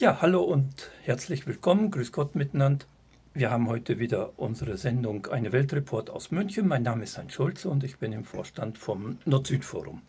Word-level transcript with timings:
Ja, 0.00 0.22
hallo 0.22 0.42
und 0.42 0.90
herzlich 1.02 1.46
willkommen. 1.46 1.90
Grüß 1.90 2.10
Gott 2.10 2.34
miteinander. 2.34 2.86
Wir 3.34 3.50
haben 3.50 3.68
heute 3.68 3.98
wieder 3.98 4.32
unsere 4.38 4.78
Sendung 4.78 5.26
Eine 5.26 5.52
Weltreport 5.52 6.08
aus 6.08 6.30
München. 6.30 6.66
Mein 6.66 6.84
Name 6.84 7.04
ist 7.04 7.18
Heinz 7.18 7.34
Schulze 7.34 7.68
und 7.68 7.84
ich 7.84 7.98
bin 7.98 8.12
im 8.12 8.24
Vorstand 8.24 8.78
vom 8.78 9.18
Nord-Süd-Forum. 9.26 10.00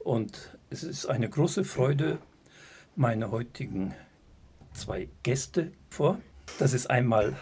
Und 0.00 0.58
es 0.70 0.82
ist 0.82 1.06
eine 1.06 1.28
große 1.28 1.62
Freude, 1.62 2.18
meine 2.96 3.30
heutigen 3.30 3.94
zwei 4.72 5.08
Gäste 5.22 5.70
vor. 5.88 6.18
Das 6.58 6.72
ist 6.72 6.90
einmal 6.90 7.36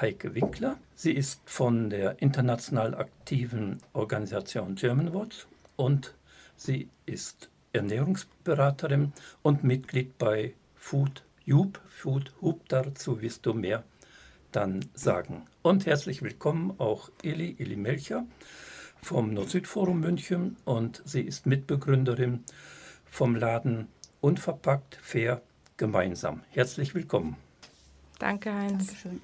Heike 0.00 0.34
Winkler. 0.34 0.78
Sie 0.94 1.12
ist 1.12 1.42
von 1.44 1.90
der 1.90 2.22
international 2.22 2.94
aktiven 2.94 3.76
Organisation 3.92 4.74
Germanwatch 4.74 5.46
und 5.76 6.14
sie 6.56 6.88
ist 7.04 7.50
Ernährungsberaterin 7.74 9.12
und 9.42 9.64
Mitglied 9.64 10.16
bei 10.16 10.54
Food 10.84 11.24
Hub. 11.46 11.80
Food 11.88 12.34
Hub, 12.42 12.68
dazu 12.68 13.22
wirst 13.22 13.46
du 13.46 13.54
mehr 13.54 13.84
dann 14.52 14.84
sagen. 14.92 15.46
Und 15.62 15.86
herzlich 15.86 16.20
willkommen 16.20 16.78
auch 16.78 17.08
Eli, 17.22 17.56
Eli 17.58 17.76
Melcher 17.76 18.26
vom 19.00 19.32
Nord-Süd-Forum 19.32 19.98
München 19.98 20.58
und 20.66 21.00
sie 21.06 21.22
ist 21.22 21.46
Mitbegründerin 21.46 22.44
vom 23.06 23.34
Laden 23.34 23.88
Unverpackt, 24.20 24.98
Fair, 25.00 25.40
Gemeinsam. 25.78 26.42
Herzlich 26.50 26.94
willkommen. 26.94 27.38
Danke, 28.18 28.52
Heinz. 28.52 28.88
Dankeschön. 28.88 29.22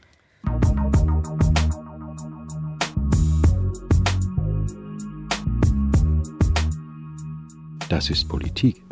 Das 7.90 8.08
ist 8.08 8.26
Politik. 8.30 8.89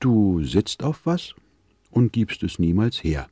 Du 0.00 0.44
sitzt 0.44 0.84
auf 0.84 1.06
was 1.06 1.34
und 1.90 2.12
gibst 2.12 2.44
es 2.44 2.58
niemals 2.60 3.02
her. 3.02 3.28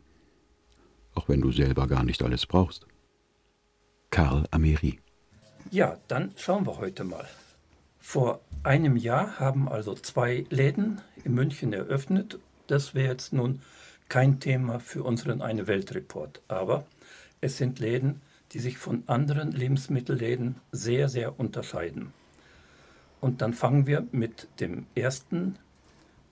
Auch 1.14 1.28
wenn 1.28 1.40
du 1.40 1.52
selber 1.52 1.86
gar 1.86 2.02
nicht 2.02 2.22
alles 2.22 2.46
brauchst. 2.46 2.86
Karl 4.10 4.46
Ameri. 4.50 4.98
Ja, 5.70 5.96
dann 6.08 6.32
schauen 6.36 6.66
wir 6.66 6.78
heute 6.78 7.04
mal. 7.04 7.26
Vor 8.00 8.40
einem 8.64 8.96
Jahr 8.96 9.38
haben 9.38 9.68
also 9.68 9.94
zwei 9.94 10.44
Läden 10.50 11.00
in 11.24 11.34
München 11.34 11.72
eröffnet. 11.72 12.38
Das 12.66 12.94
wäre 12.94 13.12
jetzt 13.12 13.32
nun 13.32 13.60
kein 14.08 14.40
Thema 14.40 14.80
für 14.80 15.04
unseren 15.04 15.42
Eine 15.42 15.66
Welt 15.66 15.94
Report, 15.94 16.40
aber 16.48 16.84
es 17.40 17.58
sind 17.58 17.78
Läden, 17.78 18.22
die 18.52 18.58
sich 18.58 18.78
von 18.78 19.02
anderen 19.06 19.52
Lebensmittelläden 19.52 20.56
sehr, 20.72 21.08
sehr 21.08 21.38
unterscheiden. 21.38 22.12
Und 23.20 23.40
dann 23.42 23.54
fangen 23.54 23.86
wir 23.86 24.06
mit 24.12 24.48
dem 24.60 24.86
ersten 24.94 25.58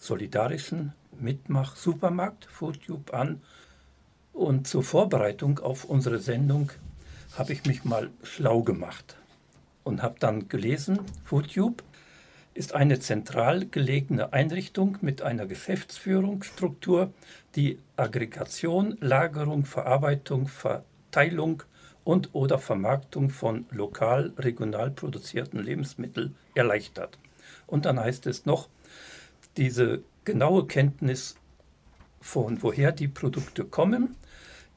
solidarischen 0.05 0.93
Mitmach-Supermarkt 1.19 2.45
FoodTube 2.47 3.15
an. 3.15 3.41
Und 4.33 4.67
zur 4.67 4.83
Vorbereitung 4.83 5.61
auf 5.61 5.85
unsere 5.85 6.19
Sendung 6.19 6.71
habe 7.37 7.53
ich 7.53 7.65
mich 7.65 7.85
mal 7.85 8.11
schlau 8.23 8.63
gemacht 8.63 9.17
und 9.83 10.03
habe 10.03 10.17
dann 10.19 10.49
gelesen, 10.49 11.01
FoodTube 11.25 11.83
ist 12.53 12.75
eine 12.75 13.01
zentral 13.01 13.67
gelegene 13.67 14.33
Einrichtung 14.33 14.99
mit 15.01 15.23
einer 15.23 15.47
Geschäftsführungsstruktur, 15.47 17.13
die 17.57 17.79
Aggregation, 17.97 18.97
Lagerung, 19.01 19.65
Verarbeitung, 19.65 20.47
Verteilung 20.47 21.65
und 22.05 22.35
oder 22.35 22.59
Vermarktung 22.59 23.31
von 23.31 23.67
lokal, 23.71 24.33
regional 24.39 24.91
produzierten 24.91 25.61
Lebensmitteln 25.61 26.37
erleichtert. 26.55 27.19
Und 27.67 27.87
dann 27.87 27.99
heißt 27.99 28.27
es 28.27 28.47
noch, 28.47 28.69
diese 29.57 30.03
genaue 30.25 30.67
Kenntnis 30.67 31.37
von 32.21 32.63
woher 32.63 32.93
die 32.93 33.09
Produkte 33.09 33.65
kommen, 33.65 34.17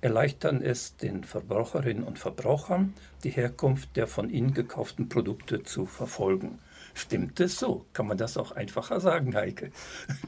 erleichtern 0.02 0.62
es 0.62 0.98
den 0.98 1.24
Verbraucherinnen 1.24 2.04
und 2.04 2.20
Verbrauchern, 2.20 2.94
die 3.24 3.30
Herkunft 3.30 3.96
der 3.96 4.08
von 4.08 4.30
ihnen 4.30 4.54
gekauften 4.54 5.10
Produkte 5.10 5.64
zu 5.64 5.86
verfolgen. 5.86 6.60
Stimmt 6.94 7.40
es 7.40 7.60
so? 7.60 7.86
Kann 7.94 8.08
man 8.08 8.18
das 8.18 8.38
auch 8.38 8.52
einfacher 8.52 9.00
sagen, 9.00 9.36
Heike? 9.36 9.72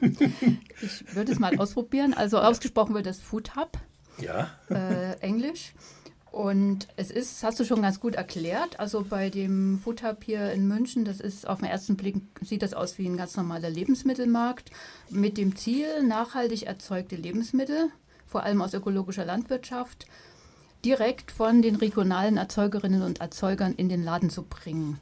ich 0.80 1.14
würde 1.14 1.32
es 1.32 1.38
mal 1.38 1.58
ausprobieren. 1.58 2.14
Also 2.14 2.38
ausgesprochen 2.38 2.94
wird 2.94 3.06
das 3.06 3.20
Food 3.20 3.56
Hub. 3.56 3.72
Ja. 4.18 4.50
Äh, 4.70 5.18
Englisch. 5.20 5.72
Und 6.32 6.86
es 6.96 7.10
ist, 7.10 7.42
hast 7.42 7.58
du 7.58 7.64
schon 7.64 7.82
ganz 7.82 7.98
gut 7.98 8.14
erklärt, 8.14 8.78
also 8.78 9.04
bei 9.08 9.30
dem 9.30 9.80
Food 9.82 10.02
hier 10.24 10.52
in 10.52 10.68
München, 10.68 11.04
das 11.04 11.18
ist 11.18 11.48
auf 11.48 11.58
den 11.58 11.68
ersten 11.68 11.96
Blick, 11.96 12.16
sieht 12.40 12.62
das 12.62 12.72
aus 12.72 12.98
wie 12.98 13.06
ein 13.06 13.16
ganz 13.16 13.36
normaler 13.36 13.68
Lebensmittelmarkt 13.68 14.70
mit 15.10 15.36
dem 15.36 15.56
Ziel, 15.56 16.04
nachhaltig 16.04 16.62
erzeugte 16.62 17.16
Lebensmittel, 17.16 17.90
vor 18.26 18.44
allem 18.44 18.62
aus 18.62 18.74
ökologischer 18.74 19.24
Landwirtschaft, 19.24 20.06
direkt 20.84 21.32
von 21.32 21.62
den 21.62 21.74
regionalen 21.74 22.36
Erzeugerinnen 22.36 23.02
und 23.02 23.20
Erzeugern 23.20 23.74
in 23.74 23.88
den 23.88 24.04
Laden 24.04 24.30
zu 24.30 24.44
bringen. 24.44 25.00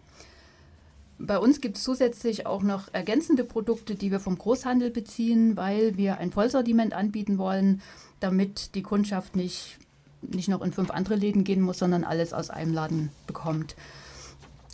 Bei 1.19 1.39
uns 1.39 1.61
gibt 1.61 1.77
es 1.77 1.83
zusätzlich 1.83 2.47
auch 2.47 2.63
noch 2.63 2.95
ergänzende 2.95 3.45
Produkte, 3.45 3.97
die 3.97 4.11
wir 4.11 4.21
vom 4.21 4.39
Großhandel 4.39 4.91
beziehen, 4.91 5.57
weil 5.57 5.97
wir 5.97 6.19
ein 6.19 6.33
Vollsortiment 6.33 6.95
anbieten 6.95 7.37
wollen, 7.37 7.83
damit 8.21 8.75
die 8.75 8.83
Kundschaft 8.83 9.37
nicht 9.37 9.79
nicht 10.23 10.49
noch 10.49 10.63
in 10.63 10.73
fünf 10.73 10.91
andere 10.91 11.17
Läden 11.17 11.45
gehen 11.45 11.61
muss, 11.61 11.79
sondern 11.79 12.05
alles 12.05 12.33
aus 12.33 12.51
einem 12.51 12.73
Laden 12.73 13.11
bekommt. 13.27 13.77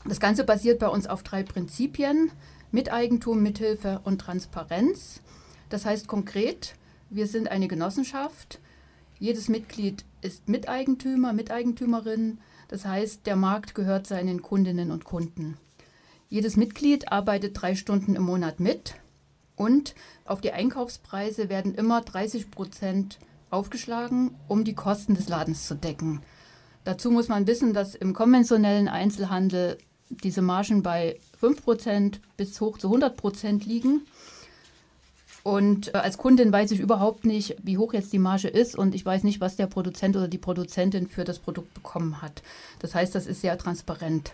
Das 0.07 0.21
Ganze 0.21 0.45
basiert 0.45 0.79
bei 0.79 0.89
uns 0.89 1.07
auf 1.07 1.23
drei 1.23 1.43
Prinzipien. 1.43 2.31
Miteigentum, 2.73 3.43
Mithilfe 3.43 4.01
und 4.05 4.21
Transparenz. 4.21 5.21
Das 5.69 5.87
heißt 5.87 6.09
konkret, 6.09 6.75
wir 7.09 7.27
sind 7.27 7.49
eine 7.49 7.69
Genossenschaft. 7.69 8.61
Jedes 9.19 9.49
Mitglied 9.49 10.05
ist 10.23 10.49
Miteigentümer, 10.49 11.33
Miteigentümerin. 11.33 12.39
Das 12.69 12.85
heißt, 12.85 13.27
der 13.27 13.37
Markt 13.37 13.75
gehört 13.75 14.07
seinen 14.07 14.43
Kundinnen 14.43 14.91
und 14.91 15.05
Kunden. 15.05 15.57
Jedes 16.29 16.57
Mitglied 16.57 17.13
arbeitet 17.13 17.61
drei 17.61 17.77
Stunden 17.77 18.17
im 18.17 18.25
Monat 18.25 18.59
mit 18.59 18.97
und 19.57 19.95
auf 20.25 20.41
die 20.41 20.53
Einkaufspreise 20.53 21.49
werden 21.49 21.75
immer 21.75 22.01
30 22.01 22.51
Prozent 22.51 23.19
aufgeschlagen, 23.55 24.35
um 24.49 24.65
die 24.65 24.75
Kosten 24.75 25.15
des 25.15 25.29
Ladens 25.29 25.67
zu 25.67 25.75
decken. 25.75 26.21
Dazu 26.85 27.11
muss 27.11 27.29
man 27.29 27.47
wissen, 27.47 27.73
dass 27.73 27.95
im 27.95 28.13
konventionellen 28.13 28.89
Einzelhandel 28.89 29.79
diese 30.11 30.43
Margen 30.43 30.83
bei 30.83 31.19
5% 31.41 32.21
bis 32.37 32.61
hoch 32.61 32.79
zu 32.79 32.95
100% 32.95 33.67
liegen. 33.67 34.03
Und 35.43 35.95
äh, 35.95 35.99
als 35.99 36.19
Kundin 36.19 36.53
weiß 36.53 36.71
ich 36.71 36.81
überhaupt 36.81 37.27
nicht, 37.27 37.57
wie 37.63 37.79
hoch 37.79 37.93
jetzt 37.93 38.13
die 38.13 38.19
Marge 38.19 38.49
ist 38.49 38.77
und 38.77 38.95
ich 38.95 39.05
weiß 39.05 39.25
nicht, 39.25 39.41
was 39.41 39.57
der 39.57 39.67
Produzent 39.67 40.17
oder 40.17 40.29
die 40.29 40.39
Produzentin 40.39 41.07
für 41.07 41.25
das 41.25 41.39
Produkt 41.39 41.73
bekommen 41.75 42.23
hat. 42.23 42.43
Das 42.79 42.95
heißt, 42.95 43.15
das 43.15 43.27
ist 43.27 43.43
sehr 43.43 43.59
transparent. 43.59 44.33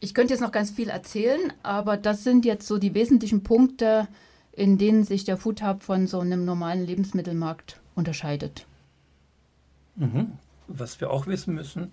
Ich 0.00 0.14
könnte 0.14 0.34
jetzt 0.34 0.42
noch 0.42 0.52
ganz 0.52 0.70
viel 0.70 0.88
erzählen, 0.88 1.52
aber 1.62 1.96
das 1.96 2.24
sind 2.24 2.44
jetzt 2.44 2.66
so 2.66 2.78
die 2.78 2.94
wesentlichen 2.94 3.42
Punkte, 3.42 4.08
in 4.52 4.78
denen 4.78 5.04
sich 5.04 5.24
der 5.24 5.36
Food 5.36 5.62
Hub 5.62 5.82
von 5.82 6.06
so 6.06 6.20
einem 6.20 6.44
normalen 6.44 6.86
Lebensmittelmarkt 6.86 7.78
unterscheidet. 7.96 8.66
Mhm. 9.96 10.32
Was 10.68 11.00
wir 11.00 11.10
auch 11.10 11.26
wissen 11.26 11.54
müssen, 11.54 11.92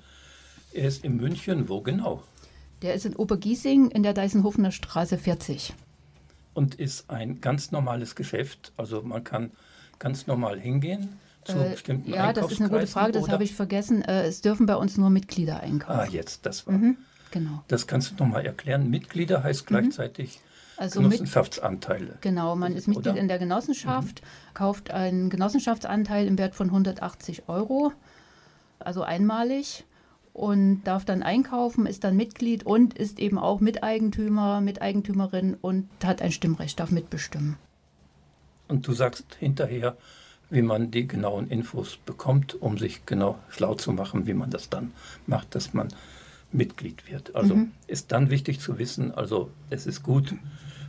er 0.74 0.88
ist 0.88 1.03
in 1.03 1.18
München, 1.18 1.69
wo 1.69 1.81
genau? 1.81 2.24
Der 2.81 2.94
ist 2.94 3.06
in 3.06 3.16
Obergiesing 3.16 3.90
in 3.91 4.03
der 4.03 4.14
Deisenhofener 4.14 4.72
Straße 4.72 5.18
40. 5.18 5.74
Und 6.53 6.75
ist 6.75 7.09
ein 7.09 7.41
ganz 7.41 7.72
normales 7.72 8.16
Geschäft, 8.16 8.74
also 8.78 9.02
man 9.02 9.24
kann 9.24 9.52
ganz 10.00 10.28
normal 10.28 10.59
hingehen 10.59 11.18
zu 11.46 11.58
äh, 11.58 11.72
bestimmten 11.72 12.12
Ja, 12.12 12.34
das 12.34 12.52
ist 12.52 12.59
eine 12.59 12.70
gute 12.70 12.88
Frage, 12.88 13.14
das 13.14 13.30
habe 13.30 13.44
ich 13.44 13.53
vergessen. 13.53 14.02
Äh, 14.02 14.25
es 14.25 14.41
dürfen 14.41 14.66
bei 14.66 14.75
uns 14.75 14.97
nur 14.97 15.09
Mitglieder 15.09 15.62
einkaufen. 15.62 16.00
Ah, 16.00 16.06
jetzt, 16.06 16.46
das 16.46 16.68
war. 16.68 16.74
Mhm, 16.74 16.97
genau. 17.31 17.64
Das 17.68 17.88
kannst 17.88 18.12
du 18.12 18.24
nochmal 18.24 18.46
erklären. 18.46 18.90
Mitglieder 18.90 19.44
heißt 19.44 19.70
mhm. 19.70 19.91
Also 20.78 21.01
Genossenschaftsanteile. 21.01 22.06
Mit, 22.06 22.22
genau, 22.22 22.56
man 22.56 22.73
ist 22.73 22.88
Mitglied 22.88 23.07
oder? 23.07 23.19
in 23.19 23.28
der 23.28 23.39
Genossenschaft, 23.39 24.22
mhm. 24.22 24.53
kauft 24.53 24.91
einen 24.91 25.29
Genossenschaftsanteil 25.29 26.28
im 26.28 26.37
Wert 26.37 26.55
von 26.55 26.67
180 26.67 27.47
Euro, 27.47 27.91
also 28.79 29.03
einmalig 29.03 29.85
und 30.34 30.84
darf 30.84 31.05
dann 31.05 31.23
einkaufen, 31.23 31.85
ist 31.85 32.03
dann 32.03 32.17
Mitglied 32.17 32.66
und 32.66 32.97
ist 32.97 33.20
eben 33.20 33.37
auch 33.37 33.59
Miteigentümer, 33.59 34.61
Miteigentümerin 34.61 35.55
und 35.61 35.87
hat 36.03 36.22
ein 36.22 36.31
Stimmrecht, 36.31 36.79
darf 36.79 36.91
mitbestimmen. 36.91 37.58
Und 38.67 38.87
du 38.87 38.93
sagst 38.93 39.35
hinterher, 39.40 39.96
wie 40.49 40.61
man 40.61 40.91
die 40.91 41.08
genauen 41.08 41.49
Infos 41.49 41.97
bekommt, 41.97 42.59
um 42.61 42.78
sich 42.78 43.05
genau 43.05 43.37
schlau 43.49 43.75
zu 43.75 43.91
machen, 43.91 44.25
wie 44.25 44.34
man 44.34 44.49
das 44.49 44.70
dann 44.70 44.91
macht, 45.28 45.55
dass 45.55 45.73
man 45.73 45.90
Mitglied 46.53 47.09
wird. 47.09 47.35
Also 47.35 47.55
mhm. 47.55 47.72
ist 47.88 48.11
dann 48.11 48.29
wichtig 48.29 48.59
zu 48.59 48.78
wissen, 48.78 49.11
also 49.11 49.50
es 49.70 49.85
ist 49.85 50.03
gut, 50.03 50.34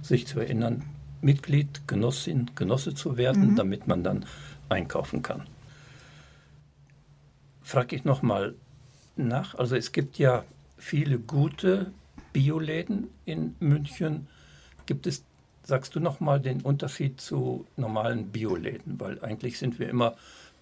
sich 0.02 0.26
zu 0.26 0.40
erinnern, 0.40 0.84
Mitglied, 1.20 1.88
Genossin, 1.88 2.50
Genosse 2.54 2.94
zu 2.94 3.16
werden, 3.16 3.52
mhm. 3.52 3.56
damit 3.56 3.86
man 3.86 4.04
dann 4.04 4.26
einkaufen 4.68 5.22
kann. 5.22 5.44
Frage 7.62 7.96
ich 7.96 8.04
nochmal 8.04 8.54
nach, 9.16 9.54
also 9.54 9.74
es 9.74 9.92
gibt 9.92 10.18
ja 10.18 10.44
viele 10.76 11.18
gute 11.18 11.92
Bioläden 12.32 13.08
in 13.24 13.54
München. 13.60 14.26
Gibt 14.86 15.06
es 15.06 15.24
sagst 15.64 15.94
du 15.94 16.00
noch 16.00 16.20
mal 16.20 16.40
den 16.40 16.60
Unterschied 16.60 17.20
zu 17.20 17.66
normalen 17.76 18.28
Bioläden, 18.28 19.00
weil 19.00 19.22
eigentlich 19.24 19.58
sind 19.58 19.78
wir 19.78 19.88
immer 19.88 20.14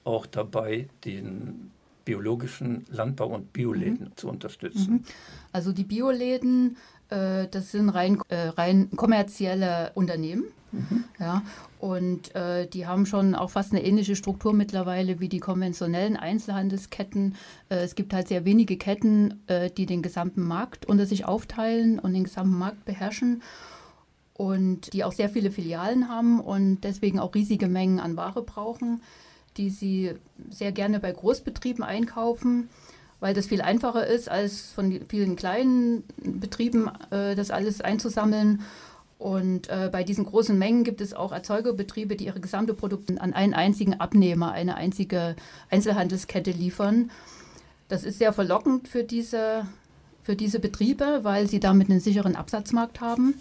auch 0.05 0.26
dabei, 0.26 0.88
den 1.05 1.70
biologischen 2.04 2.84
Landbau 2.90 3.28
und 3.28 3.52
Bioläden 3.52 4.08
mhm. 4.08 4.16
zu 4.16 4.28
unterstützen. 4.28 4.93
Mhm. 4.93 5.04
Also 5.52 5.72
die 5.72 5.84
Bioläden, 5.84 6.76
äh, 7.08 7.49
das 7.49 7.72
sind 7.72 7.88
rein, 7.90 8.19
äh, 8.28 8.49
rein 8.49 8.90
kommerzielle 8.96 9.93
Unternehmen. 9.94 10.44
Mhm. 10.72 11.04
Ja, 11.19 11.43
und 11.78 12.34
äh, 12.34 12.66
die 12.66 12.87
haben 12.87 13.04
schon 13.04 13.34
auch 13.34 13.50
fast 13.50 13.72
eine 13.72 13.84
ähnliche 13.84 14.16
Struktur 14.16 14.54
mittlerweile 14.54 15.20
wie 15.20 15.28
die 15.28 15.38
konventionellen 15.38 16.16
Einzelhandelsketten. 16.16 17.34
Äh, 17.69 17.76
es 17.76 17.94
gibt 17.94 18.14
halt 18.14 18.28
sehr 18.28 18.46
wenige 18.46 18.78
Ketten, 18.78 19.43
äh, 19.48 19.70
die 19.70 19.84
den 19.84 20.00
gesamten 20.00 20.43
Markt 20.43 20.87
unter 20.87 21.05
sich 21.05 21.26
aufteilen 21.26 21.98
und 21.98 22.14
den 22.14 22.25
gesamten 22.25 22.56
Markt 22.56 22.87
beherrschen 22.87 23.43
und 24.32 24.93
die 24.93 25.05
auch 25.05 25.12
sehr 25.12 25.28
viele 25.28 25.50
Filialen 25.50 26.08
haben 26.08 26.40
und 26.40 26.81
deswegen 26.82 27.19
auch 27.19 27.34
riesige 27.34 27.69
Mengen 27.69 28.00
an 28.00 28.16
Ware 28.16 28.43
brauchen, 28.43 29.02
die 29.56 29.70
sie 29.70 30.14
sehr 30.50 30.72
gerne 30.72 31.00
bei 31.00 31.12
Großbetrieben 31.12 31.84
einkaufen, 31.84 32.69
weil 33.20 33.34
das 33.34 33.46
viel 33.46 33.60
einfacher 33.60 34.06
ist, 34.06 34.28
als 34.28 34.72
von 34.72 35.00
vielen 35.08 35.37
kleinen 35.37 36.04
Betrieben 36.16 36.90
äh, 37.10 37.34
das 37.34 37.50
alles 37.50 37.81
einzusammeln. 37.81 38.62
Und 39.19 39.69
äh, 39.69 39.88
bei 39.93 40.02
diesen 40.02 40.25
großen 40.25 40.58
Mengen 40.58 40.82
gibt 40.82 41.00
es 41.00 41.14
auch 41.14 41.31
Erzeugerbetriebe, 41.31 42.16
die 42.16 42.26
ihre 42.26 42.40
gesamte 42.40 42.75
Produkte 42.75 43.20
an 43.20 43.32
einen 43.32 43.54
einzigen 43.54 44.00
Abnehmer, 44.00 44.50
eine 44.50 44.75
einzige 44.75 45.37
Einzelhandelskette 45.70 46.50
liefern. 46.50 47.12
Das 47.87 48.02
ist 48.02 48.19
sehr 48.19 48.32
verlockend 48.32 48.88
für 48.88 49.05
diese, 49.05 49.66
für 50.22 50.34
diese 50.34 50.58
Betriebe, 50.58 51.20
weil 51.22 51.46
sie 51.46 51.60
damit 51.60 51.88
einen 51.88 52.00
sicheren 52.00 52.34
Absatzmarkt 52.34 53.00
haben. 53.00 53.34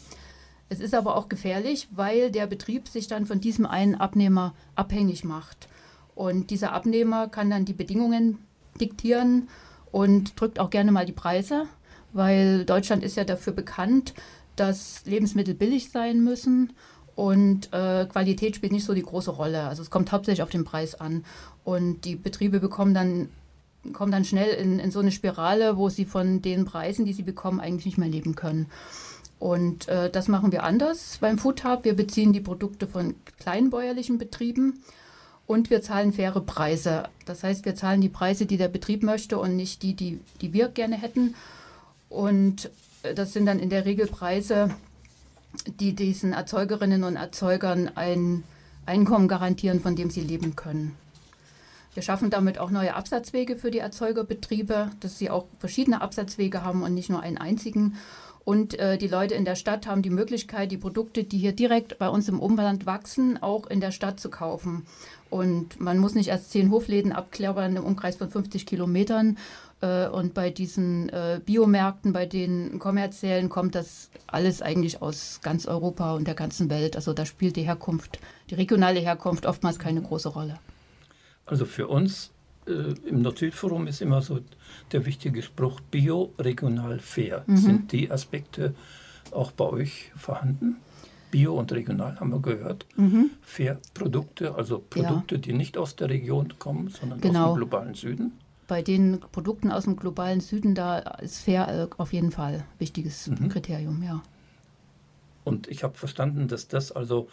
Es 0.69 0.80
ist 0.80 0.94
aber 0.94 1.16
auch 1.16 1.28
gefährlich, 1.28 1.88
weil 1.92 2.31
der 2.31 2.46
Betrieb 2.46 2.88
sich 2.88 3.07
dann 3.07 3.25
von 3.25 3.42
diesem 3.42 3.66
einen 3.66 3.96
Abnehmer 3.96 4.54
abhängig 4.75 5.24
macht. 5.24 5.68
Und 6.16 6.50
dieser 6.50 6.74
Abnehmer 6.74 7.28
kann 7.28 7.50
dann 7.50 7.66
die 7.66 7.74
Bedingungen 7.74 8.38
diktieren 8.80 9.48
und 9.92 10.40
drückt 10.40 10.60
auch 10.60 10.69
gerne 10.69 10.92
mal 10.92 11.06
die 11.06 11.12
Preise, 11.12 11.66
weil 12.13 12.66
Deutschland 12.66 13.04
ist 13.04 13.18
ja 13.18 13.24
dafür 13.24 13.54
bekannt, 13.54 14.13
dass 14.56 15.06
Lebensmittel 15.06 15.54
billig 15.54 15.92
sein 15.92 16.24
müssen 16.24 16.74
und 17.16 17.72
äh, 17.74 18.06
Qualität 18.06 18.56
spielt 18.56 18.72
nicht 18.72 18.86
so 18.86 18.94
die 18.94 19.04
große 19.04 19.31
Rolle. 19.31 19.63
Also 19.63 19.81
es 19.81 19.90
kommt 19.90 20.12
hauptsächlich 20.12 20.44
auf 20.44 20.50
den 20.50 20.63
Preis 20.63 20.96
an. 20.96 21.25
Und 21.63 22.06
die 22.06 22.16
Betriebe 22.16 22.60
bekommen 22.60 22.94
dann, 22.94 23.30
kommen 23.94 24.12
dann 24.12 24.25
schnell 24.25 24.54
in, 24.54 24.80
in 24.80 24.92
so 24.92 25.00
eine 25.00 25.12
Spirale, 25.12 25.78
wo 25.78 25.90
sie 25.90 26.06
von 26.06 26.42
den 26.42 26.66
Preisen, 26.66 27.06
die 27.06 27.14
sie 27.14 27.24
bekommen, 27.24 27.60
eigentlich 27.60 27.86
nicht 27.86 27.98
mehr 27.98 28.10
leben 28.10 28.36
können. 28.36 28.68
Und 29.40 29.88
äh, 29.88 30.10
das 30.10 30.28
machen 30.28 30.52
wir 30.52 30.64
anders 30.64 31.18
beim 31.19 31.38
Food 31.38 31.64
Hub. 31.64 31.84
Wir 31.84 31.96
beziehen 31.96 32.31
die 32.31 32.42
Produkte 32.42 32.88
von 32.88 33.16
kleinbäuerlichen 33.40 34.18
Betrieben 34.18 34.81
und 35.51 35.69
wir 35.69 35.81
zahlen 35.81 36.13
faire 36.13 36.39
Preise. 36.39 37.09
Das 37.25 37.44
heißt, 37.44 37.65
wir 37.65 37.75
zahlen 37.75 38.00
die 38.00 38.07
Preise, 38.07 38.45
die 38.45 38.56
der 38.56 38.69
Betrieb 38.69 39.03
möchte 39.03 39.38
und 39.38 39.57
nicht 39.57 39.83
die, 39.83 39.94
die, 39.94 40.21
die 40.39 40.53
wir 40.53 40.69
gerne 40.69 40.95
hätten. 40.95 41.36
Und 42.07 42.71
äh, 43.03 43.13
das 43.13 43.33
sind 43.33 43.45
dann 43.48 43.59
in 43.59 43.69
der 43.69 43.83
Regel 43.83 44.07
Preise, 44.07 44.69
die 45.65 45.94
diesen 45.94 46.31
Erzeugerinnen 46.31 47.03
und 47.03 47.18
Erzeugern 47.18 47.92
ein 47.95 48.44
Einkommen 48.86 49.27
garantieren, 49.27 49.81
von 49.81 49.98
dem 49.98 50.09
sie 50.09 50.21
leben 50.21 50.56
können. 50.56 50.95
Wir 51.94 52.01
schaffen 52.01 52.30
damit 52.30 52.57
auch 52.57 52.71
neue 52.71 52.95
Absatzwege 52.95 53.57
für 53.57 53.71
die 53.71 53.80
Erzeugerbetriebe, 53.80 54.92
dass 55.01 55.19
sie 55.19 55.30
auch 55.30 55.47
verschiedene 55.59 56.00
Absatzwege 56.01 56.63
haben 56.63 56.81
und 56.81 56.94
nicht 56.94 57.09
nur 57.09 57.21
einen 57.21 57.38
einzigen. 57.38 57.97
Und 58.44 58.78
äh, 58.80 58.98
die 58.98 59.08
Leute 59.08 59.36
in 59.36 59.46
der 59.46 59.56
Stadt 59.56 59.86
haben 59.86 60.02
die 60.02 60.10
Möglichkeit, 60.10 60.72
die 60.72 60.78
Produkte, 60.78 61.24
die 61.24 61.38
hier 61.38 61.52
direkt 61.52 62.00
bei 62.00 62.10
uns 62.10 62.28
im 62.28 62.40
Umland 62.40 62.86
wachsen, 62.86 63.42
auch 63.42 63.68
in 63.68 63.82
der 63.82 63.92
Stadt 63.92 64.20
zu 64.20 64.30
kaufen. 64.30 64.86
Und 65.30 65.80
man 65.80 66.00
muss 66.00 66.16
nicht 66.16 66.30
erst 66.30 66.52
zehn 66.52 66.72
Hofläden 66.72 67.12
abklappern 67.12 67.76
im 67.76 67.86
Umkreis 67.86 68.16
von 68.16 68.30
50 68.30 68.66
Kilometern. 68.66 69.38
Äh, 69.82 70.08
und 70.08 70.34
bei 70.34 70.50
diesen 70.50 71.10
äh, 71.10 71.40
Biomärkten, 71.46 72.14
bei 72.14 72.26
den 72.26 72.80
kommerziellen, 72.80 73.50
kommt 73.50 73.76
das 73.76 74.10
alles 74.28 74.62
eigentlich 74.62 75.02
aus 75.02 75.40
ganz 75.44 75.68
Europa 75.68 76.16
und 76.16 76.28
der 76.28 76.36
ganzen 76.36 76.70
Welt. 76.70 76.96
Also 76.96 77.14
da 77.14 77.26
spielt 77.26 77.56
die 77.56 77.64
Herkunft, 77.64 78.20
die 78.50 78.56
regionale 78.56 79.00
Herkunft 79.00 79.46
oftmals 79.46 79.78
keine 79.78 80.02
große 80.02 80.30
Rolle. 80.30 80.60
Also 81.46 81.66
für 81.66 81.88
uns 81.88 82.32
im 83.06 83.21
Nord-Süd-Forum 83.21 83.88
ist 83.88 84.01
immer 84.01 84.21
so 84.21 84.39
der 84.91 85.06
wichtige 85.06 85.41
Spruch 85.41 85.79
Bio, 85.79 86.33
regional, 86.39 87.00
fair. 87.00 87.44
Mhm. 87.47 87.57
Sind 87.57 87.91
die 87.91 88.12
Aspekte 88.12 88.73
auch 89.31 89.51
bei 89.51 89.65
euch 89.65 90.12
vorhanden? 90.15 90.77
Bio 91.31 91.57
und 91.57 91.71
regional 91.71 92.19
haben 92.19 92.31
wir 92.31 92.41
gehört. 92.41 92.85
Mhm. 92.97 93.31
Fair 93.41 93.79
Produkte, 93.94 94.53
also 94.56 94.79
Produkte, 94.79 95.35
ja. 95.35 95.41
die 95.41 95.53
nicht 95.53 95.77
aus 95.77 95.95
der 95.95 96.09
Region 96.09 96.53
kommen, 96.59 96.89
sondern 96.89 97.21
genau. 97.21 97.45
aus 97.45 97.53
dem 97.53 97.57
globalen 97.57 97.94
Süden. 97.95 98.33
Bei 98.68 98.81
den 98.81 99.19
Produkten 99.31 99.71
aus 99.71 99.85
dem 99.85 99.95
globalen 99.95 100.41
Süden, 100.41 100.75
da 100.75 101.00
ist 101.00 101.39
fair 101.39 101.68
äh, 101.68 101.88
auf 101.97 102.13
jeden 102.13 102.31
Fall 102.31 102.56
ein 102.56 102.79
wichtiges 102.79 103.27
mhm. 103.27 103.50
Kriterium, 103.50 104.03
ja. 104.03 104.21
Und 105.44 105.68
ich 105.68 105.83
habe 105.83 105.97
verstanden, 105.97 106.47
dass 106.47 106.68
das 106.68 106.91
also 106.91 107.27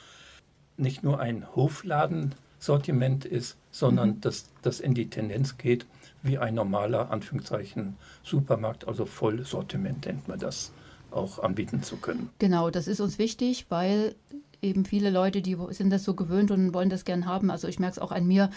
nicht 0.77 1.03
nur 1.03 1.21
ein 1.21 1.45
Hofladen 1.55 2.35
Sortiment 2.59 3.25
ist, 3.25 3.57
sondern 3.71 4.11
mhm. 4.11 4.21
dass 4.21 4.47
das 4.63 4.81
in 4.81 4.95
die 4.95 5.09
Tendenz 5.09 5.59
geht, 5.59 5.87
wie 6.23 6.39
ein 6.39 6.55
normaler, 6.55 7.11
Anführungszeichen, 7.11 7.97
Supermarkt, 8.23 8.89
also 8.89 9.07
Vollsortiment 9.07 10.07
nennt 10.07 10.29
man 10.29 10.39
das, 10.39 10.73
auch 11.11 11.39
anbieten 11.39 11.83
zu 11.83 11.97
können. 11.97 12.31
Genau, 12.39 12.71
das 12.71 12.89
ist 12.89 13.01
uns 13.01 13.19
wichtig, 13.19 13.67
weil 13.69 14.15
eben 14.61 14.85
viele 14.85 15.11
Leute, 15.11 15.43
die 15.43 15.57
sind 15.71 15.91
das 15.91 16.05
so 16.05 16.15
gewöhnt 16.15 16.51
und 16.51 16.75
wollen 16.75 16.91
das 16.91 17.05
gern 17.05 17.27
haben. 17.27 17.51
Also 17.51 17.69
ich 17.69 17.79
merke 17.79 17.93
es 17.93 17.99
auch 17.99 18.13
an 18.13 18.27
mir, 18.27 18.51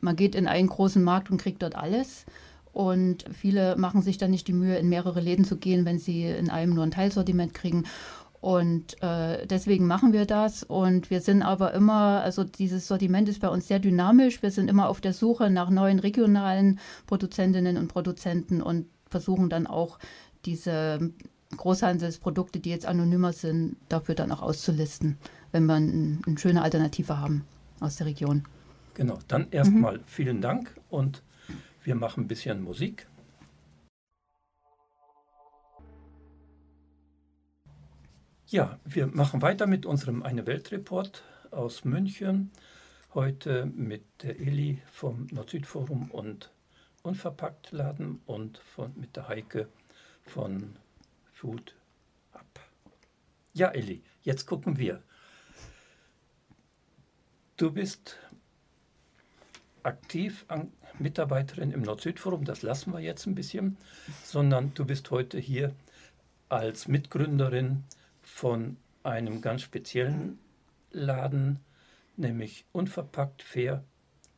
man 0.00 0.16
geht 0.16 0.34
in 0.34 0.46
einen 0.46 0.68
großen 0.68 1.02
Markt 1.02 1.30
und 1.30 1.40
kriegt 1.40 1.62
dort 1.62 1.74
alles. 1.74 2.26
Und 2.72 3.24
viele 3.32 3.74
machen 3.76 4.02
sich 4.02 4.18
dann 4.18 4.30
nicht 4.30 4.48
die 4.48 4.52
Mühe, 4.52 4.76
in 4.76 4.90
mehrere 4.90 5.20
Läden 5.20 5.46
zu 5.46 5.56
gehen, 5.56 5.86
wenn 5.86 5.98
sie 5.98 6.24
in 6.24 6.50
einem 6.50 6.74
nur 6.74 6.84
ein 6.84 6.90
Teilsortiment 6.90 7.54
kriegen. 7.54 7.84
Und 8.46 9.02
äh, 9.02 9.44
deswegen 9.48 9.88
machen 9.88 10.12
wir 10.12 10.24
das. 10.24 10.62
Und 10.62 11.10
wir 11.10 11.20
sind 11.20 11.42
aber 11.42 11.74
immer, 11.74 12.20
also 12.22 12.44
dieses 12.44 12.86
Sortiment 12.86 13.28
ist 13.28 13.40
bei 13.40 13.48
uns 13.48 13.66
sehr 13.66 13.80
dynamisch. 13.80 14.40
Wir 14.40 14.52
sind 14.52 14.70
immer 14.70 14.88
auf 14.88 15.00
der 15.00 15.12
Suche 15.12 15.50
nach 15.50 15.68
neuen 15.68 15.98
regionalen 15.98 16.78
Produzentinnen 17.08 17.76
und 17.76 17.88
Produzenten 17.88 18.62
und 18.62 18.86
versuchen 19.08 19.50
dann 19.50 19.66
auch 19.66 19.98
diese 20.44 21.10
Großhandelsprodukte, 21.56 22.60
die 22.60 22.70
jetzt 22.70 22.86
anonymer 22.86 23.32
sind, 23.32 23.78
dafür 23.88 24.14
dann 24.14 24.30
auch 24.30 24.42
auszulisten, 24.42 25.18
wenn 25.50 25.66
wir 25.66 25.74
ein, 25.74 26.22
eine 26.24 26.38
schöne 26.38 26.62
Alternative 26.62 27.18
haben 27.18 27.44
aus 27.80 27.96
der 27.96 28.06
Region. 28.06 28.44
Genau, 28.94 29.18
dann 29.26 29.48
erstmal 29.50 29.98
mhm. 29.98 30.02
vielen 30.06 30.40
Dank 30.40 30.72
und 30.88 31.24
wir 31.82 31.96
machen 31.96 32.22
ein 32.22 32.28
bisschen 32.28 32.62
Musik. 32.62 33.08
Ja, 38.48 38.78
wir 38.84 39.08
machen 39.08 39.42
weiter 39.42 39.66
mit 39.66 39.86
unserem 39.86 40.22
Eine 40.22 40.46
Welt 40.46 40.70
Report 40.70 41.24
aus 41.50 41.84
München. 41.84 42.52
Heute 43.12 43.66
mit 43.66 44.04
der 44.22 44.38
Eli 44.38 44.80
vom 44.92 45.26
Nord-Süd-Forum 45.32 46.12
und 46.12 46.52
Unverpackt 47.02 47.72
Laden 47.72 48.20
und 48.24 48.58
von, 48.58 48.92
mit 48.96 49.16
der 49.16 49.26
Heike 49.26 49.66
von 50.22 50.76
Food 51.32 51.74
Up. 52.34 52.60
Ja, 53.52 53.70
Eli, 53.70 54.04
jetzt 54.22 54.46
gucken 54.46 54.78
wir. 54.78 55.02
Du 57.56 57.72
bist 57.72 58.16
aktiv 59.82 60.44
an 60.46 60.72
Mitarbeiterin 61.00 61.72
im 61.72 61.82
Nord-Süd-Forum, 61.82 62.44
das 62.44 62.62
lassen 62.62 62.92
wir 62.92 63.00
jetzt 63.00 63.26
ein 63.26 63.34
bisschen, 63.34 63.76
sondern 64.22 64.72
du 64.74 64.84
bist 64.84 65.10
heute 65.10 65.36
hier 65.36 65.74
als 66.48 66.86
Mitgründerin 66.86 67.82
von 68.36 68.76
einem 69.02 69.40
ganz 69.40 69.62
speziellen 69.62 70.38
Laden, 70.90 71.58
nämlich 72.18 72.66
unverpackt, 72.70 73.42
fair 73.42 73.82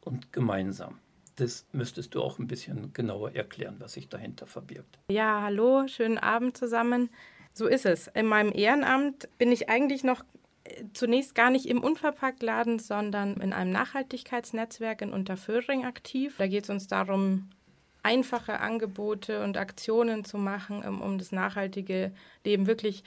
und 0.03 0.33
gemeinsam. 0.33 1.01
Das 1.35 1.67
müsstest 1.73 2.15
du 2.15 2.23
auch 2.23 2.39
ein 2.39 2.47
bisschen 2.47 2.93
genauer 2.93 3.35
erklären, 3.35 3.75
was 3.81 3.95
sich 3.95 4.09
dahinter 4.09 4.47
verbirgt. 4.47 5.01
Ja, 5.11 5.43
hallo, 5.43 5.89
schönen 5.89 6.19
Abend 6.19 6.57
zusammen. 6.57 7.11
So 7.53 7.67
ist 7.67 7.87
es. 7.87 8.07
In 8.07 8.27
meinem 8.27 8.53
Ehrenamt 8.55 9.29
bin 9.37 9.51
ich 9.51 9.69
eigentlich 9.69 10.05
noch 10.05 10.25
äh, 10.63 10.85
zunächst 10.93 11.35
gar 11.35 11.51
nicht 11.51 11.67
im 11.67 11.83
Unverpacktladen, 11.83 12.79
sondern 12.79 13.39
in 13.39 13.53
einem 13.53 13.73
Nachhaltigkeitsnetzwerk 13.73 15.03
in 15.03 15.13
Unterföhring 15.13 15.85
aktiv. 15.85 16.37
Da 16.39 16.47
geht 16.47 16.65
es 16.65 16.71
uns 16.71 16.87
darum, 16.87 17.51
einfache 18.05 18.61
Angebote 18.61 19.43
und 19.43 19.57
Aktionen 19.57 20.25
zu 20.25 20.39
machen, 20.39 20.85
um, 20.85 21.01
um 21.01 21.19
das 21.19 21.33
nachhaltige 21.33 22.13
Leben 22.45 22.69
wirklich 22.69 23.03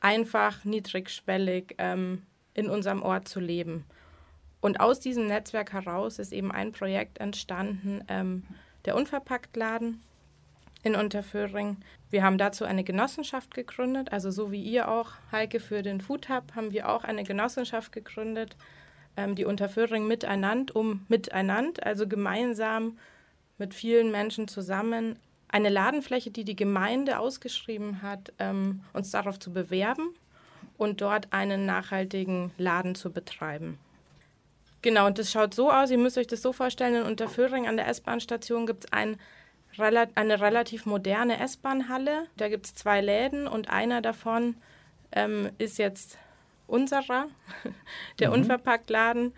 einfach 0.00 0.64
niedrigschwellig 0.64 1.74
ähm, 1.78 2.22
in 2.54 2.68
unserem 2.68 3.02
Ort 3.02 3.28
zu 3.28 3.40
leben. 3.40 3.84
Und 4.60 4.80
aus 4.80 5.00
diesem 5.00 5.26
Netzwerk 5.26 5.72
heraus 5.72 6.18
ist 6.18 6.32
eben 6.32 6.52
ein 6.52 6.72
Projekt 6.72 7.18
entstanden, 7.18 8.04
ähm, 8.08 8.42
der 8.84 8.96
Unverpacktladen. 8.96 10.02
in 10.82 10.96
Unterföhring. 10.96 11.76
Wir 12.10 12.22
haben 12.22 12.38
dazu 12.38 12.64
eine 12.64 12.84
Genossenschaft 12.84 13.52
gegründet, 13.52 14.12
also 14.12 14.30
so 14.30 14.50
wie 14.50 14.62
ihr 14.62 14.88
auch, 14.88 15.12
Heike, 15.30 15.60
für 15.60 15.82
den 15.82 16.00
Food 16.00 16.30
Hub 16.30 16.54
haben 16.54 16.72
wir 16.72 16.88
auch 16.88 17.04
eine 17.04 17.22
Genossenschaft 17.22 17.92
gegründet, 17.92 18.56
ähm, 19.16 19.34
die 19.34 19.44
Unterföhring 19.44 20.06
miteinander, 20.06 20.74
um 20.74 21.04
miteinander, 21.08 21.84
also 21.84 22.08
gemeinsam 22.08 22.98
mit 23.58 23.74
vielen 23.74 24.10
Menschen 24.10 24.48
zusammen 24.48 25.18
eine 25.52 25.68
Ladenfläche, 25.68 26.30
die 26.30 26.44
die 26.44 26.56
Gemeinde 26.56 27.18
ausgeschrieben 27.18 28.02
hat, 28.02 28.32
ähm, 28.38 28.82
uns 28.92 29.10
darauf 29.10 29.38
zu 29.38 29.52
bewerben 29.52 30.14
und 30.78 31.00
dort 31.00 31.32
einen 31.32 31.66
nachhaltigen 31.66 32.52
Laden 32.56 32.94
zu 32.94 33.12
betreiben. 33.12 33.78
Genau, 34.82 35.06
und 35.06 35.18
das 35.18 35.30
schaut 35.30 35.52
so 35.52 35.70
aus, 35.70 35.90
ihr 35.90 35.98
müsst 35.98 36.16
euch 36.16 36.26
das 36.26 36.40
so 36.40 36.52
vorstellen, 36.52 36.94
in 36.94 37.02
Unterföhring 37.02 37.68
an 37.68 37.76
der 37.76 37.86
S-Bahn-Station 37.88 38.66
gibt 38.66 38.84
es 38.84 38.92
ein, 38.92 39.18
eine 39.78 40.40
relativ 40.40 40.86
moderne 40.86 41.38
S-Bahn-Halle. 41.38 42.26
Da 42.36 42.48
gibt 42.48 42.66
es 42.66 42.74
zwei 42.74 43.00
Läden 43.00 43.46
und 43.46 43.68
einer 43.68 44.00
davon 44.00 44.56
ähm, 45.12 45.50
ist 45.58 45.78
jetzt 45.78 46.16
unserer, 46.66 47.26
der 48.20 48.28
mhm. 48.28 48.36
Unverpacktladen, 48.36 49.34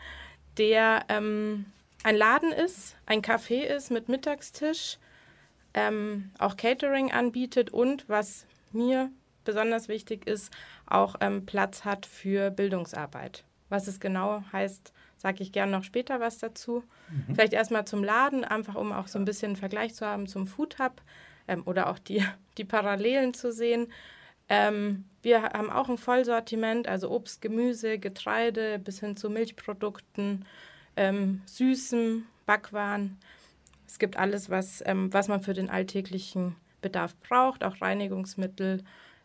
der 0.58 1.06
ähm, 1.08 1.64
ein 2.04 2.16
Laden 2.16 2.52
ist, 2.52 2.96
ein 3.06 3.22
Café 3.22 3.62
ist 3.62 3.90
mit 3.90 4.08
Mittagstisch, 4.08 4.98
ähm, 5.74 6.30
auch 6.38 6.56
Catering 6.56 7.12
anbietet 7.12 7.70
und 7.70 8.08
was 8.08 8.46
mir 8.72 9.10
besonders 9.44 9.88
wichtig 9.88 10.26
ist, 10.26 10.52
auch 10.86 11.16
ähm, 11.20 11.46
Platz 11.46 11.84
hat 11.84 12.06
für 12.06 12.50
Bildungsarbeit. 12.50 13.44
Was 13.68 13.88
es 13.88 14.00
genau 14.00 14.44
heißt, 14.52 14.92
sage 15.16 15.42
ich 15.42 15.52
gerne 15.52 15.72
noch 15.72 15.84
später 15.84 16.20
was 16.20 16.38
dazu. 16.38 16.84
Mhm. 17.10 17.34
Vielleicht 17.34 17.52
erstmal 17.52 17.86
zum 17.86 18.04
Laden, 18.04 18.44
einfach 18.44 18.74
um 18.74 18.92
auch 18.92 19.08
so 19.08 19.18
ein 19.18 19.24
bisschen 19.24 19.50
einen 19.50 19.56
Vergleich 19.56 19.94
zu 19.94 20.06
haben 20.06 20.26
zum 20.26 20.46
Food 20.46 20.78
Hub 20.78 21.00
ähm, 21.48 21.62
oder 21.64 21.88
auch 21.88 21.98
die, 21.98 22.24
die 22.58 22.64
Parallelen 22.64 23.34
zu 23.34 23.52
sehen. 23.52 23.88
Ähm, 24.48 25.04
wir 25.22 25.42
haben 25.42 25.70
auch 25.70 25.88
ein 25.88 25.98
Vollsortiment, 25.98 26.88
also 26.88 27.10
Obst, 27.10 27.40
Gemüse, 27.40 27.98
Getreide 27.98 28.78
bis 28.78 29.00
hin 29.00 29.16
zu 29.16 29.30
Milchprodukten, 29.30 30.44
ähm, 30.96 31.42
Süßen, 31.46 32.26
Backwaren. 32.44 33.18
Es 33.92 33.98
gibt 33.98 34.16
alles, 34.16 34.48
was, 34.48 34.82
ähm, 34.86 35.12
was 35.12 35.28
man 35.28 35.42
für 35.42 35.52
den 35.52 35.68
alltäglichen 35.68 36.56
Bedarf 36.80 37.14
braucht, 37.16 37.62
auch 37.62 37.82
Reinigungsmittel, 37.82 38.82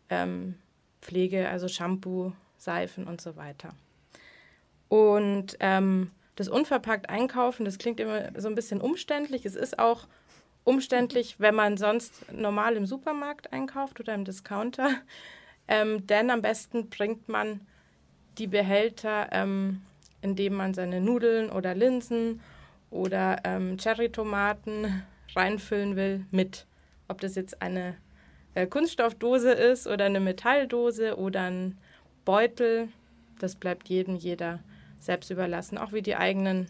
ähm, 0.09 0.55
Pflege, 1.01 1.47
also 1.47 1.69
Shampoo, 1.69 2.33
Seifen 2.57 3.07
und 3.07 3.21
so 3.21 3.37
weiter. 3.37 3.69
Und 4.89 5.55
ähm, 5.61 6.11
das 6.35 6.49
unverpackt 6.49 7.09
einkaufen, 7.09 7.63
das 7.63 7.77
klingt 7.77 8.01
immer 8.01 8.29
so 8.35 8.49
ein 8.49 8.55
bisschen 8.55 8.81
umständlich. 8.81 9.45
Es 9.45 9.55
ist 9.55 9.79
auch 9.79 10.05
umständlich, 10.65 11.39
wenn 11.39 11.55
man 11.55 11.77
sonst 11.77 12.29
normal 12.33 12.75
im 12.75 12.85
Supermarkt 12.85 13.53
einkauft 13.53 14.01
oder 14.01 14.13
im 14.13 14.25
Discounter. 14.25 14.89
Ähm, 15.69 16.07
denn 16.07 16.29
am 16.29 16.41
besten 16.41 16.89
bringt 16.89 17.27
man 17.27 17.59
die 18.37 18.47
Behälter, 18.47 19.27
ähm, 19.33 19.81
indem 20.21 20.53
man 20.53 20.73
seine 20.73 21.01
Nudeln 21.01 21.49
oder 21.49 21.75
Linsen 21.75 22.39
oder 22.89 23.41
ähm, 23.43 23.77
Cherrytomaten 23.77 25.03
reinfüllen 25.35 25.95
will, 25.95 26.25
mit. 26.31 26.65
Ob 27.07 27.21
das 27.21 27.35
jetzt 27.35 27.61
eine 27.61 27.95
äh, 28.53 28.67
Kunststoffdose 28.67 29.51
ist 29.51 29.87
oder 29.87 30.05
eine 30.05 30.19
Metalldose 30.19 31.17
oder 31.17 31.43
ein 31.43 31.77
Beutel, 32.25 32.89
das 33.39 33.55
bleibt 33.55 33.87
jedem 33.87 34.15
jeder 34.15 34.59
selbst 34.99 35.29
überlassen, 35.29 35.77
auch 35.77 35.93
wie 35.93 36.01
die 36.01 36.15
eigenen, 36.15 36.67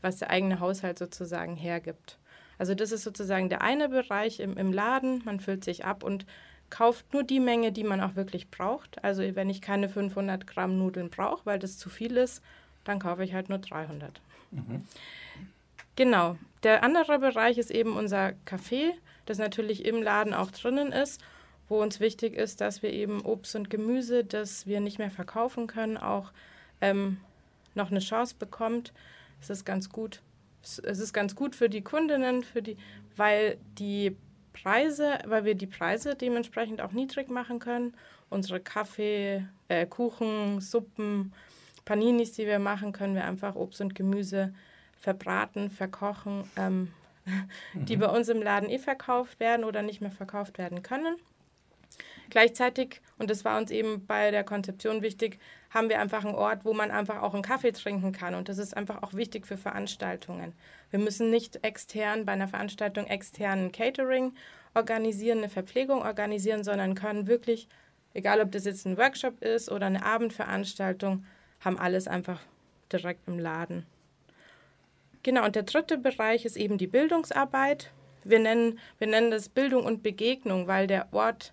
was 0.00 0.18
der 0.18 0.30
eigene 0.30 0.60
Haushalt 0.60 0.98
sozusagen 0.98 1.56
hergibt. 1.56 2.18
Also 2.58 2.74
das 2.74 2.92
ist 2.92 3.02
sozusagen 3.02 3.48
der 3.48 3.62
eine 3.62 3.88
Bereich 3.88 4.38
im, 4.38 4.56
im 4.56 4.72
Laden. 4.72 5.22
Man 5.24 5.40
füllt 5.40 5.64
sich 5.64 5.84
ab 5.84 6.04
und 6.04 6.26
kauft 6.70 7.12
nur 7.12 7.24
die 7.24 7.40
Menge, 7.40 7.72
die 7.72 7.84
man 7.84 8.00
auch 8.00 8.14
wirklich 8.14 8.50
braucht. 8.50 9.02
Also 9.02 9.22
wenn 9.34 9.50
ich 9.50 9.60
keine 9.60 9.88
500 9.88 10.46
Gramm 10.46 10.78
Nudeln 10.78 11.10
brauche, 11.10 11.44
weil 11.44 11.58
das 11.58 11.76
zu 11.76 11.90
viel 11.90 12.16
ist, 12.16 12.42
dann 12.84 12.98
kaufe 12.98 13.24
ich 13.24 13.34
halt 13.34 13.48
nur 13.48 13.58
300. 13.58 14.20
Mhm. 14.52 14.84
Genau. 15.96 16.36
Der 16.62 16.84
andere 16.84 17.18
Bereich 17.18 17.58
ist 17.58 17.70
eben 17.70 17.96
unser 17.96 18.32
Café, 18.46 18.92
das 19.26 19.38
natürlich 19.38 19.84
im 19.84 20.02
Laden 20.02 20.32
auch 20.32 20.50
drinnen 20.50 20.92
ist, 20.92 21.20
wo 21.68 21.82
uns 21.82 22.00
wichtig 22.00 22.34
ist, 22.34 22.60
dass 22.60 22.82
wir 22.82 22.92
eben 22.92 23.22
Obst 23.22 23.56
und 23.56 23.70
Gemüse, 23.70 24.24
das 24.24 24.66
wir 24.66 24.80
nicht 24.80 24.98
mehr 24.98 25.10
verkaufen 25.10 25.66
können, 25.66 25.96
auch 25.96 26.32
ähm, 26.80 27.18
noch 27.74 27.90
eine 27.90 28.00
Chance 28.00 28.36
bekommt. 28.38 28.92
Es 29.40 29.50
ist 29.50 29.64
ganz 29.64 29.90
gut. 29.90 30.20
Es 30.62 30.78
ist 30.78 31.12
ganz 31.12 31.34
gut 31.34 31.56
für 31.56 31.68
die 31.68 31.82
Kundinnen, 31.82 32.44
für 32.44 32.62
die, 32.62 32.76
weil 33.16 33.58
die 33.78 34.16
Preise, 34.52 35.18
weil 35.26 35.44
wir 35.44 35.54
die 35.56 35.66
Preise 35.66 36.14
dementsprechend 36.14 36.80
auch 36.80 36.92
niedrig 36.92 37.28
machen 37.28 37.58
können. 37.58 37.94
Unsere 38.30 38.60
Kaffee, 38.60 39.44
äh, 39.68 39.86
Kuchen, 39.86 40.60
Suppen, 40.60 41.32
Paninis, 41.84 42.32
die 42.32 42.46
wir 42.46 42.58
machen, 42.58 42.92
können 42.92 43.14
wir 43.14 43.24
einfach 43.24 43.54
Obst 43.54 43.80
und 43.80 43.94
Gemüse 43.94 44.54
verbraten, 44.98 45.70
verkochen, 45.70 46.44
ähm, 46.56 46.92
mhm. 47.74 47.86
die 47.86 47.96
bei 47.96 48.08
uns 48.08 48.28
im 48.28 48.42
Laden 48.42 48.70
eh 48.70 48.78
verkauft 48.78 49.40
werden 49.40 49.64
oder 49.64 49.82
nicht 49.82 50.00
mehr 50.00 50.10
verkauft 50.10 50.58
werden 50.58 50.82
können. 50.82 51.16
Gleichzeitig, 52.30 53.02
und 53.18 53.28
das 53.28 53.44
war 53.44 53.58
uns 53.58 53.70
eben 53.70 54.06
bei 54.06 54.30
der 54.30 54.42
Konzeption 54.42 55.02
wichtig, 55.02 55.38
haben 55.68 55.90
wir 55.90 56.00
einfach 56.00 56.24
einen 56.24 56.34
Ort, 56.34 56.64
wo 56.64 56.72
man 56.72 56.90
einfach 56.90 57.20
auch 57.20 57.34
einen 57.34 57.42
Kaffee 57.42 57.72
trinken 57.72 58.12
kann. 58.12 58.34
Und 58.34 58.48
das 58.48 58.56
ist 58.56 58.74
einfach 58.74 59.02
auch 59.02 59.12
wichtig 59.12 59.46
für 59.46 59.58
Veranstaltungen. 59.58 60.54
Wir 60.90 60.98
müssen 60.98 61.28
nicht 61.28 61.62
extern 61.62 62.24
bei 62.24 62.32
einer 62.32 62.48
Veranstaltung 62.48 63.06
externen 63.06 63.70
Catering 63.70 64.32
organisieren, 64.72 65.38
eine 65.38 65.50
Verpflegung 65.50 66.00
organisieren, 66.00 66.64
sondern 66.64 66.94
können 66.94 67.26
wirklich, 67.26 67.68
egal 68.14 68.40
ob 68.40 68.50
das 68.52 68.64
jetzt 68.64 68.86
ein 68.86 68.96
Workshop 68.96 69.42
ist 69.42 69.70
oder 69.70 69.86
eine 69.86 70.02
Abendveranstaltung, 70.02 71.26
haben 71.64 71.78
alles 71.78 72.08
einfach 72.08 72.40
direkt 72.92 73.26
im 73.26 73.38
Laden. 73.38 73.86
Genau, 75.22 75.44
und 75.44 75.54
der 75.54 75.62
dritte 75.62 75.98
Bereich 75.98 76.44
ist 76.44 76.56
eben 76.56 76.78
die 76.78 76.86
Bildungsarbeit. 76.86 77.92
Wir 78.24 78.40
nennen, 78.40 78.78
wir 78.98 79.06
nennen 79.06 79.30
das 79.30 79.48
Bildung 79.48 79.84
und 79.84 80.02
Begegnung, 80.02 80.66
weil 80.66 80.86
der 80.86 81.12
Ort 81.12 81.52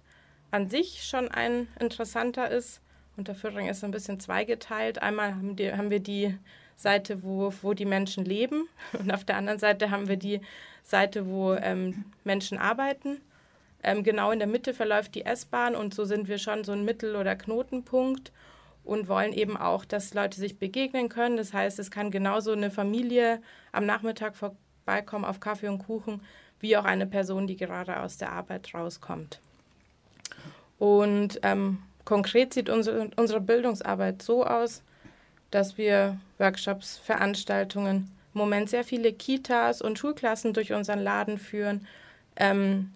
an 0.52 0.70
sich 0.70 1.04
schon 1.04 1.30
ein 1.30 1.68
interessanter 1.80 2.50
ist. 2.50 2.82
Und 3.16 3.28
der 3.28 3.36
Föhring 3.36 3.68
ist 3.68 3.84
ein 3.84 3.92
bisschen 3.92 4.20
zweigeteilt. 4.20 5.02
Einmal 5.02 5.36
haben, 5.36 5.56
die, 5.56 5.72
haben 5.72 5.90
wir 5.90 6.00
die 6.00 6.36
Seite, 6.76 7.22
wo, 7.22 7.54
wo 7.62 7.74
die 7.74 7.86
Menschen 7.86 8.26
leben. 8.26 8.68
Und 9.00 9.12
auf 9.12 9.26
der 9.26 9.38
anderen 9.38 9.60
Seite 9.60 9.92
haben 9.92 10.08
wir 10.08 10.18
die 10.18 10.42
Seite, 10.84 11.28
wo 11.28 11.54
ähm, 11.54 12.06
Menschen 12.24 12.58
arbeiten. 12.58 13.22
Ähm, 13.84 14.04
genau 14.04 14.32
in 14.32 14.40
der 14.40 14.48
Mitte 14.48 14.74
verläuft 14.74 15.16
die 15.16 15.26
S-Bahn 15.26 15.74
und 15.74 15.94
so 15.94 16.04
sind 16.04 16.28
wir 16.28 16.38
schon 16.38 16.66
so 16.66 16.74
ein 16.74 16.84
Mittel- 16.84 17.16
oder 17.16 17.38
Knotenpunkt 17.38 18.34
und 18.84 19.08
wollen 19.08 19.34
eben 19.34 19.58
auch, 19.58 19.86
dass 19.86 20.14
Leute 20.14 20.40
sich 20.40 20.58
begegnen 20.58 21.10
können. 21.10 21.38
Das 21.38 21.54
heißt, 21.54 21.80
es 21.80 21.92
kann 21.92 22.12
genauso 22.12 22.52
eine 22.52 22.72
Familie 22.72 23.42
am 23.72 23.86
Nachmittag 23.86 24.36
vorbeikommen 24.36 25.26
auf 25.26 25.40
Kaffee 25.40 25.68
und 25.68 25.80
Kuchen, 25.80 26.22
wie 26.60 26.76
auch 26.78 26.86
eine 26.86 27.06
Person, 27.06 27.48
die 27.48 27.56
gerade 27.56 28.00
aus 28.00 28.18
der 28.18 28.32
Arbeit 28.32 28.74
rauskommt. 28.74 29.40
Und 30.78 31.40
ähm, 31.44 31.80
konkret 32.06 32.54
sieht 32.54 32.70
unsere, 32.70 33.10
unsere 33.16 33.42
Bildungsarbeit 33.42 34.22
so 34.22 34.46
aus, 34.46 34.82
dass 35.52 35.78
wir 35.78 36.20
Workshops, 36.38 36.98
Veranstaltungen, 36.98 38.12
im 38.34 38.38
Moment 38.40 38.70
sehr 38.70 38.84
viele 38.84 39.12
Kitas 39.12 39.82
und 39.82 39.98
Schulklassen 39.98 40.54
durch 40.54 40.74
unseren 40.74 41.00
Laden 41.00 41.38
führen, 41.38 41.88
ähm, 42.36 42.92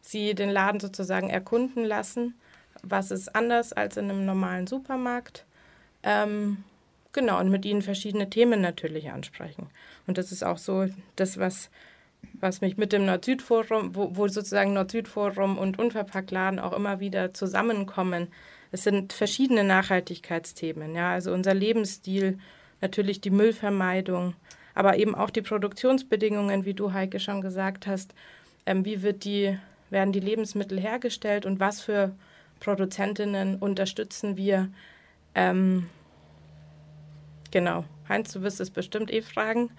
sie 0.00 0.34
den 0.34 0.50
Laden 0.50 0.80
sozusagen 0.80 1.28
erkunden 1.28 1.84
lassen, 1.84 2.34
was 2.82 3.10
ist 3.10 3.34
anders 3.34 3.72
als 3.72 3.96
in 3.96 4.10
einem 4.10 4.24
normalen 4.24 4.66
Supermarkt. 4.66 5.44
Ähm, 6.02 6.64
genau, 7.12 7.40
und 7.40 7.50
mit 7.50 7.64
ihnen 7.64 7.82
verschiedene 7.82 8.30
Themen 8.30 8.60
natürlich 8.60 9.10
ansprechen. 9.10 9.68
Und 10.06 10.18
das 10.18 10.32
ist 10.32 10.44
auch 10.44 10.58
so 10.58 10.86
das, 11.16 11.38
was 11.38 11.70
was 12.40 12.60
mich 12.60 12.76
mit 12.76 12.92
dem 12.92 13.04
Nord-Süd-Forum, 13.06 13.94
wo, 13.94 14.16
wo, 14.16 14.28
sozusagen 14.28 14.72
Nord-Süd-Forum 14.72 15.58
und 15.58 15.78
Unverpacktladen 15.78 16.58
auch 16.58 16.72
immer 16.72 17.00
wieder 17.00 17.34
zusammenkommen. 17.34 18.28
Es 18.70 18.84
sind 18.84 19.12
verschiedene 19.12 19.64
Nachhaltigkeitsthemen, 19.64 20.94
ja, 20.94 21.12
also 21.12 21.32
unser 21.32 21.54
Lebensstil, 21.54 22.38
natürlich 22.80 23.20
die 23.20 23.30
Müllvermeidung, 23.30 24.34
aber 24.74 24.98
eben 24.98 25.14
auch 25.14 25.30
die 25.30 25.42
Produktionsbedingungen, 25.42 26.64
wie 26.64 26.74
du 26.74 26.92
Heike 26.92 27.18
schon 27.18 27.40
gesagt 27.40 27.86
hast. 27.86 28.14
Ähm, 28.66 28.84
wie 28.84 29.02
wird 29.02 29.24
die, 29.24 29.58
werden 29.90 30.12
die 30.12 30.20
Lebensmittel 30.20 30.78
hergestellt 30.78 31.46
und 31.46 31.58
was 31.58 31.80
für 31.80 32.12
Produzentinnen 32.60 33.56
unterstützen 33.56 34.36
wir? 34.36 34.70
Ähm, 35.34 35.88
genau. 37.50 37.84
Heinz, 38.08 38.32
du 38.32 38.42
wirst 38.42 38.60
es 38.60 38.70
bestimmt 38.70 39.12
eh 39.12 39.22
fragen. 39.22 39.70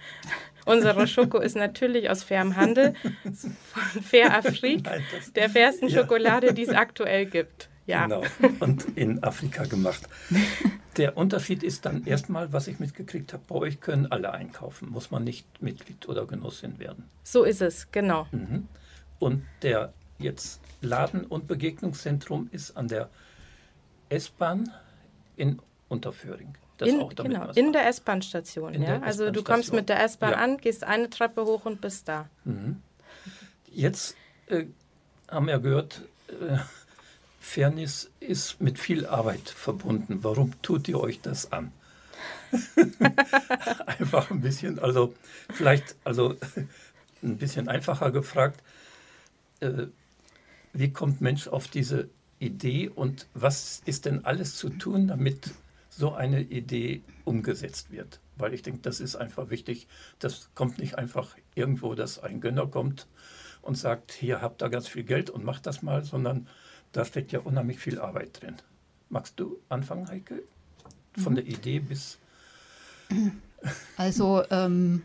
Unsere 0.64 1.06
Schoko 1.06 1.38
ist 1.38 1.56
natürlich 1.56 2.10
aus 2.10 2.22
fairem 2.22 2.56
Handel, 2.56 2.94
von 3.24 4.02
Fair 4.02 4.36
Afrik, 4.36 4.88
der 5.34 5.50
fairsten 5.50 5.88
ja. 5.88 6.00
Schokolade, 6.00 6.54
die 6.54 6.62
es 6.62 6.68
aktuell 6.70 7.26
gibt. 7.26 7.68
Ja. 7.86 8.06
Genau, 8.06 8.22
und 8.60 8.96
in 8.96 9.22
Afrika 9.24 9.64
gemacht. 9.64 10.08
Der 10.96 11.16
Unterschied 11.16 11.62
ist 11.64 11.86
dann 11.86 12.04
erstmal, 12.04 12.52
was 12.52 12.68
ich 12.68 12.78
mitgekriegt 12.78 13.32
habe, 13.32 13.42
bei 13.48 13.54
euch 13.56 13.80
können 13.80 14.06
alle 14.12 14.32
einkaufen, 14.32 14.90
muss 14.90 15.10
man 15.10 15.24
nicht 15.24 15.46
Mitglied 15.60 16.08
oder 16.08 16.26
Genossin 16.26 16.78
werden. 16.78 17.10
So 17.24 17.42
ist 17.42 17.62
es, 17.62 17.90
genau. 17.90 18.28
Mhm. 18.30 18.68
Und 19.18 19.44
der 19.62 19.92
jetzt 20.20 20.60
Laden- 20.80 21.24
und 21.24 21.46
Begegnungszentrum 21.46 22.48
ist 22.52 22.76
an 22.76 22.88
der 22.88 23.10
S-Bahn 24.08 24.70
in 25.36 25.60
Unterföhring. 25.88 26.54
In, 26.80 27.08
genau, 27.10 27.50
in 27.50 27.72
der 27.72 27.86
S-Bahn-Station. 27.88 28.80
Ja? 28.80 29.00
Also 29.02 29.30
du 29.30 29.42
kommst 29.42 29.72
mit 29.72 29.90
der 29.90 30.02
S-Bahn 30.02 30.32
ja. 30.32 30.38
an, 30.38 30.56
gehst 30.56 30.82
eine 30.84 31.10
Treppe 31.10 31.44
hoch 31.44 31.66
und 31.66 31.82
bist 31.82 32.08
da. 32.08 32.28
Mhm. 32.44 32.80
Jetzt 33.66 34.16
äh, 34.46 34.64
haben 35.28 35.46
wir 35.46 35.58
gehört, 35.58 36.02
äh, 36.28 36.56
Fairness 37.38 38.10
ist 38.20 38.60
mit 38.60 38.78
viel 38.78 39.06
Arbeit 39.06 39.48
verbunden. 39.48 40.22
Warum 40.22 40.52
tut 40.62 40.88
ihr 40.88 41.00
euch 41.00 41.20
das 41.20 41.52
an? 41.52 41.72
Einfach 43.86 44.30
ein 44.30 44.40
bisschen, 44.40 44.78
also 44.78 45.14
vielleicht, 45.52 45.96
also 46.04 46.36
ein 47.22 47.36
bisschen 47.36 47.68
einfacher 47.68 48.10
gefragt, 48.10 48.60
äh, 49.60 49.86
wie 50.72 50.92
kommt 50.92 51.20
Mensch 51.20 51.48
auf 51.48 51.68
diese 51.68 52.08
Idee 52.38 52.88
und 52.88 53.26
was 53.34 53.82
ist 53.84 54.06
denn 54.06 54.24
alles 54.24 54.56
zu 54.56 54.70
tun, 54.70 55.08
damit 55.08 55.50
so 55.90 56.12
eine 56.12 56.40
Idee 56.40 57.02
umgesetzt 57.24 57.90
wird? 57.90 58.20
Weil 58.36 58.54
ich 58.54 58.62
denke, 58.62 58.80
das 58.82 59.00
ist 59.00 59.16
einfach 59.16 59.50
wichtig. 59.50 59.86
Das 60.18 60.48
kommt 60.54 60.78
nicht 60.78 60.96
einfach 60.96 61.36
irgendwo, 61.54 61.94
dass 61.94 62.18
ein 62.18 62.40
Gönner 62.40 62.66
kommt 62.66 63.06
und 63.62 63.76
sagt, 63.76 64.12
hier 64.12 64.40
habt 64.40 64.62
ihr 64.62 64.70
ganz 64.70 64.88
viel 64.88 65.04
Geld 65.04 65.28
und 65.28 65.44
macht 65.44 65.66
das 65.66 65.82
mal, 65.82 66.04
sondern 66.04 66.46
da 66.92 67.04
steckt 67.04 67.32
ja 67.32 67.40
unheimlich 67.40 67.78
viel 67.78 68.00
Arbeit 68.00 68.40
drin. 68.40 68.56
Magst 69.10 69.38
du 69.38 69.58
anfangen, 69.68 70.08
Heike? 70.08 70.42
Von 71.18 71.32
mhm. 71.32 71.36
der 71.36 71.46
Idee 71.46 71.80
bis. 71.80 72.18
Also, 73.96 74.44
ähm, 74.50 75.02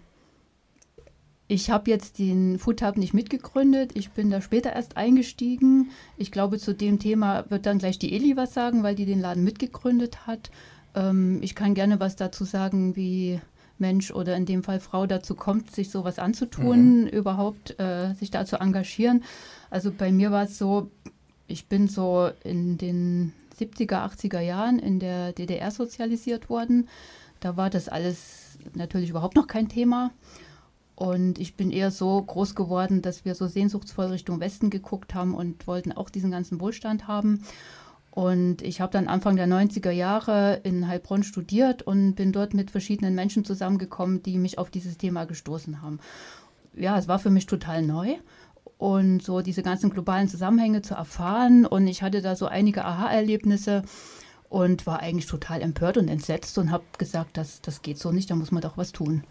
ich 1.48 1.70
habe 1.70 1.92
jetzt 1.92 2.18
den 2.18 2.58
Food 2.58 2.82
Hub 2.82 2.98
nicht 2.98 3.14
mitgegründet. 3.14 3.92
Ich 3.94 4.10
bin 4.12 4.32
da 4.32 4.42
später 4.42 4.74
erst 4.74 4.98
eingestiegen. 4.98 5.92
Ich 6.18 6.32
glaube, 6.32 6.58
zu 6.58 6.74
dem 6.74 6.98
Thema 6.98 7.46
wird 7.50 7.68
dann 7.68 7.78
gleich 7.78 8.00
die 8.00 8.16
Eli 8.16 8.36
was 8.36 8.54
sagen, 8.54 8.82
weil 8.82 8.96
die 8.96 9.06
den 9.06 9.22
Laden 9.22 9.44
mitgegründet 9.44 10.26
hat. 10.26 10.50
Ähm, 10.96 11.40
ich 11.44 11.54
kann 11.54 11.76
gerne 11.76 12.00
was 12.00 12.16
dazu 12.16 12.46
sagen, 12.46 12.96
wie 12.96 13.40
Mensch 13.78 14.10
oder 14.10 14.36
in 14.36 14.46
dem 14.46 14.64
Fall 14.64 14.80
Frau 14.80 15.06
dazu 15.06 15.36
kommt, 15.36 15.70
sich 15.76 15.92
sowas 15.92 16.18
anzutun, 16.18 17.02
mhm. 17.02 17.08
überhaupt 17.08 17.80
äh, 17.80 18.14
sich 18.16 18.32
da 18.32 18.46
zu 18.46 18.60
engagieren. 18.60 19.24
Also 19.70 19.92
bei 19.92 20.12
mir 20.12 20.32
war 20.32 20.46
es 20.46 20.58
so, 20.58 20.90
ich 21.48 21.68
bin 21.68 21.88
so 21.88 22.32
in 22.44 22.80
den 22.80 23.34
70er, 23.60 24.10
80er 24.10 24.40
Jahren 24.40 24.80
in 24.80 25.00
der 25.00 25.32
DDR 25.32 25.70
sozialisiert 25.70 26.50
worden. 26.50 26.88
Da 27.40 27.56
war 27.56 27.70
das 27.70 27.88
alles 27.88 28.58
natürlich 28.74 29.12
überhaupt 29.12 29.36
noch 29.36 29.48
kein 29.48 29.70
Thema. 29.70 30.12
Und 30.96 31.40
ich 31.40 31.56
bin 31.56 31.72
eher 31.72 31.92
so 31.92 32.22
groß 32.22 32.56
geworden, 32.56 33.02
dass 33.02 33.26
wir 33.26 33.36
so 33.36 33.48
sehnsuchtsvoll 33.48 34.08
Richtung 34.08 34.40
Westen 34.40 34.70
geguckt 34.70 35.14
haben 35.14 35.34
und 35.34 35.68
wollten 35.68 35.92
auch 35.92 36.10
diesen 36.10 36.32
ganzen 36.32 36.60
Wohlstand 36.62 37.08
haben. 37.08 37.44
Und 38.12 38.62
ich 38.62 38.80
habe 38.80 38.94
dann 38.94 39.10
Anfang 39.10 39.36
der 39.36 39.48
90er 39.48 39.92
Jahre 39.92 40.62
in 40.64 40.88
Heilbronn 40.88 41.24
studiert 41.24 41.82
und 41.82 42.16
bin 42.16 42.32
dort 42.32 42.54
mit 42.54 42.72
verschiedenen 42.72 43.14
Menschen 43.14 43.44
zusammengekommen, 43.44 44.24
die 44.24 44.38
mich 44.38 44.58
auf 44.58 44.70
dieses 44.70 44.98
Thema 44.98 45.26
gestoßen 45.26 45.82
haben. 45.82 46.00
Ja, 46.74 46.98
es 46.98 47.10
war 47.10 47.20
für 47.20 47.30
mich 47.30 47.46
total 47.46 47.82
neu 47.82 48.16
und 48.78 49.22
so 49.22 49.42
diese 49.42 49.64
ganzen 49.64 49.90
globalen 49.90 50.30
Zusammenhänge 50.30 50.82
zu 50.82 50.94
erfahren. 50.96 51.66
Und 51.66 51.88
ich 51.88 52.04
hatte 52.04 52.22
da 52.22 52.38
so 52.38 52.46
einige 52.46 52.86
Aha-Erlebnisse 52.86 53.84
und 54.48 54.88
war 54.88 55.02
eigentlich 55.02 55.26
total 55.26 55.62
empört 55.62 55.98
und 55.98 56.08
entsetzt 56.08 56.58
und 56.58 56.72
habe 56.72 56.86
gesagt, 56.98 57.36
das, 57.36 57.62
das 57.62 57.82
geht 57.82 57.98
so 57.98 58.14
nicht, 58.14 58.32
da 58.32 58.36
muss 58.36 58.52
man 58.52 58.62
doch 58.62 58.78
was 58.78 58.94
tun. 58.94 59.24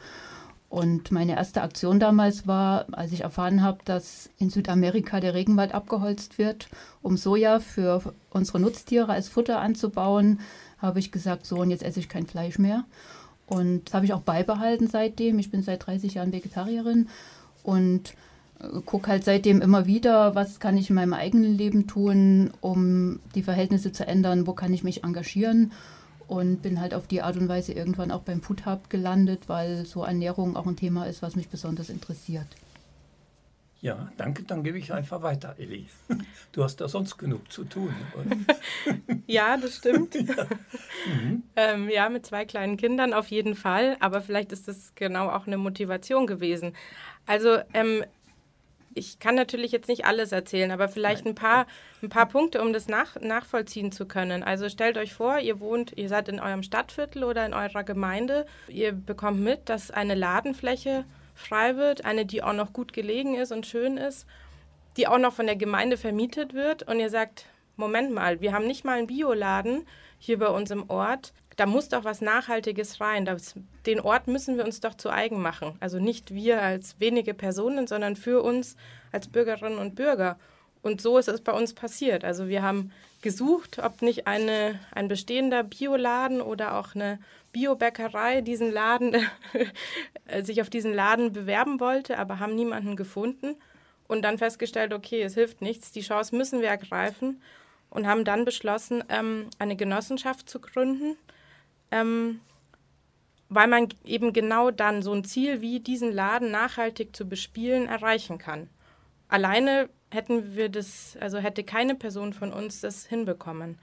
Und 0.74 1.12
meine 1.12 1.36
erste 1.36 1.62
Aktion 1.62 2.00
damals 2.00 2.48
war, 2.48 2.86
als 2.90 3.12
ich 3.12 3.20
erfahren 3.20 3.62
habe, 3.62 3.78
dass 3.84 4.28
in 4.38 4.50
Südamerika 4.50 5.20
der 5.20 5.32
Regenwald 5.32 5.72
abgeholzt 5.72 6.36
wird, 6.36 6.66
um 7.00 7.16
Soja 7.16 7.60
für 7.60 8.12
unsere 8.30 8.58
Nutztiere 8.58 9.12
als 9.12 9.28
Futter 9.28 9.60
anzubauen, 9.60 10.40
habe 10.78 10.98
ich 10.98 11.12
gesagt, 11.12 11.46
so 11.46 11.58
und 11.58 11.70
jetzt 11.70 11.84
esse 11.84 12.00
ich 12.00 12.08
kein 12.08 12.26
Fleisch 12.26 12.58
mehr. 12.58 12.82
Und 13.46 13.84
das 13.84 13.94
habe 13.94 14.04
ich 14.04 14.12
auch 14.12 14.22
beibehalten 14.22 14.88
seitdem. 14.88 15.38
Ich 15.38 15.52
bin 15.52 15.62
seit 15.62 15.86
30 15.86 16.14
Jahren 16.14 16.32
Vegetarierin 16.32 17.06
und 17.62 18.14
gucke 18.84 19.06
halt 19.06 19.22
seitdem 19.22 19.62
immer 19.62 19.86
wieder, 19.86 20.34
was 20.34 20.58
kann 20.58 20.76
ich 20.76 20.90
in 20.90 20.96
meinem 20.96 21.12
eigenen 21.12 21.56
Leben 21.56 21.86
tun, 21.86 22.50
um 22.60 23.20
die 23.36 23.44
Verhältnisse 23.44 23.92
zu 23.92 24.08
ändern, 24.08 24.48
wo 24.48 24.54
kann 24.54 24.74
ich 24.74 24.82
mich 24.82 25.04
engagieren 25.04 25.70
und 26.28 26.62
bin 26.62 26.80
halt 26.80 26.94
auf 26.94 27.06
die 27.06 27.22
Art 27.22 27.36
und 27.36 27.48
Weise 27.48 27.72
irgendwann 27.72 28.10
auch 28.10 28.22
beim 28.22 28.42
Food 28.42 28.66
Hub 28.66 28.90
gelandet, 28.90 29.48
weil 29.48 29.86
so 29.86 30.04
Ernährung 30.04 30.56
auch 30.56 30.66
ein 30.66 30.76
Thema 30.76 31.06
ist, 31.06 31.22
was 31.22 31.36
mich 31.36 31.48
besonders 31.48 31.90
interessiert. 31.90 32.46
Ja, 33.84 34.10
danke, 34.16 34.44
dann 34.44 34.62
gebe 34.62 34.78
ich 34.78 34.94
einfach 34.94 35.20
weiter, 35.20 35.56
Elli. 35.58 35.86
Du 36.52 36.62
hast 36.62 36.76
da 36.76 36.88
sonst 36.88 37.18
genug 37.18 37.52
zu 37.52 37.64
tun. 37.64 37.92
ja, 39.26 39.56
das 39.58 39.76
stimmt. 39.76 40.14
Ja. 40.24 40.46
Mhm. 41.06 41.42
ähm, 41.56 41.88
ja, 41.90 42.08
mit 42.08 42.24
zwei 42.24 42.46
kleinen 42.46 42.78
Kindern 42.78 43.12
auf 43.12 43.26
jeden 43.26 43.54
Fall, 43.54 43.98
aber 44.00 44.22
vielleicht 44.22 44.52
ist 44.52 44.68
das 44.68 44.94
genau 44.94 45.28
auch 45.28 45.46
eine 45.46 45.58
Motivation 45.58 46.26
gewesen. 46.26 46.72
Also 47.26 47.58
ähm, 47.74 48.04
ich 48.94 49.18
kann 49.18 49.34
natürlich 49.34 49.72
jetzt 49.72 49.88
nicht 49.88 50.04
alles 50.04 50.32
erzählen, 50.32 50.70
aber 50.70 50.88
vielleicht 50.88 51.26
ein 51.26 51.34
paar, 51.34 51.66
ein 52.02 52.08
paar 52.08 52.26
Punkte, 52.26 52.62
um 52.62 52.72
das 52.72 52.88
nach, 52.88 53.20
nachvollziehen 53.20 53.92
zu 53.92 54.06
können. 54.06 54.42
Also 54.42 54.68
stellt 54.68 54.96
euch 54.96 55.12
vor, 55.12 55.38
ihr 55.38 55.60
wohnt, 55.60 55.92
ihr 55.96 56.08
seid 56.08 56.28
in 56.28 56.40
eurem 56.40 56.62
Stadtviertel 56.62 57.24
oder 57.24 57.44
in 57.44 57.54
eurer 57.54 57.84
Gemeinde. 57.84 58.46
Ihr 58.68 58.92
bekommt 58.92 59.40
mit, 59.40 59.68
dass 59.68 59.90
eine 59.90 60.14
Ladenfläche 60.14 61.04
frei 61.34 61.76
wird, 61.76 62.04
eine, 62.04 62.24
die 62.24 62.42
auch 62.42 62.52
noch 62.52 62.72
gut 62.72 62.92
gelegen 62.92 63.34
ist 63.34 63.52
und 63.52 63.66
schön 63.66 63.96
ist, 63.96 64.26
die 64.96 65.08
auch 65.08 65.18
noch 65.18 65.32
von 65.32 65.46
der 65.46 65.56
Gemeinde 65.56 65.96
vermietet 65.96 66.54
wird. 66.54 66.84
Und 66.84 67.00
ihr 67.00 67.10
sagt, 67.10 67.46
Moment 67.76 68.12
mal, 68.12 68.40
wir 68.40 68.52
haben 68.52 68.66
nicht 68.66 68.84
mal 68.84 68.98
einen 68.98 69.08
Bioladen 69.08 69.86
hier 70.18 70.38
bei 70.38 70.48
uns 70.48 70.70
im 70.70 70.88
Ort 70.88 71.32
da 71.56 71.66
muss 71.66 71.88
doch 71.88 72.04
was 72.04 72.20
Nachhaltiges 72.20 73.00
rein. 73.00 73.24
Das, 73.24 73.54
den 73.86 74.00
Ort 74.00 74.26
müssen 74.26 74.56
wir 74.56 74.64
uns 74.64 74.80
doch 74.80 74.94
zu 74.94 75.10
eigen 75.10 75.40
machen. 75.40 75.76
Also 75.80 75.98
nicht 75.98 76.34
wir 76.34 76.60
als 76.62 76.98
wenige 76.98 77.34
Personen, 77.34 77.86
sondern 77.86 78.16
für 78.16 78.42
uns 78.42 78.76
als 79.12 79.28
Bürgerinnen 79.28 79.78
und 79.78 79.94
Bürger. 79.94 80.38
Und 80.82 81.00
so 81.00 81.16
ist 81.16 81.28
es 81.28 81.40
bei 81.40 81.52
uns 81.52 81.72
passiert. 81.72 82.24
Also 82.24 82.48
wir 82.48 82.62
haben 82.62 82.92
gesucht, 83.22 83.78
ob 83.82 84.02
nicht 84.02 84.26
eine, 84.26 84.78
ein 84.92 85.08
bestehender 85.08 85.62
Bioladen 85.62 86.42
oder 86.42 86.78
auch 86.78 86.94
eine 86.94 87.18
Biobäckerei 87.52 88.42
diesen 88.42 88.70
Laden, 88.70 89.16
sich 90.42 90.60
auf 90.60 90.68
diesen 90.68 90.92
Laden 90.92 91.32
bewerben 91.32 91.80
wollte, 91.80 92.18
aber 92.18 92.38
haben 92.38 92.54
niemanden 92.54 92.96
gefunden. 92.96 93.56
Und 94.06 94.22
dann 94.22 94.36
festgestellt, 94.36 94.92
okay, 94.92 95.22
es 95.22 95.34
hilft 95.34 95.62
nichts, 95.62 95.90
die 95.90 96.02
Chance 96.02 96.36
müssen 96.36 96.60
wir 96.60 96.68
ergreifen 96.68 97.40
und 97.88 98.06
haben 98.06 98.24
dann 98.24 98.44
beschlossen, 98.44 99.02
ähm, 99.08 99.48
eine 99.58 99.76
Genossenschaft 99.76 100.50
zu 100.50 100.60
gründen, 100.60 101.16
ähm, 101.94 102.40
weil 103.48 103.68
man 103.68 103.88
eben 104.04 104.32
genau 104.32 104.70
dann 104.72 105.02
so 105.02 105.12
ein 105.12 105.24
Ziel 105.24 105.60
wie 105.60 105.78
diesen 105.78 106.12
Laden 106.12 106.50
nachhaltig 106.50 107.14
zu 107.14 107.28
bespielen 107.28 107.86
erreichen 107.86 108.38
kann. 108.38 108.68
Alleine 109.28 109.88
hätten 110.10 110.56
wir 110.56 110.68
das, 110.68 111.16
also 111.20 111.38
hätte 111.38 111.62
keine 111.62 111.94
Person 111.94 112.32
von 112.32 112.52
uns 112.52 112.80
das 112.80 113.06
hinbekommen. 113.06 113.78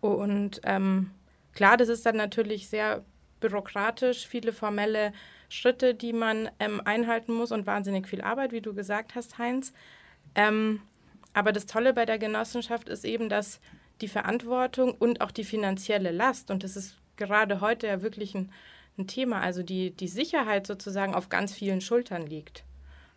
Und 0.00 0.60
ähm, 0.64 1.10
klar, 1.52 1.76
das 1.76 1.88
ist 1.88 2.04
dann 2.06 2.16
natürlich 2.16 2.68
sehr 2.68 3.04
bürokratisch, 3.40 4.26
viele 4.26 4.52
formelle 4.52 5.12
Schritte, 5.48 5.94
die 5.94 6.12
man 6.12 6.50
ähm, 6.58 6.80
einhalten 6.84 7.32
muss 7.32 7.52
und 7.52 7.66
wahnsinnig 7.66 8.08
viel 8.08 8.20
Arbeit, 8.20 8.52
wie 8.52 8.60
du 8.60 8.74
gesagt 8.74 9.14
hast, 9.14 9.38
Heinz. 9.38 9.72
Ähm, 10.34 10.80
aber 11.34 11.52
das 11.52 11.66
Tolle 11.66 11.94
bei 11.94 12.04
der 12.04 12.18
Genossenschaft 12.18 12.88
ist 12.88 13.04
eben, 13.04 13.28
dass 13.28 13.60
die 14.00 14.08
Verantwortung 14.08 14.92
und 14.92 15.20
auch 15.20 15.30
die 15.30 15.44
finanzielle 15.44 16.10
Last, 16.10 16.50
und 16.50 16.64
das 16.64 16.76
ist 16.76 16.96
gerade 17.18 17.60
heute 17.60 17.86
ja 17.86 18.00
wirklich 18.00 18.34
ein, 18.34 18.50
ein 18.96 19.06
Thema, 19.06 19.40
also 19.40 19.62
die, 19.62 19.90
die 19.90 20.08
Sicherheit 20.08 20.66
sozusagen 20.66 21.14
auf 21.14 21.28
ganz 21.28 21.52
vielen 21.52 21.82
Schultern 21.82 22.26
liegt. 22.26 22.64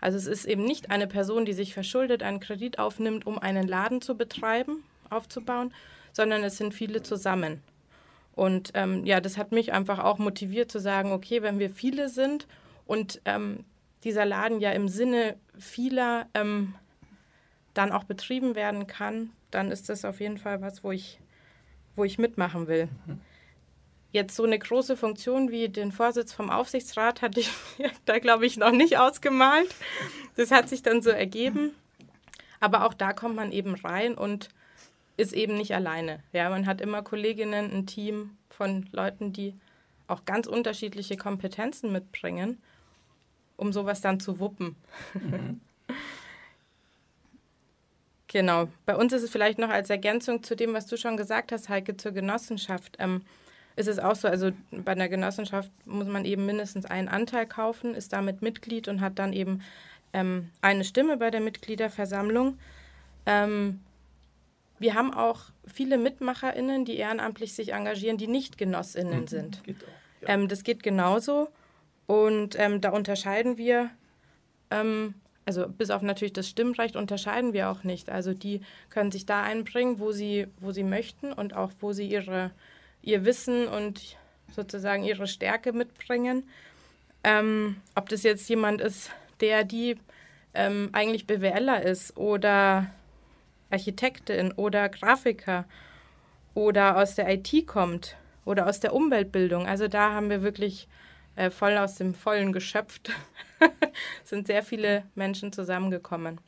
Also 0.02 0.18
es 0.18 0.28
ist 0.28 0.46
eben 0.46 0.66
nicht 0.66 0.90
eine 0.90 1.08
Person, 1.08 1.46
die 1.46 1.54
sich 1.54 1.74
verschuldet, 1.74 2.24
einen 2.24 2.40
Kredit 2.40 2.80
aufnimmt, 2.80 3.26
um 3.26 3.38
einen 3.38 3.68
Laden 3.68 4.02
zu 4.02 4.18
betreiben, 4.18 4.84
aufzubauen, 5.10 5.74
sondern 6.12 6.44
es 6.44 6.58
sind 6.58 6.74
viele 6.74 7.04
zusammen. 7.04 7.62
Und 8.34 8.72
ähm, 8.74 9.06
ja, 9.06 9.22
das 9.22 9.38
hat 9.38 9.52
mich 9.52 9.72
einfach 9.72 10.00
auch 10.00 10.18
motiviert 10.18 10.72
zu 10.72 10.80
sagen, 10.80 11.12
okay, 11.12 11.42
wenn 11.44 11.60
wir 11.60 11.70
viele 11.70 12.10
sind 12.10 12.48
und 12.86 13.22
ähm, 13.26 13.64
dieser 14.04 14.26
Laden 14.26 14.60
ja 14.60 14.72
im 14.72 14.88
Sinne 14.88 15.36
vieler 15.58 16.28
ähm, 16.34 16.74
dann 17.74 17.92
auch 17.92 18.04
betrieben 18.04 18.56
werden 18.56 18.88
kann, 18.88 19.30
dann 19.52 19.72
ist 19.72 19.90
das 19.90 20.06
auf 20.06 20.20
jeden 20.20 20.38
Fall 20.38 20.62
was, 20.62 20.84
wo 20.84 20.92
ich, 20.92 21.20
wo 21.96 22.04
ich 22.04 22.18
mitmachen 22.18 22.68
will. 22.68 22.90
Mhm. 23.06 23.20
Jetzt 24.12 24.36
so 24.36 24.44
eine 24.44 24.60
große 24.60 24.98
Funktion 24.98 25.52
wie 25.52 25.70
den 25.70 25.92
Vorsitz 25.92 26.34
vom 26.34 26.50
Aufsichtsrat 26.50 27.22
hatte 27.22 27.40
ich 27.40 27.50
da, 28.06 28.20
glaube 28.20 28.46
ich, 28.46 28.58
noch 28.58 28.72
nicht 28.72 28.98
ausgemalt. 28.98 29.74
Das 30.36 30.52
hat 30.52 30.68
sich 30.68 30.84
dann 30.84 31.02
so 31.02 31.10
ergeben. 31.10 31.72
Aber 32.60 32.86
auch 32.86 32.94
da 32.94 33.14
kommt 33.14 33.36
man 33.36 33.52
eben 33.52 33.76
rein 33.76 34.16
und 34.16 34.50
ist 35.18 35.34
eben 35.34 35.56
nicht 35.56 35.74
alleine. 35.74 36.22
Ja, 36.34 36.50
man 36.50 36.66
hat 36.66 36.82
immer 36.82 37.02
Kolleginnen, 37.02 37.72
ein 37.72 37.86
Team 37.86 38.38
von 38.50 38.88
Leuten, 38.92 39.34
die 39.34 39.56
auch 40.08 40.26
ganz 40.26 40.46
unterschiedliche 40.46 41.16
Kompetenzen 41.16 41.92
mitbringen, 41.92 42.62
um 43.56 43.72
sowas 43.72 44.02
dann 44.02 44.20
zu 44.20 44.40
wuppen. 44.40 44.76
Mhm. 45.14 45.62
genau. 48.28 48.68
Bei 48.86 48.96
uns 48.96 49.14
ist 49.14 49.24
es 49.24 49.30
vielleicht 49.30 49.58
noch 49.58 49.70
als 49.70 49.90
Ergänzung 49.90 50.44
zu 50.44 50.56
dem, 50.56 50.74
was 50.74 50.86
du 50.86 50.98
schon 50.98 51.18
gesagt 51.18 51.52
hast, 51.52 51.70
Heike, 51.70 51.98
zur 51.98 52.12
Genossenschaft. 52.12 52.98
Ähm, 53.00 53.22
ist 53.76 53.88
es 53.88 54.00
auch 54.00 54.16
so, 54.16 54.28
also 54.28 54.52
bei 54.72 54.92
einer 54.92 55.10
Genossenschaft 55.10 55.72
muss 55.86 56.08
man 56.08 56.26
eben 56.26 56.46
mindestens 56.46 56.86
einen 56.86 57.08
Anteil 57.08 57.46
kaufen, 57.46 57.96
ist 57.96 58.14
damit 58.14 58.42
Mitglied 58.42 58.88
und 58.88 59.02
hat 59.02 59.20
dann 59.20 59.34
eben 59.34 59.62
ähm, 60.14 60.50
eine 60.62 60.84
Stimme 60.84 61.18
bei 61.18 61.32
der 61.32 61.42
Mitgliederversammlung. 61.42 62.58
Ähm, 63.26 63.80
wir 64.80 64.96
haben 64.96 65.14
auch 65.14 65.42
viele 65.66 65.98
MitmacherInnen, 65.98 66.86
die 66.86 66.98
ehrenamtlich 66.98 67.54
sich 67.54 67.74
engagieren, 67.74 68.18
die 68.18 68.28
nicht 68.28 68.58
GenossInnen 68.58 69.22
mhm, 69.22 69.28
sind. 69.28 69.64
Geht 69.64 69.84
auch, 69.84 70.28
ja. 70.28 70.34
ähm, 70.34 70.48
das 70.48 70.64
geht 70.64 70.84
genauso. 70.84 71.50
Und 72.08 72.60
ähm, 72.60 72.82
da 72.82 72.90
unterscheiden 72.90 73.58
wir, 73.58 73.92
ähm, 74.70 75.14
also 75.46 75.68
bis 75.70 75.92
auf 75.92 76.02
natürlich 76.02 76.34
das 76.34 76.50
Stimmrecht 76.50 76.96
unterscheiden 76.96 77.54
wir 77.54 77.70
auch 77.70 77.84
nicht. 77.84 78.10
Also 78.10 78.34
die 78.34 78.62
können 78.90 79.12
sich 79.12 79.26
da 79.26 79.44
einbringen, 79.44 80.00
wo 80.00 80.12
sie, 80.12 80.48
wo 80.60 80.72
sie 80.72 80.84
möchten 80.84 81.32
und 81.32 81.54
auch 81.56 81.72
wo 81.80 81.94
sie 81.94 82.08
ihre, 82.08 82.52
ihr 83.02 83.26
Wissen 83.26 83.68
und 83.68 84.18
sozusagen 84.56 85.04
ihre 85.04 85.28
Stärke 85.28 85.74
mitbringen. 85.74 86.48
Ähm, 87.24 87.78
ob 87.96 88.10
das 88.10 88.24
jetzt 88.24 88.50
jemand 88.50 88.82
ist, 88.82 89.12
der 89.40 89.64
die 89.64 89.98
ähm, 90.54 90.90
eigentlich 90.92 91.28
BWLer 91.28 91.84
ist 91.84 92.18
oder 92.18 92.92
Architektin 93.70 94.52
oder 94.52 94.90
Grafiker 94.90 95.66
oder 96.54 96.98
aus 96.98 97.16
der 97.16 97.30
IT 97.30 97.68
kommt 97.68 98.18
oder 98.44 98.68
aus 98.68 98.80
der 98.80 98.94
Umweltbildung. 98.94 99.68
Also 99.68 99.88
da 99.88 100.14
haben 100.14 100.30
wir 100.30 100.42
wirklich 100.42 100.88
äh, 101.36 101.50
voll 101.50 101.78
aus 101.78 101.96
dem 101.96 102.14
Vollen 102.14 102.52
geschöpft. 102.52 103.12
sind 104.24 104.48
sehr 104.48 104.64
viele 104.64 105.06
Menschen 105.16 105.54
zusammengekommen. 105.54 106.40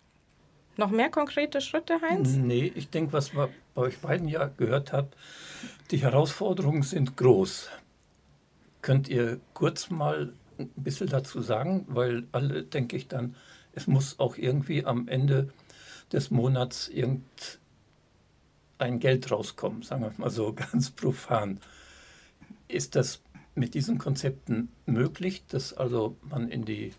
Noch 0.75 0.89
mehr 0.89 1.09
konkrete 1.09 1.61
Schritte, 1.61 2.01
Heinz? 2.01 2.29
Nee, 2.35 2.71
ich 2.75 2.89
denke, 2.89 3.13
was 3.13 3.33
man 3.33 3.49
bei 3.75 3.83
euch 3.83 3.99
beiden 3.99 4.27
ja 4.27 4.47
gehört 4.47 4.91
habt, 4.91 5.15
die 5.91 5.97
Herausforderungen 5.97 6.81
sind 6.81 7.15
groß. 7.15 7.69
Könnt 8.81 9.07
ihr 9.07 9.39
kurz 9.53 9.91
mal 9.91 10.33
ein 10.57 10.69
bisschen 10.75 11.09
dazu 11.09 11.41
sagen? 11.41 11.85
Weil 11.87 12.27
alle, 12.31 12.63
denke 12.63 12.97
ich, 12.97 13.07
dann, 13.07 13.35
es 13.73 13.85
muss 13.85 14.19
auch 14.19 14.35
irgendwie 14.35 14.83
am 14.83 15.07
Ende 15.07 15.53
des 16.11 16.31
Monats 16.31 16.89
irgendein 16.89 17.29
Geld 18.99 19.31
rauskommen, 19.31 19.83
sagen 19.83 20.01
wir 20.01 20.11
mal 20.17 20.31
so 20.31 20.53
ganz 20.71 20.89
profan. 20.89 21.59
Ist 22.67 22.95
das 22.95 23.21
mit 23.53 23.75
diesen 23.75 23.99
Konzepten 23.99 24.69
möglich, 24.87 25.43
dass 25.47 25.73
also 25.73 26.17
man 26.21 26.49
in 26.49 26.65
die 26.65 26.93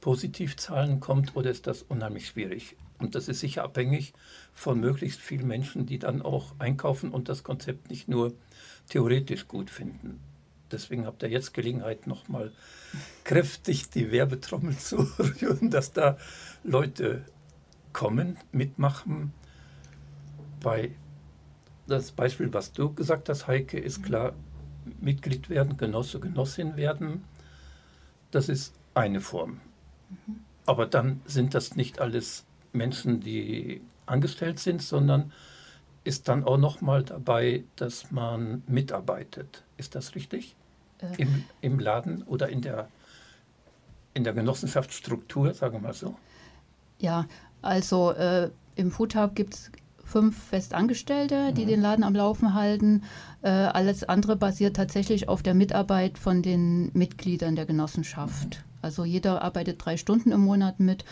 Positivzahlen 0.00 0.98
kommt 0.98 1.36
oder 1.36 1.50
ist 1.50 1.68
das 1.68 1.82
unheimlich 1.82 2.26
schwierig? 2.26 2.76
Und 2.98 3.14
das 3.14 3.28
ist 3.28 3.40
sicher 3.40 3.64
abhängig 3.64 4.14
von 4.54 4.80
möglichst 4.80 5.20
vielen 5.20 5.46
Menschen, 5.46 5.86
die 5.86 5.98
dann 5.98 6.22
auch 6.22 6.54
einkaufen 6.58 7.10
und 7.10 7.28
das 7.28 7.44
Konzept 7.44 7.90
nicht 7.90 8.08
nur 8.08 8.32
theoretisch 8.88 9.48
gut 9.48 9.70
finden. 9.70 10.20
Deswegen 10.70 11.06
habt 11.06 11.22
ihr 11.22 11.28
jetzt 11.28 11.54
Gelegenheit, 11.54 12.06
nochmal 12.06 12.52
kräftig 13.24 13.90
die 13.90 14.10
Werbetrommel 14.10 14.76
zu 14.78 14.96
rühren, 15.18 15.70
dass 15.70 15.92
da 15.92 16.16
Leute 16.64 17.24
kommen, 17.92 18.36
mitmachen. 18.52 19.32
Bei 20.60 20.90
das 21.86 22.12
Beispiel, 22.12 22.52
was 22.52 22.72
du 22.72 22.92
gesagt 22.92 23.28
hast, 23.28 23.46
Heike, 23.46 23.78
ist 23.78 24.02
klar, 24.02 24.32
Mitglied 25.00 25.48
werden, 25.48 25.76
Genosse, 25.76 26.18
Genossin 26.18 26.76
werden. 26.76 27.24
Das 28.30 28.48
ist 28.48 28.74
eine 28.94 29.20
Form. 29.20 29.60
Aber 30.64 30.86
dann 30.86 31.20
sind 31.26 31.54
das 31.54 31.76
nicht 31.76 32.00
alles 32.00 32.45
Menschen, 32.76 33.20
die 33.20 33.80
angestellt 34.06 34.58
sind, 34.58 34.82
sondern 34.82 35.32
ist 36.04 36.28
dann 36.28 36.44
auch 36.44 36.58
noch 36.58 36.80
mal 36.80 37.02
dabei, 37.02 37.64
dass 37.74 38.12
man 38.12 38.62
mitarbeitet. 38.68 39.64
Ist 39.76 39.94
das 39.94 40.14
richtig? 40.14 40.54
Äh. 40.98 41.22
Im, 41.22 41.44
Im 41.60 41.78
Laden 41.80 42.22
oder 42.22 42.48
in 42.48 42.62
der, 42.62 42.88
in 44.14 44.22
der 44.22 44.32
Genossenschaftsstruktur, 44.32 45.52
sagen 45.52 45.74
wir 45.74 45.80
mal 45.80 45.94
so? 45.94 46.16
Ja, 46.98 47.26
also 47.60 48.12
äh, 48.12 48.50
im 48.76 48.90
Food 48.90 49.16
Hub 49.16 49.34
gibt 49.34 49.54
es 49.54 49.70
fünf 50.04 50.40
Festangestellte, 50.44 51.52
die 51.52 51.64
mhm. 51.64 51.68
den 51.68 51.80
Laden 51.82 52.04
am 52.04 52.14
Laufen 52.14 52.54
halten. 52.54 53.02
Äh, 53.42 53.48
alles 53.50 54.04
andere 54.04 54.36
basiert 54.36 54.76
tatsächlich 54.76 55.28
auf 55.28 55.42
der 55.42 55.54
Mitarbeit 55.54 56.18
von 56.18 56.42
den 56.42 56.90
Mitgliedern 56.94 57.56
der 57.56 57.66
Genossenschaft. 57.66 58.64
Also 58.86 59.04
jeder 59.04 59.42
arbeitet 59.42 59.84
drei 59.84 59.96
Stunden 59.96 60.30
im 60.30 60.42
Monat 60.42 60.78
mit. 60.78 61.04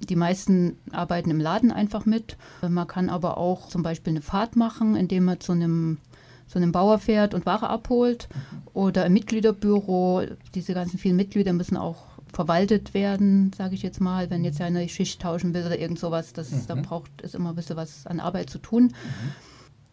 Die 0.00 0.16
meisten 0.16 0.76
arbeiten 0.90 1.30
im 1.30 1.40
Laden 1.40 1.72
einfach 1.72 2.04
mit. 2.04 2.36
Man 2.60 2.86
kann 2.86 3.08
aber 3.08 3.38
auch 3.38 3.68
zum 3.68 3.82
Beispiel 3.82 4.12
eine 4.12 4.20
Fahrt 4.20 4.54
machen, 4.54 4.96
indem 4.96 5.24
man 5.24 5.40
zu 5.40 5.52
einem 5.52 5.98
zu 6.46 6.58
einem 6.58 6.72
Bauer 6.72 6.98
fährt 6.98 7.32
und 7.32 7.46
Ware 7.46 7.70
abholt. 7.70 8.28
Oder 8.74 9.06
im 9.06 9.14
Mitgliederbüro, 9.14 10.24
diese 10.54 10.74
ganzen 10.74 10.98
vielen 10.98 11.16
Mitglieder 11.16 11.54
müssen 11.54 11.78
auch 11.78 12.04
verwaltet 12.30 12.92
werden, 12.92 13.52
sage 13.56 13.74
ich 13.74 13.82
jetzt 13.82 14.02
mal, 14.02 14.28
wenn 14.28 14.44
jetzt 14.44 14.60
eine 14.60 14.86
Schicht 14.90 15.22
tauschen 15.22 15.54
will 15.54 15.64
oder 15.64 15.78
irgend 15.78 15.98
sowas, 15.98 16.34
das, 16.34 16.50
mhm. 16.50 16.66
da 16.66 16.74
braucht 16.74 17.10
es 17.22 17.34
immer 17.34 17.50
ein 17.50 17.56
bisschen 17.56 17.76
was 17.76 18.06
an 18.06 18.20
Arbeit 18.20 18.50
zu 18.50 18.58
tun. 18.58 18.84
Mhm. 18.84 19.32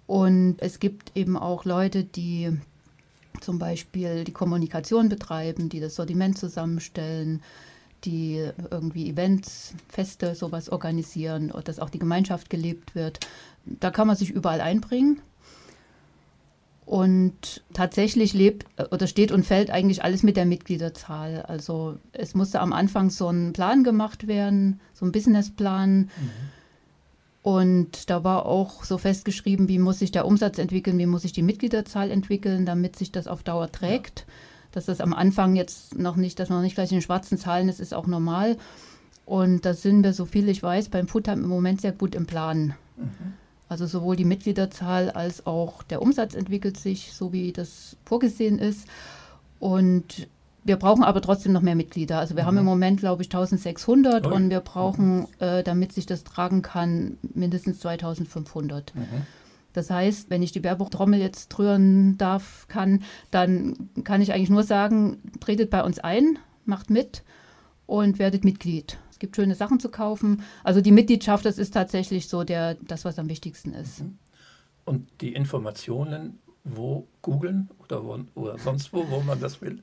Und 0.06 0.56
es 0.60 0.80
gibt 0.80 1.16
eben 1.16 1.38
auch 1.38 1.64
Leute, 1.64 2.04
die 2.04 2.58
zum 3.42 3.60
Beispiel 3.60 4.24
die 4.24 4.34
Kommunikation 4.34 5.10
betreiben, 5.10 5.70
die 5.70 5.80
das 5.80 5.96
Sortiment 5.96 6.38
zusammenstellen, 6.38 7.42
die 8.06 8.50
irgendwie 8.72 9.10
Events, 9.10 9.74
Feste, 9.88 10.36
sowas 10.36 10.70
organisieren 10.70 11.52
dass 11.68 11.80
auch 11.80 11.90
die 11.90 12.00
Gemeinschaft 12.00 12.50
gelebt 12.50 12.96
wird. 12.96 13.20
Da 13.66 13.92
kann 13.92 14.08
man 14.08 14.16
sich 14.16 14.30
überall 14.30 14.62
einbringen. 14.62 15.22
Und 16.86 17.64
tatsächlich 17.72 18.34
lebt 18.34 18.66
oder 18.90 19.06
steht 19.06 19.32
und 19.32 19.46
fällt 19.46 19.70
eigentlich 19.70 20.04
alles 20.04 20.24
mit 20.24 20.36
der 20.36 20.48
Mitgliederzahl. 20.48 21.44
Also 21.44 22.00
es 22.14 22.34
musste 22.34 22.62
am 22.62 22.74
Anfang 22.74 23.12
so 23.12 23.30
ein 23.30 23.54
Plan 23.54 23.84
gemacht 23.84 24.26
werden, 24.26 24.80
so 24.94 25.06
ein 25.06 25.12
Businessplan. 25.12 26.00
Mhm. 26.00 26.10
Und 27.42 28.10
da 28.10 28.24
war 28.24 28.46
auch 28.46 28.84
so 28.84 28.98
festgeschrieben, 28.98 29.70
wie 29.70 29.80
muss 29.80 30.00
sich 30.00 30.12
der 30.12 30.26
Umsatz 30.26 30.58
entwickeln, 30.58 30.98
wie 30.98 31.06
muss 31.06 31.22
sich 31.22 31.32
die 31.32 31.42
Mitgliederzahl 31.42 32.12
entwickeln, 32.12 32.66
damit 32.66 32.98
sich 32.98 33.12
das 33.12 33.28
auf 33.28 33.44
Dauer 33.44 33.72
trägt. 33.72 34.26
Dass 34.72 34.86
das 34.86 35.02
am 35.02 35.14
Anfang 35.14 35.56
jetzt 35.56 35.98
noch 35.98 36.16
nicht, 36.16 36.40
dass 36.40 36.50
man 36.50 36.60
noch 36.60 36.64
nicht 36.64 36.76
gleich 36.76 36.92
in 36.92 36.98
den 36.98 37.02
schwarzen 37.02 37.38
Zahlen 37.38 37.70
ist, 37.70 37.80
ist 37.80 37.94
auch 37.94 38.08
normal. 38.08 38.58
Und 39.26 39.66
da 39.66 39.74
sind 39.74 40.04
wir, 40.04 40.14
so 40.14 40.26
viel 40.26 40.50
ich 40.50 40.62
weiß, 40.62 40.90
beim 40.90 41.08
Foodtime 41.08 41.44
im 41.44 41.50
Moment 41.50 41.82
sehr 41.82 41.92
gut 41.92 42.14
im 42.14 42.26
Plan. 42.26 42.74
Mhm. 42.98 43.34
Also 43.70 43.86
sowohl 43.86 44.16
die 44.16 44.26
Mitgliederzahl 44.26 45.12
als 45.12 45.46
auch 45.46 45.84
der 45.84 46.02
Umsatz 46.02 46.34
entwickelt 46.34 46.78
sich, 46.78 47.14
so 47.14 47.32
wie 47.32 47.54
das 47.54 47.96
vorgesehen 48.04 48.58
ist. 48.58 48.88
Und 49.60 50.28
wir 50.70 50.78
brauchen 50.78 51.04
aber 51.04 51.20
trotzdem 51.20 51.52
noch 51.52 51.64
mehr 51.64 51.76
Mitglieder. 51.76 52.20
Also 52.20 52.36
wir 52.36 52.44
mhm. 52.44 52.48
haben 52.48 52.58
im 52.60 52.66
Moment, 52.66 53.00
glaube 53.00 53.24
ich, 53.24 53.28
1600 53.28 54.28
oh. 54.28 54.34
und 54.34 54.52
wir 54.52 54.60
brauchen, 54.60 55.22
mhm. 55.22 55.28
äh, 55.40 55.64
damit 55.64 55.94
sich 55.94 56.06
das 56.06 56.24
tragen 56.24 56.62
kann, 56.62 57.18
mindestens 57.34 57.80
2500. 57.80 58.94
Mhm. 58.94 59.02
Das 59.74 59.90
heißt, 59.90 60.30
wenn 60.30 60.44
ich 60.44 60.52
die 60.52 60.64
Werbetrommel 60.64 61.20
jetzt 61.20 61.58
rühren 61.58 62.20
darf, 62.20 62.68
kann, 62.68 63.02
dann 63.32 63.90
kann 64.04 64.22
ich 64.22 64.32
eigentlich 64.32 64.52
nur 64.52 64.62
sagen, 64.62 65.18
tretet 65.40 65.72
bei 65.72 65.84
uns 65.84 65.98
ein, 65.98 66.38
macht 66.66 66.92
mit 66.92 67.24
und 67.88 68.20
werdet 68.20 68.46
Mitglied. 68.46 69.00
Es 69.10 69.18
gibt 69.18 69.36
schöne 69.36 69.56
Sachen 69.56 69.80
zu 69.80 69.90
kaufen. 69.90 70.44
Also 70.64 70.82
die 70.82 70.92
Mitgliedschaft, 70.92 71.46
das 71.46 71.58
ist 71.58 71.74
tatsächlich 71.74 72.28
so 72.28 72.44
der, 72.44 72.76
das, 72.76 73.06
was 73.06 73.18
am 73.18 73.28
wichtigsten 73.28 73.74
ist. 73.74 74.04
Mhm. 74.04 74.20
Und 74.86 75.08
die 75.22 75.34
Informationen, 75.34 76.38
wo 76.64 77.08
googeln 77.24 77.72
oder, 77.80 78.04
wo, 78.04 78.20
oder 78.36 78.60
sonst 78.60 78.94
wo, 78.94 79.10
wo 79.10 79.22
man 79.22 79.40
das 79.40 79.62
will? 79.62 79.82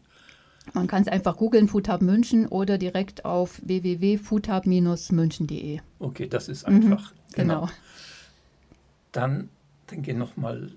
Man 0.73 0.87
kann 0.87 1.03
es 1.03 1.09
einfach 1.09 1.37
googeln, 1.37 1.69
Foodhub 1.69 2.01
München 2.03 2.47
oder 2.49 2.79
direkt 2.79 3.25
auf 3.25 3.61
www.foodhub-münchen.de. 3.65 5.81
Okay, 5.99 6.29
das 6.29 6.49
ist 6.49 6.65
einfach. 6.65 7.13
Mhm, 7.13 7.17
genau. 7.35 7.61
genau. 7.61 7.73
Dann 9.13 9.49
denke 9.91 10.11
ich 10.11 10.17
nochmal 10.17 10.73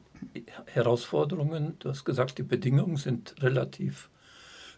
Herausforderungen. 0.65 1.75
Du 1.79 1.89
hast 1.89 2.05
gesagt, 2.05 2.37
die 2.37 2.43
Bedingungen 2.43 2.97
sind 2.97 3.41
relativ 3.41 4.09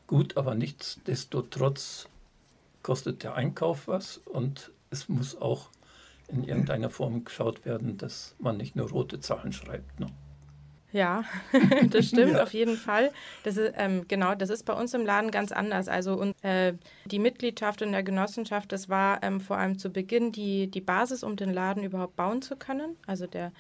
gut, 0.08 0.38
aber 0.38 0.56
nichtsdestotrotz 0.56 2.08
kostet 2.84 3.24
der 3.24 3.36
Einkauf 3.36 3.88
was 3.88 4.17
und 4.17 4.71
es 4.89 5.10
muss 5.10 5.39
auch 5.39 5.69
in 6.28 6.43
irgendeiner 6.43 6.89
Form 6.89 7.24
geschaut 7.24 7.65
werden, 7.65 7.97
dass 7.97 8.36
man 8.39 8.58
nicht 8.58 8.76
nur 8.76 8.89
rote 8.89 9.19
Zahlen 9.19 9.54
schreibt. 9.54 10.00
Ne? 10.00 10.08
Ja, 10.94 11.24
das 11.90 12.08
stimmt 12.08 12.34
ja. 12.34 12.44
auf 12.44 12.54
jeden 12.54 12.78
Fall. 12.78 13.12
Das 13.44 13.58
ist, 13.58 13.74
ähm, 13.78 14.06
genau, 14.08 14.36
das 14.36 14.50
ist 14.50 14.66
bei 14.66 14.74
uns 14.74 14.94
im 14.94 15.06
Laden 15.06 15.32
ganz 15.32 15.52
anders. 15.52 15.88
Also 15.88 16.16
und, 16.16 16.36
äh, 16.44 16.74
die 17.06 17.20
Mitgliedschaft 17.20 17.82
in 17.82 17.92
der 17.92 18.04
Genossenschaft, 18.04 18.72
das 18.72 18.90
war 18.90 19.24
ähm, 19.24 19.40
vor 19.40 19.58
allem 19.58 19.78
zu 19.78 19.90
Beginn 19.90 20.32
die, 20.32 20.68
die 20.68 20.82
Basis, 20.82 21.24
um 21.24 21.36
den 21.36 21.54
Laden 21.54 21.84
überhaupt 21.84 22.16
bauen 22.16 22.42
zu 22.42 22.56
können. 22.56 22.98
Also 23.08 23.26
der 23.26 23.52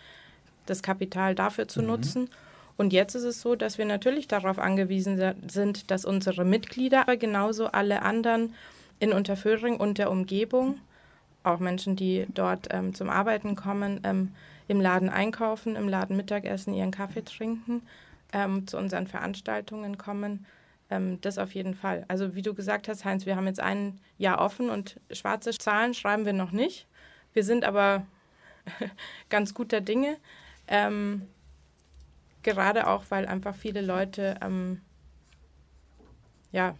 das 0.65 0.83
Kapital 0.83 1.35
dafür 1.35 1.67
zu 1.67 1.81
mhm. 1.81 1.87
nutzen. 1.87 2.29
Und 2.77 2.93
jetzt 2.93 3.15
ist 3.15 3.23
es 3.23 3.41
so, 3.41 3.55
dass 3.55 3.77
wir 3.77 3.85
natürlich 3.85 4.27
darauf 4.27 4.57
angewiesen 4.57 5.21
sind, 5.47 5.91
dass 5.91 6.05
unsere 6.05 6.45
Mitglieder, 6.45 7.01
aber 7.01 7.17
genauso 7.17 7.67
alle 7.67 8.01
anderen 8.01 8.55
in 8.99 9.13
Unterföhring 9.13 9.77
und 9.77 9.97
der 9.97 10.09
Umgebung, 10.09 10.79
auch 11.43 11.59
Menschen, 11.59 11.95
die 11.95 12.25
dort 12.33 12.67
ähm, 12.71 12.93
zum 12.93 13.09
Arbeiten 13.09 13.55
kommen, 13.55 13.99
ähm, 14.03 14.31
im 14.71 14.81
Laden 14.81 15.09
einkaufen, 15.09 15.75
im 15.75 15.89
Laden 15.89 16.15
Mittagessen, 16.15 16.73
ihren 16.73 16.91
Kaffee 16.91 17.23
trinken, 17.23 17.81
ähm, 18.31 18.65
zu 18.65 18.77
unseren 18.77 19.05
Veranstaltungen 19.05 19.97
kommen. 19.97 20.45
Ähm, 20.89 21.19
das 21.21 21.37
auf 21.37 21.53
jeden 21.53 21.75
Fall. 21.75 22.05
Also 22.07 22.35
wie 22.35 22.41
du 22.41 22.53
gesagt 22.53 22.87
hast, 22.87 23.03
Heinz, 23.03 23.25
wir 23.25 23.35
haben 23.35 23.47
jetzt 23.47 23.59
ein 23.59 23.99
Jahr 24.17 24.39
offen 24.39 24.69
und 24.69 24.99
schwarze 25.11 25.51
Zahlen 25.51 25.93
schreiben 25.93 26.25
wir 26.25 26.33
noch 26.33 26.51
nicht. 26.51 26.87
Wir 27.33 27.43
sind 27.43 27.65
aber 27.65 28.05
ganz 29.29 29.53
guter 29.53 29.81
Dinge. 29.81 30.17
Ähm, 30.67 31.27
gerade 32.43 32.87
auch, 32.87 33.03
weil 33.09 33.25
einfach 33.27 33.55
viele 33.55 33.81
Leute 33.81 34.37
ähm, 34.41 34.81
ja 36.53 36.75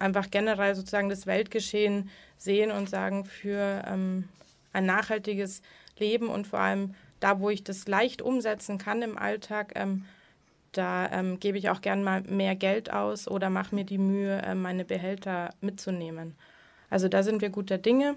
einfach 0.00 0.28
generell 0.28 0.74
sozusagen 0.74 1.08
das 1.08 1.26
Weltgeschehen 1.26 2.10
sehen 2.36 2.72
und 2.72 2.90
sagen, 2.90 3.24
für 3.24 3.84
ähm, 3.86 4.28
ein 4.72 4.86
nachhaltiges 4.86 5.62
Leben 5.98 6.28
und 6.28 6.48
vor 6.48 6.58
allem 6.58 6.94
da, 7.22 7.40
wo 7.40 7.50
ich 7.50 7.64
das 7.64 7.86
leicht 7.86 8.20
umsetzen 8.20 8.78
kann 8.78 9.02
im 9.02 9.16
Alltag, 9.16 9.72
ähm, 9.76 10.04
da 10.72 11.10
ähm, 11.12 11.38
gebe 11.38 11.58
ich 11.58 11.70
auch 11.70 11.80
gern 11.80 12.02
mal 12.02 12.22
mehr 12.22 12.56
Geld 12.56 12.92
aus 12.92 13.28
oder 13.28 13.50
mache 13.50 13.74
mir 13.74 13.84
die 13.84 13.98
Mühe, 13.98 14.40
äh, 14.42 14.54
meine 14.54 14.84
Behälter 14.84 15.50
mitzunehmen. 15.60 16.34
Also 16.90 17.08
da 17.08 17.22
sind 17.22 17.40
wir 17.40 17.50
guter 17.50 17.78
Dinge. 17.78 18.16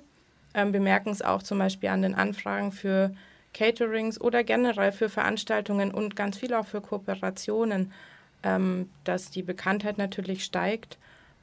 Ähm, 0.54 0.74
wir 0.74 0.80
merken 0.80 1.10
es 1.10 1.22
auch 1.22 1.44
zum 1.44 1.60
Beispiel 1.60 1.90
an 1.90 2.02
den 2.02 2.16
Anfragen 2.16 2.72
für 2.72 3.14
Caterings 3.54 4.20
oder 4.20 4.44
generell 4.44 4.92
für 4.92 5.10
Veranstaltungen 5.10 5.92
und 5.92 6.16
ganz 6.16 6.38
viel 6.38 6.54
auch 6.54 6.66
für 6.66 6.82
Kooperationen, 6.82 7.92
ähm, 8.44 8.90
dass 9.04 9.32
die 9.32 9.44
Bekanntheit 9.44 9.98
natürlich 9.98 10.44
steigt 10.46 10.98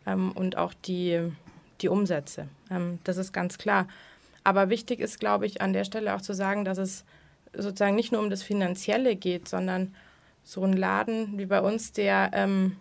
ähm, 0.06 0.32
und 0.32 0.56
auch 0.56 0.72
die, 0.74 1.30
die 1.82 1.88
Umsätze. 1.88 2.48
Ähm, 2.70 2.98
das 3.04 3.18
ist 3.18 3.32
ganz 3.32 3.58
klar. 3.58 3.86
Aber 4.44 4.70
wichtig 4.70 4.98
ist, 5.00 5.20
glaube 5.20 5.46
ich, 5.46 5.60
an 5.60 5.72
der 5.72 5.84
Stelle 5.84 6.14
auch 6.14 6.22
zu 6.22 6.32
sagen, 6.32 6.64
dass 6.64 6.78
es 6.78 7.04
sozusagen 7.54 7.96
nicht 7.96 8.12
nur 8.12 8.20
um 8.20 8.30
das 8.30 8.42
Finanzielle 8.42 9.16
geht, 9.16 9.48
sondern 9.48 9.94
so 10.44 10.64
ein 10.64 10.72
Laden 10.72 11.38
wie 11.38 11.46
bei 11.46 11.60
uns, 11.60 11.92
der 11.92 12.30
ähm, 12.32 12.76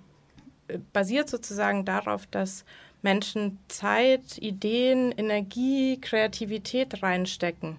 basiert 0.94 1.30
sozusagen 1.30 1.86
darauf, 1.86 2.26
dass 2.28 2.66
Menschen 3.02 3.60
Zeit, 3.68 4.38
Ideen, 4.38 5.12
Energie, 5.12 6.00
Kreativität 6.00 7.02
reinstecken. 7.02 7.78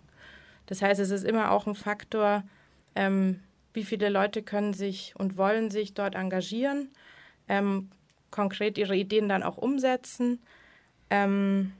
Das 0.66 0.82
heißt, 0.82 1.00
es 1.00 1.10
ist 1.10 1.24
immer 1.24 1.50
auch 1.50 1.66
ein 1.66 1.74
Faktor, 1.74 2.44
ähm, 2.94 3.40
wie 3.72 3.84
viele 3.84 4.08
Leute 4.08 4.42
können 4.42 4.74
sich 4.74 5.14
und 5.16 5.36
wollen 5.36 5.70
sich 5.70 5.94
dort 5.94 6.14
engagieren, 6.14 6.88
ähm, 7.48 7.90
konkret 8.30 8.78
ihre 8.78 8.96
Ideen 8.96 9.28
dann 9.28 9.42
auch 9.42 9.56
umsetzen. 9.56 10.40
Ähm, 11.10 11.72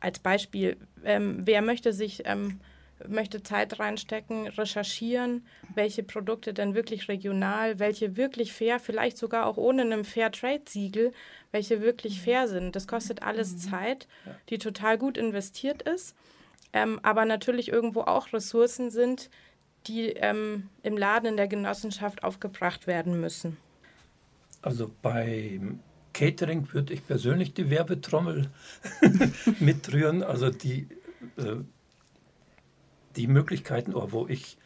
als 0.00 0.18
Beispiel, 0.18 0.76
ähm, 1.04 1.40
wer 1.44 1.62
möchte 1.62 1.92
sich 1.92 2.22
ähm, 2.24 2.60
möchte 3.06 3.42
Zeit 3.42 3.78
reinstecken, 3.78 4.48
recherchieren, 4.48 5.46
welche 5.74 6.02
Produkte 6.02 6.52
denn 6.52 6.74
wirklich 6.74 7.08
regional, 7.08 7.78
welche 7.78 8.16
wirklich 8.16 8.52
fair, 8.52 8.80
vielleicht 8.80 9.18
sogar 9.18 9.46
auch 9.46 9.56
ohne 9.56 9.82
einem 9.82 10.04
Fair 10.04 10.32
Trade 10.32 10.62
Siegel, 10.66 11.12
welche 11.52 11.80
wirklich 11.80 12.18
mhm. 12.18 12.24
fair 12.24 12.48
sind. 12.48 12.76
Das 12.76 12.86
kostet 12.86 13.22
alles 13.22 13.52
mhm. 13.52 13.58
Zeit, 13.58 14.08
die 14.48 14.58
total 14.58 14.98
gut 14.98 15.16
investiert 15.16 15.82
ist, 15.82 16.16
ähm, 16.72 16.98
aber 17.02 17.24
natürlich 17.24 17.68
irgendwo 17.68 18.02
auch 18.02 18.32
Ressourcen 18.32 18.90
sind, 18.90 19.30
die 19.86 20.10
ähm, 20.10 20.68
im 20.82 20.96
Laden 20.96 21.26
in 21.26 21.36
der 21.36 21.48
Genossenschaft 21.48 22.24
aufgebracht 22.24 22.86
werden 22.86 23.20
müssen. 23.20 23.56
Also 24.60 24.90
beim 25.02 25.80
Catering 26.12 26.72
würde 26.72 26.94
ich 26.94 27.06
persönlich 27.06 27.54
die 27.54 27.70
Werbetrommel 27.70 28.50
mitrühren. 29.60 30.22
Also 30.22 30.50
die 30.50 30.88
äh, 31.36 31.56
die 33.18 33.26
Möglichkeiten, 33.26 33.92
wo 33.94 34.26
ich 34.28 34.56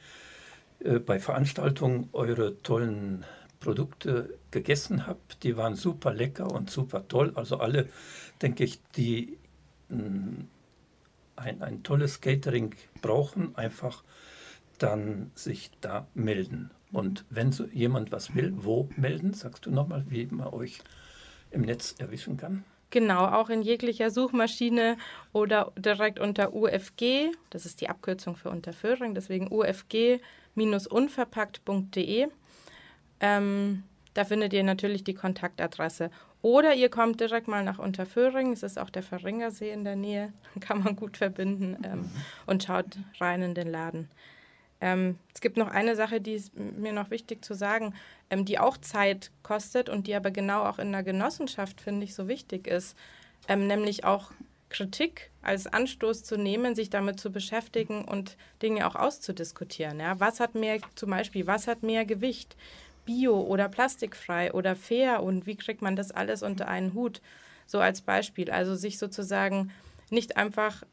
äh, 0.80 0.98
bei 0.98 1.18
Veranstaltungen 1.18 2.08
eure 2.12 2.62
tollen 2.62 3.24
Produkte 3.60 4.38
gegessen 4.50 5.06
habe, 5.06 5.20
die 5.42 5.56
waren 5.56 5.74
super 5.74 6.12
lecker 6.12 6.52
und 6.52 6.70
super 6.70 7.08
toll. 7.08 7.32
Also 7.34 7.58
alle, 7.58 7.88
denke 8.42 8.64
ich, 8.64 8.80
die 8.96 9.38
mm, 9.88 10.42
ein, 11.36 11.62
ein 11.62 11.82
tolles 11.82 12.20
Catering 12.20 12.74
brauchen, 13.00 13.56
einfach 13.56 14.04
dann 14.78 15.30
sich 15.34 15.70
da 15.80 16.08
melden. 16.14 16.70
Und 16.90 17.24
wenn 17.30 17.52
so 17.52 17.64
jemand 17.66 18.12
was 18.12 18.34
will, 18.34 18.52
wo 18.56 18.88
melden? 18.96 19.32
Sagst 19.32 19.64
du 19.64 19.70
nochmal, 19.70 20.04
wie 20.08 20.26
man 20.26 20.48
euch 20.48 20.80
im 21.50 21.62
Netz 21.62 21.94
erwischen 21.98 22.36
kann? 22.36 22.64
Genau, 22.92 23.24
auch 23.24 23.48
in 23.48 23.62
jeglicher 23.62 24.10
Suchmaschine 24.10 24.98
oder 25.32 25.72
direkt 25.78 26.20
unter 26.20 26.52
UFG, 26.52 27.30
das 27.48 27.64
ist 27.64 27.80
die 27.80 27.88
Abkürzung 27.88 28.36
für 28.36 28.50
Unterföhring, 28.50 29.14
deswegen 29.14 29.50
UFG-unverpackt.de. 29.50 32.28
Ähm, 33.20 33.84
da 34.12 34.24
findet 34.26 34.52
ihr 34.52 34.62
natürlich 34.62 35.04
die 35.04 35.14
Kontaktadresse. 35.14 36.10
Oder 36.42 36.74
ihr 36.74 36.90
kommt 36.90 37.18
direkt 37.18 37.48
mal 37.48 37.64
nach 37.64 37.78
Unterföhring, 37.78 38.52
es 38.52 38.62
ist 38.62 38.78
auch 38.78 38.90
der 38.90 39.02
Verringersee 39.02 39.72
in 39.72 39.84
der 39.84 39.96
Nähe, 39.96 40.34
kann 40.60 40.84
man 40.84 40.94
gut 40.94 41.16
verbinden 41.16 41.78
ähm, 41.84 42.10
und 42.44 42.62
schaut 42.62 42.98
rein 43.18 43.40
in 43.40 43.54
den 43.54 43.68
Laden. 43.68 44.10
Ähm, 44.82 45.16
es 45.32 45.40
gibt 45.40 45.56
noch 45.56 45.68
eine 45.68 45.94
Sache, 45.94 46.20
die 46.20 46.34
ist 46.34 46.54
mir 46.56 46.92
noch 46.92 47.10
wichtig 47.10 47.44
zu 47.44 47.54
sagen, 47.54 47.94
ähm, 48.30 48.44
die 48.44 48.58
auch 48.58 48.76
Zeit 48.76 49.30
kostet 49.44 49.88
und 49.88 50.08
die 50.08 50.14
aber 50.14 50.32
genau 50.32 50.64
auch 50.64 50.80
in 50.80 50.90
der 50.90 51.04
Genossenschaft, 51.04 51.80
finde 51.80 52.04
ich, 52.04 52.14
so 52.14 52.26
wichtig 52.26 52.66
ist, 52.66 52.98
ähm, 53.46 53.68
nämlich 53.68 54.04
auch 54.04 54.32
Kritik 54.70 55.30
als 55.40 55.68
Anstoß 55.68 56.24
zu 56.24 56.36
nehmen, 56.36 56.74
sich 56.74 56.90
damit 56.90 57.20
zu 57.20 57.30
beschäftigen 57.30 58.04
und 58.04 58.36
Dinge 58.60 58.86
auch 58.86 58.96
auszudiskutieren. 58.96 60.00
Ja? 60.00 60.18
Was 60.18 60.40
hat 60.40 60.56
mehr, 60.56 60.78
zum 60.96 61.10
Beispiel, 61.10 61.46
was 61.46 61.68
hat 61.68 61.84
mehr 61.84 62.04
Gewicht? 62.04 62.56
Bio 63.04 63.40
oder 63.40 63.68
plastikfrei 63.68 64.52
oder 64.52 64.76
fair 64.76 65.22
und 65.22 65.46
wie 65.46 65.56
kriegt 65.56 65.82
man 65.82 65.96
das 65.96 66.10
alles 66.10 66.42
unter 66.42 66.68
einen 66.68 66.94
Hut? 66.94 67.20
So 67.66 67.80
als 67.80 68.00
Beispiel. 68.00 68.50
Also 68.50 68.74
sich 68.74 68.98
sozusagen 68.98 69.72
nicht 70.10 70.36
einfach 70.36 70.84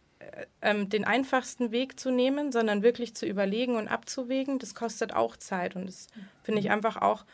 ähm, 0.62 0.90
den 0.90 1.06
einfachsten 1.06 1.72
Weg 1.72 2.00
zu 2.00 2.12
nehmen, 2.12 2.52
sondern 2.52 2.84
wirklich 2.84 3.16
zu 3.16 3.26
überlegen 3.26 3.76
und 3.76 3.88
abzuwägen, 3.88 4.60
das 4.60 4.76
kostet 4.76 5.14
auch 5.14 5.38
Zeit. 5.38 5.76
Und 5.76 5.88
das 5.88 6.08
finde 6.44 6.60
ich 6.60 6.66
mhm. 6.66 6.74
einfach 6.74 6.98
auch 6.98 7.26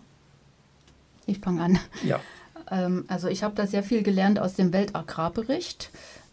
Ich 1.26 1.38
fange 1.38 1.62
an. 1.62 1.79
Ja. 2.05 2.20
Ähm, 2.70 3.05
also 3.09 3.29
ich 3.29 3.42
habe 3.42 3.55
da 3.55 3.66
sehr 3.66 3.83
viel 3.83 4.03
gelernt 4.03 4.38
aus 4.38 4.55
dem 4.55 4.72
Weltagrarbericht. 4.72 5.90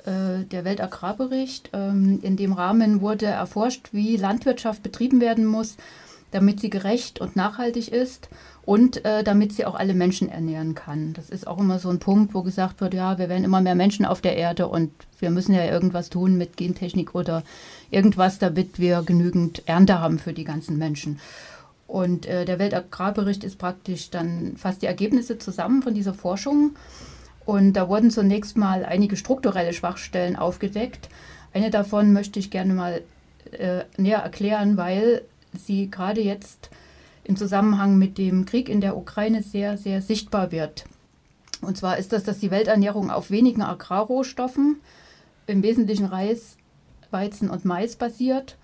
Äh, 0.08 0.46
der 0.46 0.64
Weltagrarbericht, 0.64 1.72
ähm, 1.74 2.20
in 2.22 2.38
dem 2.38 2.54
Rahmen 2.54 3.02
wurde 3.02 3.26
erforscht, 3.26 3.90
wie 3.92 4.16
Landwirtschaft 4.16 4.82
betrieben 4.82 5.20
werden 5.20 5.46
muss, 5.46 5.76
damit 6.32 6.62
sie 6.62 6.70
gerecht 6.70 7.20
und 7.20 7.36
nachhaltig 7.36 7.92
ist 7.92 8.30
und 8.64 9.04
äh, 9.04 9.22
damit 9.26 9.52
sie 9.52 9.66
auch 9.66 9.76
alle 9.76 9.94
Menschen 9.94 10.30
ernähren 10.30 10.76
kann. 10.76 11.12
Das 11.12 11.30
ist 11.30 11.46
auch 11.46 11.60
immer 11.60 11.78
so 11.80 11.90
ein 11.90 12.00
Punkt, 12.00 12.34
wo 12.34 12.42
gesagt 12.42 12.80
wird, 12.80 12.94
ja, 12.94 13.18
wir 13.18 13.28
werden 13.28 13.44
immer 13.44 13.60
mehr 13.60 13.76
Menschen 13.76 14.06
auf 14.06 14.22
der 14.22 14.38
Erde 14.38 14.70
und 14.70 14.92
wir 15.20 15.30
müssen 15.30 15.54
ja 15.54 15.66
irgendwas 15.66 16.10
tun 16.10 16.38
mit 16.38 16.56
Gentechnik 16.56 17.14
oder 17.14 17.44
irgendwas, 17.92 18.40
damit 18.40 18.80
wir 18.80 19.04
genügend 19.04 19.64
Ernte 19.68 20.00
haben 20.00 20.20
für 20.20 20.32
die 20.32 20.46
ganzen 20.46 20.78
Menschen. 20.78 21.20
Und 21.86 22.26
äh, 22.26 22.46
der 22.46 22.60
Weltagrarbericht 22.60 23.44
ist 23.44 23.58
praktisch 23.58 24.10
dann 24.10 24.56
fast 24.56 24.82
die 24.84 24.88
Ergebnisse 24.88 25.38
zusammen 25.38 25.82
von 25.82 25.94
dieser 25.94 26.14
Forschung. 26.14 26.76
Und 27.48 27.74
da 27.74 27.88
wurden 27.88 28.12
zunächst 28.12 28.58
mal 28.58 28.84
einige 28.84 29.16
strukturelle 29.16 29.72
Schwachstellen 29.72 30.36
aufgedeckt. 30.36 31.08
Eine 31.54 31.70
davon 31.70 32.12
möchte 32.12 32.40
ich 32.40 32.52
gerne 32.52 32.74
mal 32.74 33.02
äh, 33.54 33.86
näher 33.96 34.20
erklären, 34.20 34.76
weil 34.76 35.22
sie 35.58 35.90
gerade 35.90 36.20
jetzt 36.20 36.70
im 37.24 37.38
Zusammenhang 37.38 37.98
mit 37.98 38.18
dem 38.18 38.46
Krieg 38.46 38.68
in 38.68 38.82
der 38.82 38.98
Ukraine 38.98 39.44
sehr, 39.44 39.78
sehr 39.78 40.02
sichtbar 40.02 40.52
wird. 40.52 40.84
Und 41.62 41.78
zwar 41.78 41.98
ist 41.98 42.12
das, 42.12 42.26
dass 42.26 42.40
die 42.40 42.52
Welternährung 42.52 43.10
auf 43.10 43.32
wenigen 43.32 43.62
Agrarrohstoffen, 43.62 44.82
im 45.48 45.64
Wesentlichen 45.64 46.06
Reis, 46.06 46.58
Weizen 47.12 47.50
und 47.50 47.64
Mais 47.64 47.96
basiert 47.96 48.58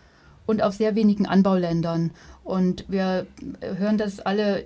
und 0.45 0.61
auf 0.61 0.73
sehr 0.73 0.93
wenigen 0.93 1.25
Anbauländern. 1.25 2.11
Und 2.43 2.83
wir 2.89 3.27
hören 3.61 3.97
das 3.97 4.19
alle 4.19 4.65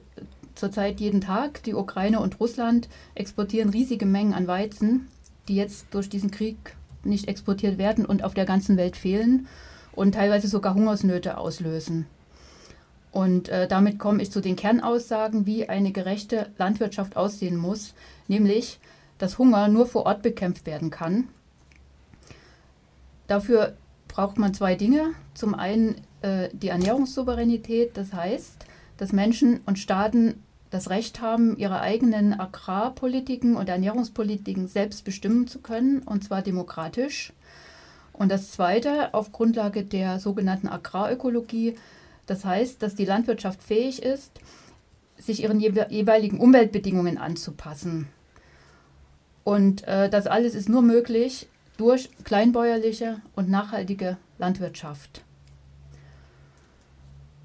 zurzeit 0.57 0.99
jeden 0.99 1.21
Tag. 1.21 1.63
Die 1.63 1.73
Ukraine 1.73 2.19
und 2.19 2.39
Russland 2.39 2.89
exportieren 3.15 3.69
riesige 3.69 4.05
Mengen 4.05 4.33
an 4.33 4.47
Weizen, 4.47 5.07
die 5.47 5.55
jetzt 5.55 5.87
durch 5.91 6.09
diesen 6.09 6.31
Krieg 6.31 6.57
nicht 7.03 7.27
exportiert 7.27 7.77
werden 7.77 8.05
und 8.05 8.23
auf 8.23 8.33
der 8.33 8.45
ganzen 8.45 8.77
Welt 8.77 8.97
fehlen 8.97 9.47
und 9.93 10.13
teilweise 10.13 10.47
sogar 10.47 10.73
Hungersnöte 10.73 11.37
auslösen. 11.37 12.05
Und 13.11 13.49
äh, 13.49 13.67
damit 13.67 13.97
komme 13.97 14.21
ich 14.21 14.31
zu 14.31 14.41
den 14.41 14.55
Kernaussagen, 14.55 15.45
wie 15.45 15.69
eine 15.69 15.91
gerechte 15.91 16.51
Landwirtschaft 16.57 17.17
aussehen 17.17 17.57
muss, 17.57 17.93
nämlich, 18.27 18.79
dass 19.17 19.39
Hunger 19.39 19.69
nur 19.69 19.87
vor 19.87 20.05
Ort 20.05 20.21
bekämpft 20.21 20.65
werden 20.65 20.91
kann. 20.91 21.27
Dafür 23.25 23.75
braucht 24.07 24.37
man 24.37 24.53
zwei 24.53 24.75
Dinge. 24.75 25.13
Zum 25.33 25.55
einen 25.55 25.95
äh, 26.21 26.49
die 26.53 26.69
Ernährungssouveränität, 26.69 27.97
das 27.97 28.13
heißt, 28.13 28.65
dass 28.97 29.13
Menschen 29.13 29.61
und 29.65 29.79
Staaten 29.79 30.43
das 30.69 30.89
Recht 30.89 31.21
haben, 31.21 31.57
ihre 31.57 31.79
eigenen 31.79 32.37
Agrarpolitiken 32.39 33.55
und 33.55 33.69
Ernährungspolitiken 33.69 34.67
selbst 34.67 35.05
bestimmen 35.05 35.47
zu 35.47 35.59
können, 35.59 35.99
und 35.99 36.23
zwar 36.23 36.41
demokratisch. 36.41 37.33
Und 38.13 38.29
das 38.29 38.51
Zweite, 38.51 39.13
auf 39.13 39.31
Grundlage 39.31 39.83
der 39.83 40.19
sogenannten 40.19 40.67
Agrarökologie, 40.67 41.75
das 42.25 42.43
heißt, 42.43 42.81
dass 42.81 42.95
die 42.95 43.05
Landwirtschaft 43.05 43.63
fähig 43.63 44.01
ist, 44.03 44.39
sich 45.17 45.43
ihren 45.43 45.59
jeweiligen 45.59 46.39
Umweltbedingungen 46.39 47.17
anzupassen. 47.17 48.07
Und 49.43 49.87
äh, 49.87 50.09
das 50.09 50.27
alles 50.27 50.55
ist 50.55 50.67
nur 50.67 50.81
möglich 50.81 51.47
durch 51.77 52.09
kleinbäuerliche 52.23 53.21
und 53.35 53.49
nachhaltige 53.49 54.17
Landwirtschaft. 54.39 55.23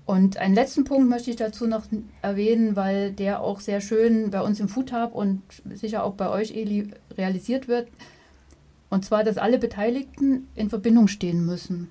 Und 0.04 0.36
einen 0.36 0.54
letzten 0.54 0.84
Punkt 0.84 1.08
möchte 1.08 1.30
ich 1.30 1.36
dazu 1.36 1.66
noch 1.66 1.84
erwähnen, 2.22 2.74
weil 2.74 3.12
der 3.12 3.40
auch 3.40 3.60
sehr 3.60 3.80
schön 3.80 4.30
bei 4.30 4.40
uns 4.40 4.58
im 4.58 4.68
Food 4.68 4.92
Hub 4.92 5.14
und 5.14 5.42
sicher 5.72 6.02
auch 6.04 6.14
bei 6.14 6.28
euch, 6.28 6.56
Eli, 6.56 6.90
realisiert 7.16 7.68
wird. 7.68 7.88
Und 8.90 9.04
zwar, 9.04 9.24
dass 9.24 9.38
alle 9.38 9.58
Beteiligten 9.58 10.48
in 10.54 10.68
Verbindung 10.68 11.08
stehen 11.08 11.46
müssen. 11.46 11.88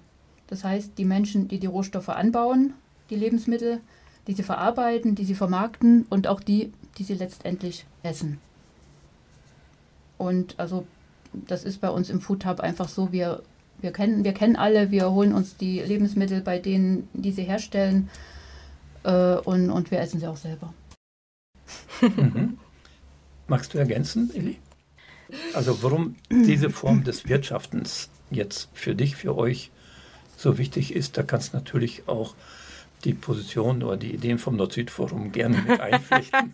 Das 0.47 0.63
heißt, 0.63 0.97
die 0.97 1.05
Menschen, 1.05 1.47
die 1.47 1.59
die 1.59 1.67
Rohstoffe 1.67 2.09
anbauen, 2.09 2.73
die 3.09 3.15
Lebensmittel, 3.15 3.79
die 4.27 4.33
sie 4.33 4.43
verarbeiten, 4.43 5.15
die 5.15 5.25
sie 5.25 5.33
vermarkten 5.33 6.05
und 6.09 6.27
auch 6.27 6.41
die, 6.41 6.73
die 6.97 7.03
sie 7.03 7.13
letztendlich 7.13 7.85
essen. 8.03 8.39
Und 10.17 10.59
also 10.59 10.85
das 11.33 11.63
ist 11.63 11.79
bei 11.79 11.89
uns 11.89 12.09
im 12.09 12.21
Food 12.21 12.45
Hub 12.45 12.59
einfach 12.59 12.89
so, 12.89 13.11
wir 13.11 13.41
wir 13.81 13.91
kennen, 13.91 14.23
wir 14.23 14.33
kennen 14.33 14.55
alle, 14.55 14.91
wir 14.91 15.11
holen 15.11 15.33
uns 15.33 15.57
die 15.57 15.79
Lebensmittel 15.79 16.41
bei 16.41 16.59
denen, 16.59 17.09
die 17.13 17.31
sie 17.31 17.43
herstellen 17.43 18.09
äh, 19.03 19.35
und, 19.35 19.69
und 19.69 19.91
wir 19.91 19.99
essen 19.99 20.19
sie 20.19 20.27
auch 20.27 20.37
selber. 20.37 20.73
Mhm. 22.01 22.57
Magst 23.47 23.73
du 23.73 23.77
ergänzen, 23.77 24.31
Eli? 24.33 24.57
Also 25.53 25.81
warum 25.83 26.15
diese 26.29 26.69
Form 26.69 27.03
des 27.03 27.27
Wirtschaftens 27.27 28.09
jetzt 28.29 28.69
für 28.73 28.95
dich, 28.95 29.15
für 29.15 29.37
euch 29.37 29.71
so 30.37 30.57
wichtig 30.57 30.95
ist, 30.95 31.17
da 31.17 31.23
kannst 31.23 31.53
du 31.53 31.57
natürlich 31.57 32.07
auch 32.07 32.35
die 33.03 33.13
Position 33.13 33.83
oder 33.83 33.97
die 33.97 34.13
Ideen 34.13 34.37
vom 34.37 34.55
Nord-Süd-Forum 34.55 35.31
gerne 35.31 35.57
mit 35.67 35.79
einflechten. 35.79 36.53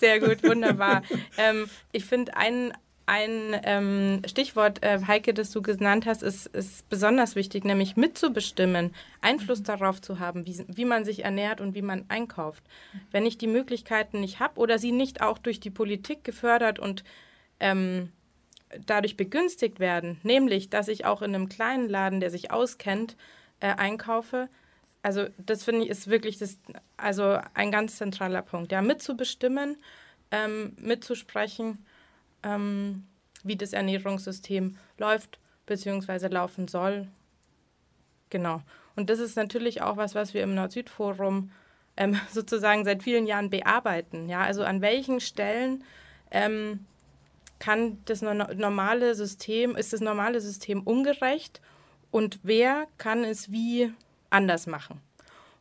Sehr 0.00 0.20
gut, 0.20 0.42
wunderbar. 0.42 1.02
ähm, 1.36 1.66
ich 1.92 2.04
finde, 2.04 2.36
ein, 2.36 2.72
ein 3.08 3.58
ähm, 3.64 4.20
Stichwort, 4.26 4.82
äh, 4.82 5.00
Heike, 5.06 5.32
das 5.32 5.50
du 5.50 5.62
genannt 5.62 6.04
hast, 6.04 6.22
ist, 6.22 6.46
ist 6.48 6.86
besonders 6.90 7.36
wichtig, 7.36 7.64
nämlich 7.64 7.96
mitzubestimmen, 7.96 8.94
Einfluss 9.22 9.62
darauf 9.62 10.02
zu 10.02 10.18
haben, 10.18 10.46
wie, 10.46 10.62
wie 10.68 10.84
man 10.84 11.06
sich 11.06 11.24
ernährt 11.24 11.62
und 11.62 11.74
wie 11.74 11.80
man 11.80 12.04
einkauft. 12.08 12.62
Wenn 13.10 13.24
ich 13.24 13.38
die 13.38 13.46
Möglichkeiten 13.46 14.20
nicht 14.20 14.40
habe 14.40 14.60
oder 14.60 14.78
sie 14.78 14.92
nicht 14.92 15.22
auch 15.22 15.38
durch 15.38 15.58
die 15.58 15.70
Politik 15.70 16.22
gefördert 16.22 16.78
und 16.78 17.02
ähm, 17.60 18.12
dadurch 18.84 19.16
begünstigt 19.16 19.80
werden, 19.80 20.20
nämlich, 20.22 20.68
dass 20.68 20.86
ich 20.88 21.06
auch 21.06 21.22
in 21.22 21.34
einem 21.34 21.48
kleinen 21.48 21.88
Laden, 21.88 22.20
der 22.20 22.28
sich 22.28 22.50
auskennt, 22.50 23.16
äh, 23.60 23.68
einkaufe, 23.68 24.50
also 25.00 25.28
das 25.38 25.64
finde 25.64 25.84
ich 25.84 25.88
ist 25.88 26.10
wirklich 26.10 26.36
das, 26.36 26.58
also 26.98 27.38
ein 27.54 27.70
ganz 27.70 27.96
zentraler 27.96 28.42
Punkt, 28.42 28.70
ja, 28.70 28.82
mitzubestimmen, 28.82 29.78
ähm, 30.30 30.76
mitzusprechen 30.78 31.86
ähm, 32.42 33.06
wie 33.42 33.56
das 33.56 33.72
Ernährungssystem 33.72 34.76
läuft 34.98 35.38
bzw. 35.66 36.28
laufen 36.28 36.68
soll. 36.68 37.08
Genau. 38.30 38.62
Und 38.96 39.10
das 39.10 39.20
ist 39.20 39.36
natürlich 39.36 39.82
auch 39.82 39.96
was, 39.96 40.14
was 40.14 40.34
wir 40.34 40.42
im 40.42 40.54
Nord-Süd-Forum 40.54 41.50
ähm, 41.96 42.20
sozusagen 42.32 42.84
seit 42.84 43.02
vielen 43.02 43.26
Jahren 43.26 43.50
bearbeiten. 43.50 44.28
Ja, 44.28 44.42
also 44.42 44.64
an 44.64 44.80
welchen 44.80 45.20
Stellen 45.20 45.84
ähm, 46.30 46.86
kann 47.58 47.98
das 48.04 48.22
normale 48.22 49.14
System, 49.14 49.76
ist 49.76 49.92
das 49.92 50.00
normale 50.00 50.40
System 50.40 50.82
ungerecht 50.82 51.60
und 52.10 52.40
wer 52.42 52.86
kann 52.98 53.24
es 53.24 53.50
wie 53.50 53.92
anders 54.30 54.66
machen? 54.66 55.00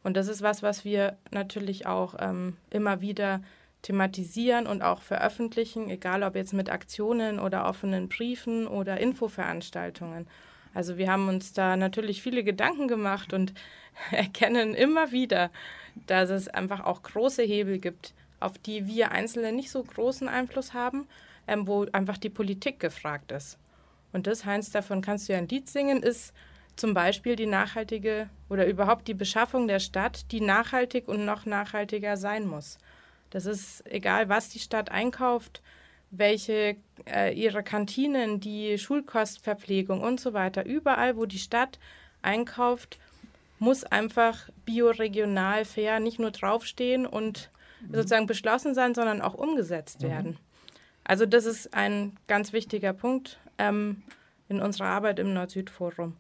Und 0.04 0.16
das 0.16 0.28
ist 0.28 0.42
was, 0.42 0.64
was 0.64 0.86
wir 0.86 1.18
natürlich 1.32 1.86
auch 1.86 2.16
ähm, 2.20 2.56
immer 2.70 3.02
wieder 3.02 3.42
thematisieren 3.88 4.68
und 4.68 4.82
auch 4.82 5.02
veröffentlichen, 5.02 5.90
egal 5.90 6.24
ob 6.24 6.36
jetzt 6.36 6.52
mit 6.52 6.70
Aktionen 6.70 7.40
oder 7.40 7.66
offenen 7.66 8.10
Briefen 8.10 8.68
oder 8.68 9.00
Infoveranstaltungen. 9.00 10.28
Also 10.74 10.98
wir 10.98 11.10
haben 11.10 11.30
uns 11.30 11.54
da 11.54 11.78
natürlich 11.78 12.22
viele 12.22 12.44
Gedanken 12.44 12.90
gemacht 12.90 13.32
und 13.32 13.54
erkennen 14.12 14.76
immer 14.76 15.14
wieder, 15.14 15.52
dass 16.06 16.30
es 16.30 16.50
einfach 16.50 16.84
auch 16.84 17.02
große 17.02 17.44
Hebel 17.44 17.80
gibt, 17.80 18.14
auf 18.42 18.58
die 18.58 18.88
wir 18.88 19.12
Einzelne 19.12 19.54
nicht 19.54 19.72
so 19.72 19.82
großen 19.82 20.28
Einfluss 20.28 20.74
haben, 20.74 21.08
ähm, 21.48 21.66
wo 21.66 21.86
einfach 21.94 22.18
die 22.18 22.30
Politik 22.30 22.82
gefragt 22.82 23.32
ist. 23.32 23.58
Und 24.12 24.28
das, 24.28 24.44
Heinz, 24.44 24.70
davon 24.70 25.02
kannst 25.02 25.30
du 25.30 25.34
ja 25.34 25.40
ein 25.40 25.48
Lied 25.48 25.70
singen, 25.70 26.04
ist 26.04 26.34
zum 26.76 26.94
Beispiel 26.94 27.38
die 27.38 27.46
nachhaltige 27.46 28.30
oder 28.50 28.68
überhaupt 28.68 29.08
die 29.08 29.14
Beschaffung 29.14 29.70
der 29.70 29.80
Stadt, 29.80 30.30
die 30.34 30.42
nachhaltig 30.42 31.08
und 31.08 31.24
noch 31.24 31.46
nachhaltiger 31.46 32.18
sein 32.18 32.46
muss. 32.46 32.78
Das 33.30 33.46
ist 33.46 33.86
egal, 33.86 34.30
was 34.30 34.50
die 34.50 34.60
Stadt 34.60 34.92
einkauft, 34.92 35.62
welche 36.12 36.78
äh, 37.06 37.34
ihre 37.34 37.64
Kantinen, 37.64 38.40
die 38.40 38.78
Schulkostverpflegung 38.78 40.02
und 40.02 40.20
so 40.20 40.34
weiter. 40.34 40.66
Überall, 40.66 41.18
wo 41.18 41.26
die 41.26 41.40
Stadt 41.40 41.80
einkauft, 42.22 43.00
muss 43.60 43.84
einfach 43.84 44.50
bioregional 44.66 45.66
fair 45.66 46.00
nicht 46.00 46.20
nur 46.20 46.32
draufstehen 46.32 47.06
und 47.06 47.50
mhm. 47.82 47.96
sozusagen 47.96 48.28
beschlossen 48.28 48.74
sein, 48.74 48.94
sondern 48.96 49.22
auch 49.22 49.34
umgesetzt 49.34 50.02
mhm. 50.02 50.08
werden. 50.08 50.38
Also 51.04 51.26
das 51.26 51.46
ist 51.46 51.74
ein 51.74 52.18
ganz 52.28 52.54
wichtiger 52.54 52.94
Punkt 52.94 53.40
ähm, 53.58 54.04
in 54.50 54.62
unserer 54.62 54.88
Arbeit 54.88 55.20
im 55.20 55.34
Nord-Süd-Forum. 55.34 56.16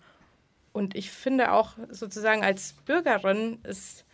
Und 0.73 0.95
ich 0.95 1.11
finde 1.11 1.51
auch 1.51 1.73
sozusagen 1.89 2.43
als 2.43 2.73
Bürgerin 2.85 3.59
ist 3.63 4.05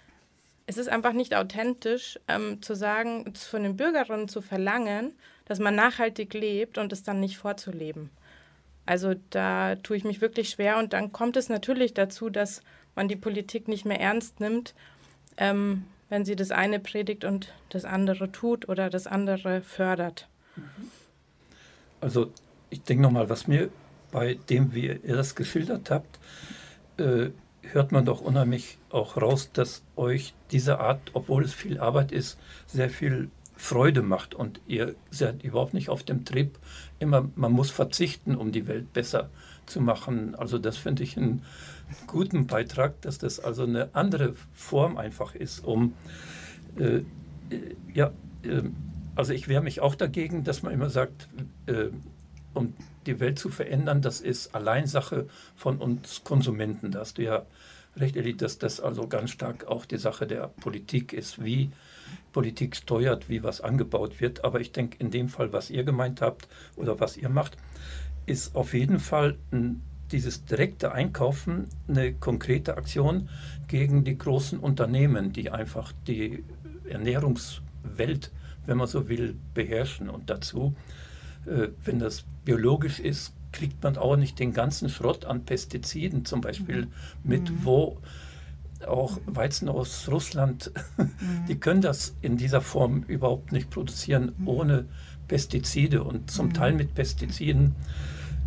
es 0.65 0.77
ist 0.77 0.89
einfach 0.89 1.13
nicht 1.13 1.35
authentisch 1.35 2.19
ähm, 2.27 2.61
zu 2.61 2.75
sagen, 2.75 3.33
von 3.35 3.63
den 3.63 3.75
Bürgerinnen 3.75 4.27
zu 4.27 4.41
verlangen, 4.41 5.13
dass 5.45 5.59
man 5.59 5.75
nachhaltig 5.75 6.33
lebt 6.33 6.77
und 6.77 6.93
es 6.93 7.03
dann 7.03 7.19
nicht 7.19 7.37
vorzuleben. 7.37 8.09
Also 8.85 9.15
da 9.29 9.75
tue 9.75 9.97
ich 9.97 10.03
mich 10.03 10.21
wirklich 10.21 10.49
schwer 10.49 10.77
und 10.77 10.93
dann 10.93 11.11
kommt 11.11 11.37
es 11.37 11.49
natürlich 11.49 11.93
dazu, 11.93 12.29
dass 12.29 12.61
man 12.95 13.07
die 13.07 13.15
Politik 13.15 13.67
nicht 13.67 13.85
mehr 13.85 13.99
ernst 13.99 14.39
nimmt, 14.39 14.73
ähm, 15.37 15.85
wenn 16.09 16.25
sie 16.25 16.35
das 16.35 16.51
eine 16.51 16.79
predigt 16.79 17.25
und 17.25 17.53
das 17.69 17.85
andere 17.85 18.31
tut 18.31 18.69
oder 18.69 18.89
das 18.89 19.07
andere 19.07 19.61
fördert. 19.61 20.27
Also 22.01 22.31
ich 22.69 22.81
denke 22.83 23.03
nochmal, 23.03 23.29
was 23.29 23.47
mir 23.47 23.69
bei 24.11 24.35
dem, 24.49 24.73
wie 24.73 24.87
ihr 24.87 25.15
das 25.15 25.35
geschildert 25.35 25.89
habt, 25.89 26.19
äh, 26.97 27.29
hört 27.61 27.91
man 27.91 28.05
doch 28.05 28.21
unheimlich 28.21 28.77
auch 28.93 29.17
raus, 29.17 29.49
dass 29.53 29.83
euch 29.95 30.33
diese 30.51 30.79
Art, 30.79 31.01
obwohl 31.13 31.43
es 31.43 31.53
viel 31.53 31.79
Arbeit 31.79 32.11
ist, 32.11 32.37
sehr 32.67 32.89
viel 32.89 33.29
Freude 33.55 34.01
macht 34.01 34.33
und 34.35 34.59
ihr 34.67 34.95
seid 35.09 35.43
überhaupt 35.43 35.73
nicht 35.73 35.89
auf 35.89 36.03
dem 36.03 36.25
Trip, 36.25 36.57
immer 36.99 37.29
man 37.35 37.51
muss 37.51 37.71
verzichten, 37.71 38.35
um 38.35 38.51
die 38.51 38.67
Welt 38.67 38.91
besser 38.93 39.29
zu 39.65 39.79
machen. 39.79 40.35
Also 40.35 40.57
das 40.57 40.77
finde 40.77 41.03
ich 41.03 41.17
einen 41.17 41.43
guten 42.07 42.47
Beitrag, 42.47 43.01
dass 43.01 43.19
das 43.19 43.39
also 43.39 43.63
eine 43.63 43.89
andere 43.93 44.33
Form 44.53 44.97
einfach 44.97 45.35
ist, 45.35 45.59
um 45.59 45.93
äh, 46.77 46.97
äh 46.97 47.03
ja, 47.93 48.11
äh, 48.43 48.63
also 49.15 49.33
ich 49.33 49.47
wehre 49.47 49.61
mich 49.61 49.79
auch 49.79 49.95
dagegen, 49.95 50.43
dass 50.43 50.63
man 50.63 50.73
immer 50.73 50.89
sagt, 50.89 51.29
äh, 51.67 51.89
um 52.53 52.73
die 53.05 53.19
Welt 53.19 53.37
zu 53.37 53.49
verändern, 53.49 54.01
das 54.01 54.21
ist 54.21 54.55
allein 54.55 54.87
Sache 54.87 55.27
von 55.55 55.77
uns 55.77 56.23
Konsumenten. 56.23 56.91
Da 56.91 56.99
hast 56.99 57.17
du 57.17 57.23
ja 57.23 57.45
recht, 57.97 58.15
Elie, 58.15 58.35
dass 58.35 58.57
das 58.57 58.79
also 58.79 59.07
ganz 59.07 59.31
stark 59.31 59.67
auch 59.67 59.85
die 59.85 59.97
Sache 59.97 60.27
der 60.27 60.47
Politik 60.47 61.13
ist, 61.13 61.43
wie 61.43 61.71
Politik 62.31 62.75
steuert, 62.75 63.29
wie 63.29 63.43
was 63.43 63.61
angebaut 63.61 64.19
wird. 64.19 64.43
Aber 64.43 64.59
ich 64.59 64.71
denke, 64.71 64.97
in 64.99 65.11
dem 65.11 65.29
Fall, 65.29 65.53
was 65.53 65.69
ihr 65.69 65.83
gemeint 65.83 66.21
habt 66.21 66.47
oder 66.75 66.99
was 66.99 67.17
ihr 67.17 67.29
macht, 67.29 67.57
ist 68.25 68.55
auf 68.55 68.73
jeden 68.73 68.99
Fall 68.99 69.37
dieses 70.11 70.45
direkte 70.45 70.91
Einkaufen 70.91 71.67
eine 71.87 72.13
konkrete 72.13 72.77
Aktion 72.77 73.29
gegen 73.67 74.03
die 74.03 74.17
großen 74.17 74.59
Unternehmen, 74.59 75.33
die 75.33 75.49
einfach 75.49 75.91
die 76.07 76.43
Ernährungswelt, 76.87 78.31
wenn 78.65 78.77
man 78.77 78.87
so 78.87 79.09
will, 79.09 79.35
beherrschen. 79.53 80.09
Und 80.09 80.29
dazu, 80.29 80.75
äh, 81.45 81.69
wenn 81.83 81.99
das 81.99 82.25
biologisch 82.45 82.99
ist, 82.99 83.33
kriegt 83.53 83.81
man 83.83 83.97
auch 83.97 84.17
nicht 84.17 84.39
den 84.39 84.53
ganzen 84.53 84.89
Schrott 84.89 85.25
an 85.25 85.45
Pestiziden 85.45 86.25
zum 86.25 86.41
Beispiel 86.41 86.87
mit, 87.23 87.49
mhm. 87.49 87.59
wo 87.63 87.97
auch 88.85 89.17
Weizen 89.25 89.69
aus 89.69 90.09
Russland, 90.09 90.71
mhm. 90.97 91.11
die 91.47 91.55
können 91.55 91.81
das 91.81 92.15
in 92.21 92.37
dieser 92.37 92.61
Form 92.61 93.03
überhaupt 93.07 93.51
nicht 93.51 93.69
produzieren 93.69 94.33
mhm. 94.37 94.47
ohne 94.47 94.85
Pestizide 95.27 96.03
und 96.03 96.29
zum 96.29 96.47
mhm. 96.47 96.53
Teil 96.53 96.73
mit 96.73 96.93
Pestiziden, 96.93 97.75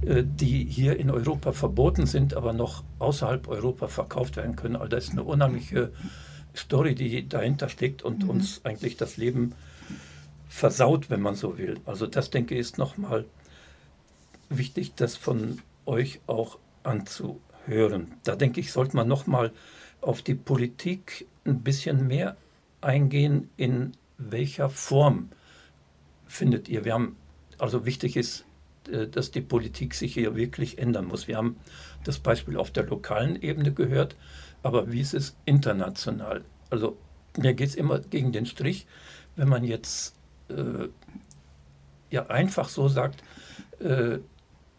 äh, 0.03 0.23
die 0.25 0.65
hier 0.65 0.99
in 0.99 1.11
Europa 1.11 1.53
verboten 1.53 2.07
sind, 2.07 2.35
aber 2.35 2.53
noch 2.53 2.85
außerhalb 2.99 3.49
Europa 3.49 3.89
verkauft 3.89 4.37
werden 4.37 4.57
können. 4.57 4.77
Also 4.77 4.89
das 4.89 5.05
ist 5.05 5.13
eine 5.13 5.25
unheimliche 5.25 5.93
Story, 6.55 6.95
die 6.95 7.29
dahinter 7.29 7.69
steckt 7.69 8.03
und 8.03 8.25
mhm. 8.25 8.31
uns 8.31 8.61
eigentlich 8.65 8.97
das 8.97 9.17
Leben 9.17 9.53
versaut, 10.49 11.11
wenn 11.11 11.21
man 11.21 11.35
so 11.35 11.59
will. 11.59 11.79
Also 11.85 12.07
das 12.07 12.31
denke 12.31 12.55
ich 12.55 12.61
ist 12.61 12.79
nochmal 12.79 13.25
wichtig, 14.49 14.95
das 14.95 15.17
von 15.17 15.61
euch 15.87 16.21
auch 16.27 16.59
anzuhören. 16.83 18.15
Da 18.25 18.37
denke 18.37 18.61
ich, 18.61 18.73
sollte 18.73 18.97
man 18.97 19.09
nochmal 19.09 19.53
auf 20.01 20.23
die 20.23 20.35
Politik 20.35 21.27
ein 21.45 21.63
bisschen 21.63 22.07
mehr 22.07 22.37
eingehen, 22.81 23.51
in 23.57 23.93
welcher 24.19 24.71
Form 24.71 25.31
findet 26.27 26.69
ihr? 26.69 26.85
Wir 26.85 26.95
haben, 26.95 27.17
also 27.59 27.87
wichtig 27.87 28.17
ist, 28.17 28.45
äh, 28.89 29.07
dass 29.07 29.31
die 29.31 29.41
Politik 29.41 29.95
sich 29.95 30.15
hier 30.15 30.37
wirklich 30.37 30.79
ändern 30.79 31.07
muss. 31.07 31.29
Wir 31.29 31.37
haben 31.37 31.57
das 32.05 32.19
Beispiel 32.19 32.57
auf 32.57 32.71
der 32.71 32.87
lokalen 32.87 33.41
Ebene 33.41 33.73
gehört, 33.73 34.17
aber 34.63 34.93
wie 34.93 35.01
ist 35.01 35.15
es 35.15 35.37
international? 35.45 36.45
Also 36.71 36.97
mir 37.37 37.55
geht 37.55 37.69
es 37.69 37.75
immer 37.75 38.01
gegen 38.01 38.33
den 38.33 38.47
Strich, 38.47 38.87
wenn 39.37 39.49
man 39.49 39.65
jetzt 39.65 40.15
äh, 40.49 40.89
ja 42.11 42.27
einfach 42.27 42.69
so 42.69 42.89
sagt, 42.89 43.23
äh, 43.81 44.19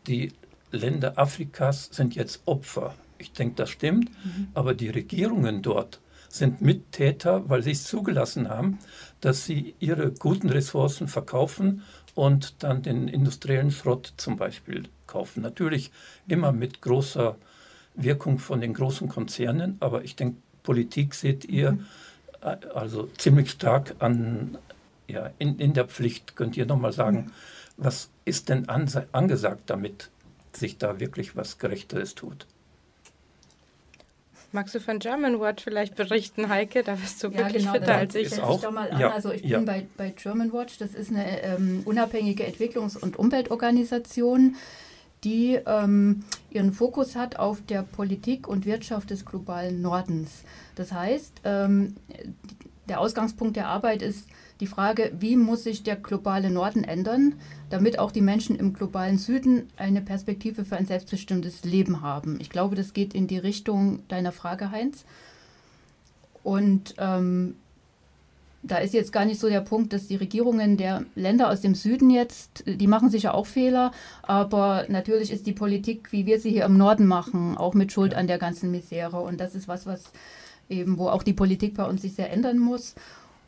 die 0.07 0.33
Länder 0.71 1.17
Afrikas 1.17 1.89
sind 1.91 2.15
jetzt 2.15 2.41
Opfer. 2.45 2.95
Ich 3.17 3.31
denke, 3.31 3.55
das 3.55 3.69
stimmt, 3.69 4.09
mhm. 4.23 4.47
aber 4.53 4.73
die 4.73 4.89
Regierungen 4.89 5.61
dort 5.61 5.99
sind 6.29 6.61
Mittäter, 6.61 7.49
weil 7.49 7.63
sie 7.63 7.71
es 7.71 7.85
zugelassen 7.85 8.49
haben, 8.49 8.79
dass 9.21 9.45
sie 9.45 9.75
ihre 9.79 10.11
guten 10.11 10.49
Ressourcen 10.49 11.07
verkaufen 11.07 11.83
und 12.15 12.63
dann 12.63 12.81
den 12.81 13.07
industriellen 13.07 13.71
Schrott 13.71 14.13
zum 14.17 14.37
Beispiel 14.37 14.83
kaufen. 15.07 15.41
Natürlich 15.41 15.91
immer 16.27 16.51
mit 16.51 16.81
großer 16.81 17.37
Wirkung 17.95 18.39
von 18.39 18.61
den 18.61 18.73
großen 18.73 19.07
Konzernen, 19.07 19.77
aber 19.79 20.03
ich 20.03 20.15
denke, 20.15 20.37
Politik 20.63 21.15
seht 21.15 21.45
ihr 21.45 21.73
mhm. 21.73 21.85
Äh, 22.41 22.57
also 22.73 23.07
ziemlich 23.17 23.49
stark 23.51 23.95
an, 23.99 24.57
ja, 25.07 25.31
in, 25.39 25.57
in 25.59 25.73
der 25.73 25.85
Pflicht. 25.85 26.35
Könnt 26.35 26.57
ihr 26.57 26.65
nochmal 26.65 26.93
sagen, 26.93 27.17
mhm. 27.17 27.31
Was 27.77 28.09
ist 28.25 28.49
denn 28.49 28.67
angesagt, 28.67 29.69
damit 29.69 30.09
sich 30.53 30.77
da 30.77 30.99
wirklich 30.99 31.35
was 31.35 31.59
Gerechteres 31.59 32.15
tut? 32.15 32.47
Magst 34.51 34.73
du 34.73 34.79
von 34.79 34.99
German 34.99 35.39
Watch 35.39 35.63
vielleicht 35.63 35.95
berichten, 35.95 36.49
Heike? 36.49 36.81
Da 36.81 36.95
bist 36.95 37.21
du 37.21 37.27
ja, 37.27 37.37
wirklich 37.37 37.63
genau, 37.63 37.73
fitter 37.73 37.95
als 37.95 38.15
ich. 38.15 38.27
Ist 38.27 38.41
auch, 38.41 38.63
ich 38.63 38.71
mal 38.71 38.89
an. 38.89 38.99
Ja, 38.99 39.11
also 39.11 39.31
ich 39.31 39.43
ja. 39.43 39.57
bin 39.57 39.65
bei, 39.65 39.85
bei 39.97 40.09
German 40.11 40.53
Watch. 40.53 40.77
Das 40.77 40.93
ist 40.93 41.11
eine 41.11 41.43
ähm, 41.43 41.81
unabhängige 41.85 42.45
Entwicklungs- 42.45 42.97
und 42.97 43.19
Umweltorganisation, 43.19 44.55
die 45.23 45.59
ähm, 45.65 46.23
ihren 46.49 46.71
Fokus 46.71 47.15
hat 47.15 47.37
auf 47.37 47.61
der 47.65 47.83
Politik 47.83 48.47
und 48.47 48.65
Wirtschaft 48.65 49.09
des 49.09 49.25
globalen 49.25 49.81
Nordens. 49.81 50.43
Das 50.75 50.93
heißt, 50.93 51.41
ähm, 51.43 51.95
der 52.87 53.01
Ausgangspunkt 53.01 53.57
der 53.57 53.67
Arbeit 53.67 54.01
ist 54.01 54.27
die 54.59 54.67
Frage, 54.67 55.11
wie 55.19 55.35
muss 55.35 55.63
sich 55.63 55.83
der 55.83 55.95
globale 55.95 56.49
Norden 56.49 56.83
ändern, 56.83 57.35
damit 57.69 57.99
auch 57.99 58.11
die 58.11 58.21
Menschen 58.21 58.55
im 58.55 58.73
globalen 58.73 59.17
Süden 59.17 59.69
eine 59.77 60.01
Perspektive 60.01 60.65
für 60.65 60.77
ein 60.77 60.85
selbstbestimmtes 60.85 61.63
Leben 61.63 62.01
haben. 62.01 62.39
Ich 62.39 62.49
glaube, 62.49 62.75
das 62.75 62.93
geht 62.93 63.13
in 63.13 63.27
die 63.27 63.37
Richtung 63.37 63.99
deiner 64.07 64.31
Frage, 64.31 64.71
Heinz. 64.71 65.05
Und 66.43 66.95
ähm, 66.97 67.55
da 68.63 68.77
ist 68.77 68.93
jetzt 68.93 69.11
gar 69.11 69.25
nicht 69.25 69.39
so 69.39 69.49
der 69.49 69.61
Punkt, 69.61 69.93
dass 69.93 70.07
die 70.07 70.15
Regierungen 70.15 70.77
der 70.77 71.05
Länder 71.15 71.49
aus 71.49 71.61
dem 71.61 71.75
Süden 71.75 72.09
jetzt, 72.09 72.63
die 72.65 72.87
machen 72.87 73.09
sicher 73.09 73.33
auch 73.33 73.45
Fehler, 73.45 73.91
aber 74.23 74.85
natürlich 74.89 75.31
ist 75.31 75.45
die 75.45 75.53
Politik, 75.53 76.11
wie 76.11 76.25
wir 76.25 76.39
sie 76.39 76.51
hier 76.51 76.65
im 76.65 76.77
Norden 76.77 77.05
machen, 77.05 77.57
auch 77.57 77.73
mit 77.73 77.91
Schuld 77.91 78.13
an 78.13 78.27
der 78.27 78.37
ganzen 78.37 78.71
Misere. 78.71 79.19
Und 79.19 79.39
das 79.39 79.55
ist 79.55 79.67
was, 79.67 79.85
was 79.85 80.11
eben, 80.69 80.97
wo 80.97 81.09
auch 81.09 81.23
die 81.23 81.33
Politik 81.33 81.75
bei 81.75 81.85
uns 81.85 82.01
sich 82.01 82.13
sehr 82.13 82.31
ändern 82.31 82.57
muss. 82.57 82.95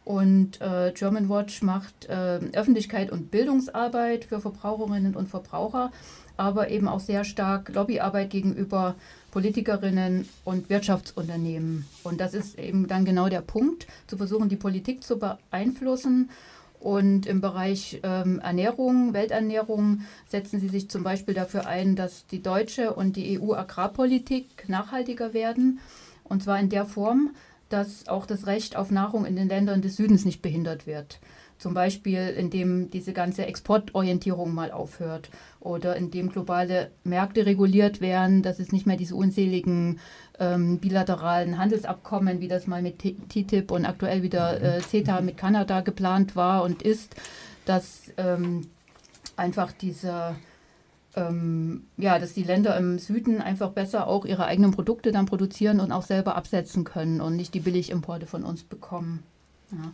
Und 0.05 0.59
äh, 0.61 0.91
German 0.95 1.29
Watch 1.29 1.61
macht 1.61 2.07
äh, 2.07 2.39
Öffentlichkeit 2.53 3.11
und 3.11 3.31
Bildungsarbeit 3.31 4.25
für 4.25 4.39
Verbraucherinnen 4.39 5.15
und 5.15 5.29
Verbraucher, 5.29 5.91
aber 6.37 6.69
eben 6.69 6.87
auch 6.87 6.99
sehr 6.99 7.23
stark 7.23 7.73
Lobbyarbeit 7.73 8.29
gegenüber 8.29 8.95
Politikerinnen 9.31 10.27
und 10.45 10.69
Wirtschaftsunternehmen. 10.69 11.85
Und 12.03 12.19
das 12.21 12.33
ist 12.33 12.57
eben 12.57 12.87
dann 12.87 13.05
genau 13.05 13.29
der 13.29 13.41
Punkt, 13.41 13.87
zu 14.07 14.17
versuchen, 14.17 14.49
die 14.49 14.55
Politik 14.55 15.03
zu 15.03 15.19
beeinflussen. 15.19 16.29
Und 16.79 17.25
im 17.25 17.41
Bereich 17.41 17.99
ähm, 18.03 18.39
Ernährung, 18.39 19.13
Welternährung 19.13 20.01
setzen 20.27 20.61
sie 20.61 20.69
sich 20.69 20.89
zum 20.89 21.03
Beispiel 21.03 21.33
dafür 21.33 21.67
ein, 21.67 21.95
dass 21.95 22.25
die 22.27 22.41
deutsche 22.41 22.93
und 22.93 23.17
die 23.17 23.39
EU-Agrarpolitik 23.39 24.69
nachhaltiger 24.69 25.33
werden. 25.33 25.79
Und 26.23 26.43
zwar 26.43 26.59
in 26.59 26.69
der 26.69 26.85
Form, 26.85 27.31
dass 27.69 28.07
auch 28.07 28.25
das 28.25 28.47
Recht 28.47 28.75
auf 28.75 28.91
Nahrung 28.91 29.25
in 29.25 29.35
den 29.35 29.47
Ländern 29.47 29.81
des 29.81 29.95
Südens 29.95 30.25
nicht 30.25 30.41
behindert 30.41 30.87
wird. 30.87 31.19
Zum 31.59 31.73
Beispiel, 31.73 32.29
indem 32.29 32.89
diese 32.89 33.11
ganze 33.11 33.45
Exportorientierung 33.45 34.53
mal 34.53 34.71
aufhört 34.71 35.29
oder 35.59 35.97
indem 35.97 36.29
globale 36.29 36.89
Märkte 37.03 37.45
reguliert 37.45 37.99
werden, 37.99 38.43
dass 38.43 38.59
es 38.59 38.71
nicht 38.71 38.87
mehr 38.87 38.95
diese 38.95 39.15
unzähligen 39.15 39.99
ähm, 40.39 40.79
bilateralen 40.79 41.57
Handelsabkommen, 41.57 42.39
wie 42.39 42.47
das 42.47 42.65
mal 42.65 42.81
mit 42.81 42.99
TTIP 42.99 43.71
und 43.71 43.85
aktuell 43.85 44.23
wieder 44.23 44.61
äh, 44.61 44.79
CETA 44.79 45.19
mit 45.19 45.35
Kanada 45.35 45.81
geplant 45.81 46.37
war 46.37 46.63
und 46.63 46.81
ist, 46.81 47.15
dass 47.65 48.03
ähm, 48.15 48.67
einfach 49.35 49.73
dieser 49.73 50.37
ähm, 51.15 51.85
ja, 51.97 52.19
dass 52.19 52.33
die 52.33 52.43
Länder 52.43 52.77
im 52.77 52.99
Süden 52.99 53.41
einfach 53.41 53.71
besser 53.71 54.07
auch 54.07 54.25
ihre 54.25 54.45
eigenen 54.45 54.71
Produkte 54.71 55.11
dann 55.11 55.25
produzieren 55.25 55.79
und 55.79 55.91
auch 55.91 56.03
selber 56.03 56.35
absetzen 56.35 56.83
können 56.83 57.21
und 57.21 57.35
nicht 57.35 57.53
die 57.53 57.59
Billigimporte 57.59 58.27
von 58.27 58.43
uns 58.43 58.63
bekommen. 58.63 59.23
Ja. 59.71 59.91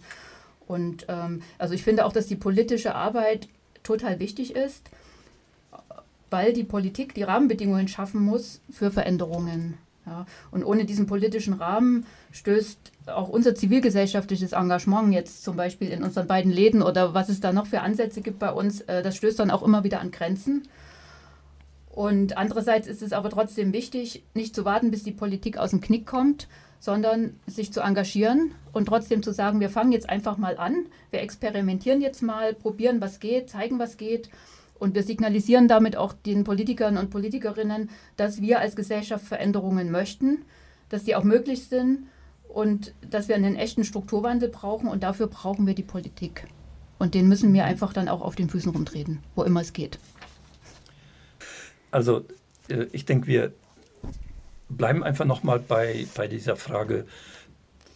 Und 0.67 1.05
ähm, 1.09 1.41
also 1.57 1.73
ich 1.73 1.83
finde 1.83 2.05
auch, 2.05 2.11
dass 2.11 2.27
die 2.27 2.35
politische 2.35 2.95
Arbeit 2.95 3.47
total 3.83 4.19
wichtig 4.19 4.55
ist, 4.55 4.89
weil 6.29 6.53
die 6.53 6.63
Politik 6.63 7.13
die 7.13 7.23
Rahmenbedingungen 7.23 7.87
schaffen 7.87 8.21
muss 8.21 8.61
für 8.71 8.91
Veränderungen. 8.91 9.77
Ja. 10.05 10.25
Und 10.51 10.63
ohne 10.63 10.85
diesen 10.85 11.07
politischen 11.07 11.53
Rahmen 11.53 12.05
stößt 12.31 12.77
auch 13.07 13.29
unser 13.29 13.55
zivilgesellschaftliches 13.55 14.51
Engagement 14.51 15.13
jetzt 15.13 15.43
zum 15.43 15.55
Beispiel 15.55 15.89
in 15.89 16.03
unseren 16.03 16.27
beiden 16.27 16.51
Läden 16.51 16.81
oder 16.81 17.13
was 17.13 17.29
es 17.29 17.39
da 17.39 17.53
noch 17.53 17.67
für 17.67 17.81
Ansätze 17.81 18.21
gibt 18.21 18.39
bei 18.39 18.51
uns, 18.51 18.81
äh, 18.81 19.01
das 19.01 19.15
stößt 19.15 19.39
dann 19.39 19.51
auch 19.51 19.63
immer 19.63 19.83
wieder 19.83 19.99
an 20.01 20.11
Grenzen. 20.11 20.67
Und 21.95 22.35
andererseits 22.35 22.87
ist 22.87 23.01
es 23.01 23.13
aber 23.13 23.29
trotzdem 23.29 23.71
wichtig, 23.71 24.25
nicht 24.33 24.53
zu 24.53 24.65
warten, 24.65 24.91
bis 24.91 25.03
die 25.03 25.13
Politik 25.13 25.57
aus 25.57 25.69
dem 25.69 25.79
Knick 25.79 26.05
kommt, 26.05 26.49
sondern 26.77 27.39
sich 27.47 27.71
zu 27.71 27.79
engagieren 27.79 28.51
und 28.73 28.89
trotzdem 28.89 29.23
zu 29.23 29.31
sagen, 29.31 29.61
wir 29.61 29.69
fangen 29.69 29.93
jetzt 29.93 30.09
einfach 30.09 30.37
mal 30.37 30.57
an, 30.57 30.87
wir 31.11 31.21
experimentieren 31.21 32.01
jetzt 32.01 32.21
mal, 32.21 32.53
probieren, 32.53 32.99
was 32.99 33.21
geht, 33.21 33.49
zeigen, 33.49 33.79
was 33.79 33.95
geht. 33.95 34.29
Und 34.77 34.93
wir 34.93 35.03
signalisieren 35.03 35.69
damit 35.69 35.95
auch 35.95 36.11
den 36.11 36.43
Politikern 36.43 36.97
und 36.97 37.11
Politikerinnen, 37.11 37.89
dass 38.17 38.41
wir 38.41 38.59
als 38.59 38.75
Gesellschaft 38.75 39.25
Veränderungen 39.25 39.89
möchten, 39.89 40.43
dass 40.89 41.05
die 41.05 41.15
auch 41.15 41.23
möglich 41.23 41.69
sind 41.69 42.07
und 42.49 42.93
dass 43.09 43.29
wir 43.29 43.35
einen 43.35 43.55
echten 43.55 43.85
Strukturwandel 43.85 44.49
brauchen 44.49 44.89
und 44.89 45.03
dafür 45.03 45.27
brauchen 45.27 45.65
wir 45.65 45.75
die 45.75 45.83
Politik. 45.83 46.45
Und 46.99 47.13
den 47.13 47.29
müssen 47.29 47.53
wir 47.53 47.63
einfach 47.63 47.93
dann 47.93 48.09
auch 48.09 48.21
auf 48.21 48.35
den 48.35 48.49
Füßen 48.49 48.71
rumtreten, 48.71 49.19
wo 49.33 49.43
immer 49.43 49.61
es 49.61 49.71
geht. 49.71 49.97
Also 51.95 52.25
äh, 52.67 52.87
ich 52.91 53.05
denke, 53.05 53.27
wir 53.27 53.53
bleiben 54.67 55.01
einfach 55.01 55.23
nochmal 55.23 55.59
bei, 55.59 56.05
bei 56.13 56.27
dieser 56.27 56.57
Frage 56.57 57.05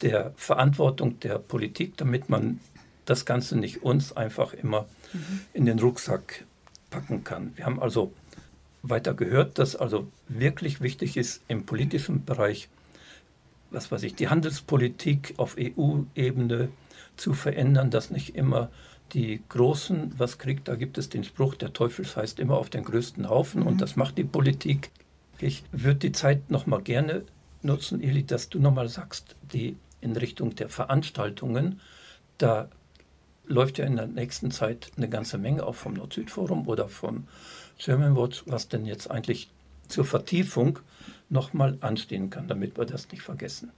der 0.02 0.32
Verantwortung 0.38 1.20
der 1.20 1.38
Politik, 1.38 1.98
damit 1.98 2.30
man 2.30 2.62
das 3.04 3.26
Ganze 3.26 3.58
nicht 3.58 3.84
uns 3.84 4.16
einfach 4.16 4.54
immer 4.54 4.88
mhm. 5.12 5.42
in 5.52 5.66
den 5.66 5.80
Rucksack 5.80 6.46
packen 6.90 7.26
kann. 7.26 7.52
Wir 7.58 7.66
haben 7.66 7.82
also 7.82 8.14
weiter 8.84 9.14
gehört, 9.14 9.60
dass 9.60 9.76
also 9.76 10.08
wirklich 10.30 10.80
wichtig 10.80 11.18
ist 11.18 11.42
im 11.50 11.66
politischen 11.66 12.24
Bereich, 12.24 12.70
was 13.70 13.92
weiß 13.92 14.04
ich, 14.04 14.16
die 14.16 14.30
Handelspolitik 14.30 15.34
auf 15.36 15.58
EU-Ebene 15.60 16.70
zu 17.18 17.34
verändern, 17.34 17.92
dass 17.92 18.12
nicht 18.12 18.34
immer 18.34 18.70
die 19.14 19.42
Großen 19.50 20.14
was 20.18 20.38
kriegt. 20.38 20.68
Da 20.68 20.76
gibt 20.76 20.98
es 20.98 21.10
den 21.10 21.24
Spruch, 21.24 21.56
der 21.56 21.74
Teufel 21.74 22.06
heißt 22.06 22.40
immer 22.40 22.58
auf 22.58 22.70
den 22.70 22.84
größten 22.84 23.30
Haufen 23.30 23.62
mhm. 23.62 23.68
und 23.68 23.82
das 23.82 23.96
macht 23.96 24.18
die 24.18 24.24
Politik. 24.24 24.92
Ich 25.40 25.64
würde 25.72 26.00
die 26.00 26.12
Zeit 26.12 26.52
nochmal 26.52 26.82
gerne 26.82 27.24
nutzen, 27.62 28.02
Eli, 28.02 28.26
dass 28.26 28.50
du 28.50 28.60
nochmal 28.60 28.90
sagst, 28.90 29.36
die 29.54 29.78
in 30.02 30.16
Richtung 30.16 30.56
der 30.56 30.70
Veranstaltungen, 30.70 31.82
da 32.38 32.70
läuft 33.46 33.78
ja 33.80 33.86
in 33.86 33.96
der 33.96 34.08
nächsten 34.08 34.52
Zeit 34.52 34.92
eine 34.96 35.10
ganze 35.10 35.38
Menge 35.38 35.66
auch 35.66 35.76
vom 35.76 35.94
Nord-Süd-Forum 35.94 36.68
oder 36.68 36.88
vom 36.88 37.28
German 37.78 38.16
Watch, 38.16 38.44
was 38.46 38.68
denn 38.68 38.86
jetzt 38.86 39.10
eigentlich 39.10 39.50
zur 39.88 40.06
Vertiefung 40.06 40.80
nochmal 41.30 41.78
anstehen 41.82 42.30
kann, 42.30 42.48
damit 42.48 42.78
wir 42.78 42.86
das 42.86 43.12
nicht 43.12 43.24
vergessen. 43.24 43.72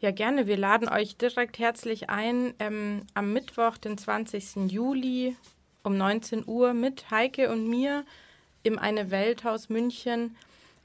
Ja, 0.00 0.12
gerne. 0.12 0.46
Wir 0.46 0.56
laden 0.56 0.88
euch 0.88 1.16
direkt 1.16 1.58
herzlich 1.58 2.08
ein, 2.08 2.54
ähm, 2.60 3.02
am 3.14 3.32
Mittwoch, 3.32 3.78
den 3.78 3.98
20. 3.98 4.70
Juli 4.70 5.36
um 5.82 5.96
19 5.96 6.44
Uhr 6.46 6.72
mit 6.72 7.10
Heike 7.10 7.50
und 7.50 7.66
mir 7.66 8.04
im 8.62 8.78
Eine 8.78 9.10
Welthaus 9.10 9.68
München 9.70 10.36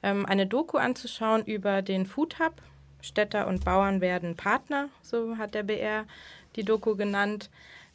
ähm, 0.02 0.26
eine 0.26 0.48
Doku 0.48 0.78
anzuschauen 0.78 1.46
über 1.46 1.84
den 1.84 2.08
Food 2.08 2.40
Hub. 2.40 2.56
Städter 3.02 3.46
und 3.46 3.64
Bauern 3.64 4.02
werden 4.02 4.36
Partner, 4.36 4.90
so 5.04 5.38
hat 5.38 5.54
der 5.54 5.64
BR 5.64 6.06
die 6.56 6.64
Doku 6.64 6.96
genannt. 6.96 7.52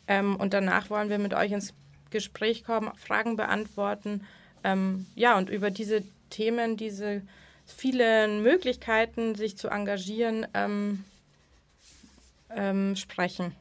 Ähm, 0.07 0.37
und 0.37 0.55
danach 0.55 0.89
wollen 0.89 1.11
wir 1.11 1.19
mit 1.19 1.35
euch 1.35 1.51
ins 1.51 1.75
Gespräch 2.11 2.62
kommen, 2.62 2.93
Fragen 2.95 3.35
beantworten. 3.35 4.25
Ähm, 4.62 5.07
ja, 5.16 5.37
und 5.37 5.51
über 5.51 5.73
diese 5.73 6.05
Themen, 6.31 6.77
diese 6.77 7.23
vielen 7.66 8.43
Möglichkeiten, 8.43 9.35
sich 9.35 9.57
zu 9.57 9.69
engagieren, 9.69 10.47
ähm, 10.55 11.05
ähm, 12.51 12.97
sprechen. 12.97 13.55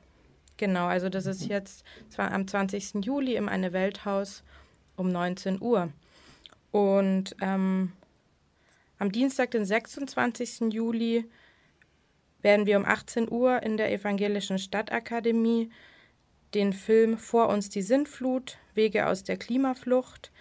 Genau, 0.57 0.87
also 0.87 1.09
das 1.09 1.25
ist 1.25 1.45
jetzt 1.45 1.83
zwar 2.09 2.31
am 2.31 2.47
20. 2.47 3.05
Juli 3.05 3.35
im 3.35 3.47
Eine 3.47 3.73
Welthaus 3.73 4.43
um 4.95 5.11
19 5.11 5.61
Uhr. 5.61 5.91
Und 6.71 7.35
ähm, 7.41 7.93
am 8.99 9.11
Dienstag, 9.11 9.51
den 9.51 9.65
26. 9.65 10.73
Juli, 10.73 11.25
werden 12.41 12.65
wir 12.65 12.77
um 12.77 12.85
18 12.85 13.31
Uhr 13.31 13.61
in 13.63 13.77
der 13.77 13.91
Evangelischen 13.91 14.57
Stadtakademie 14.57 15.69
den 16.53 16.73
Film 16.73 17.17
Vor 17.17 17.49
uns 17.49 17.69
die 17.69 17.81
Sintflut, 17.81 18.57
Wege 18.73 19.07
aus 19.07 19.23
der 19.23 19.37
Klimaflucht 19.37 20.31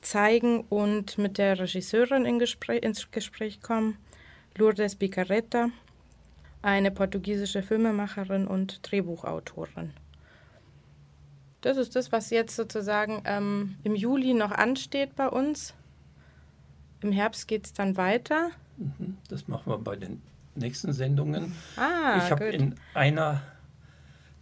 zeigen 0.00 0.60
und 0.68 1.18
mit 1.18 1.38
der 1.38 1.58
Regisseurin 1.58 2.24
in 2.24 2.38
Gespräch, 2.38 2.82
ins 2.82 3.10
Gespräch 3.10 3.60
kommen, 3.60 3.98
Lourdes 4.56 4.96
Picaretta, 4.96 5.70
eine 6.62 6.90
portugiesische 6.90 7.62
Filmemacherin 7.62 8.46
und 8.46 8.80
Drehbuchautorin. 8.90 9.92
Das 11.60 11.76
ist 11.76 11.96
das, 11.96 12.12
was 12.12 12.30
jetzt 12.30 12.54
sozusagen 12.54 13.22
ähm, 13.24 13.76
im 13.82 13.96
Juli 13.96 14.34
noch 14.34 14.52
ansteht 14.52 15.16
bei 15.16 15.28
uns. 15.28 15.74
Im 17.00 17.12
Herbst 17.12 17.48
geht 17.48 17.66
es 17.66 17.72
dann 17.72 17.96
weiter. 17.96 18.50
Mhm, 18.76 19.16
das 19.28 19.48
machen 19.48 19.72
wir 19.72 19.78
bei 19.78 19.96
den 19.96 20.22
nächsten 20.54 20.92
Sendungen. 20.92 21.52
Ah, 21.76 22.18
ich 22.18 22.30
habe 22.30 22.46
in 22.46 22.74
einer 22.94 23.42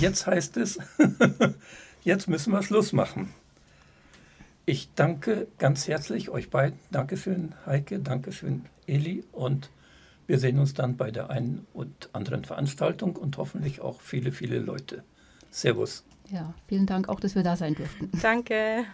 jetzt 0.00 0.26
heißt 0.26 0.56
es, 0.56 0.78
jetzt 2.04 2.28
müssen 2.28 2.52
wir 2.52 2.62
Schluss 2.62 2.92
machen. 2.92 3.34
Ich 4.66 4.88
danke 4.94 5.48
ganz 5.58 5.88
herzlich 5.88 6.30
euch 6.30 6.48
beiden. 6.48 6.78
Dankeschön, 6.90 7.54
Heike, 7.66 7.98
Dankeschön, 7.98 8.64
Eli. 8.86 9.24
Und 9.32 9.70
wir 10.26 10.38
sehen 10.38 10.58
uns 10.58 10.72
dann 10.72 10.96
bei 10.96 11.10
der 11.10 11.28
einen 11.30 11.66
und 11.74 12.08
anderen 12.12 12.44
Veranstaltung 12.44 13.16
und 13.16 13.36
hoffentlich 13.36 13.80
auch 13.80 14.00
viele, 14.00 14.32
viele 14.32 14.58
Leute. 14.58 15.04
Servus. 15.50 16.04
Ja, 16.30 16.54
vielen 16.66 16.86
Dank 16.86 17.08
auch, 17.08 17.20
dass 17.20 17.34
wir 17.34 17.42
da 17.42 17.56
sein 17.56 17.74
durften. 17.74 18.10
Danke. 18.22 18.86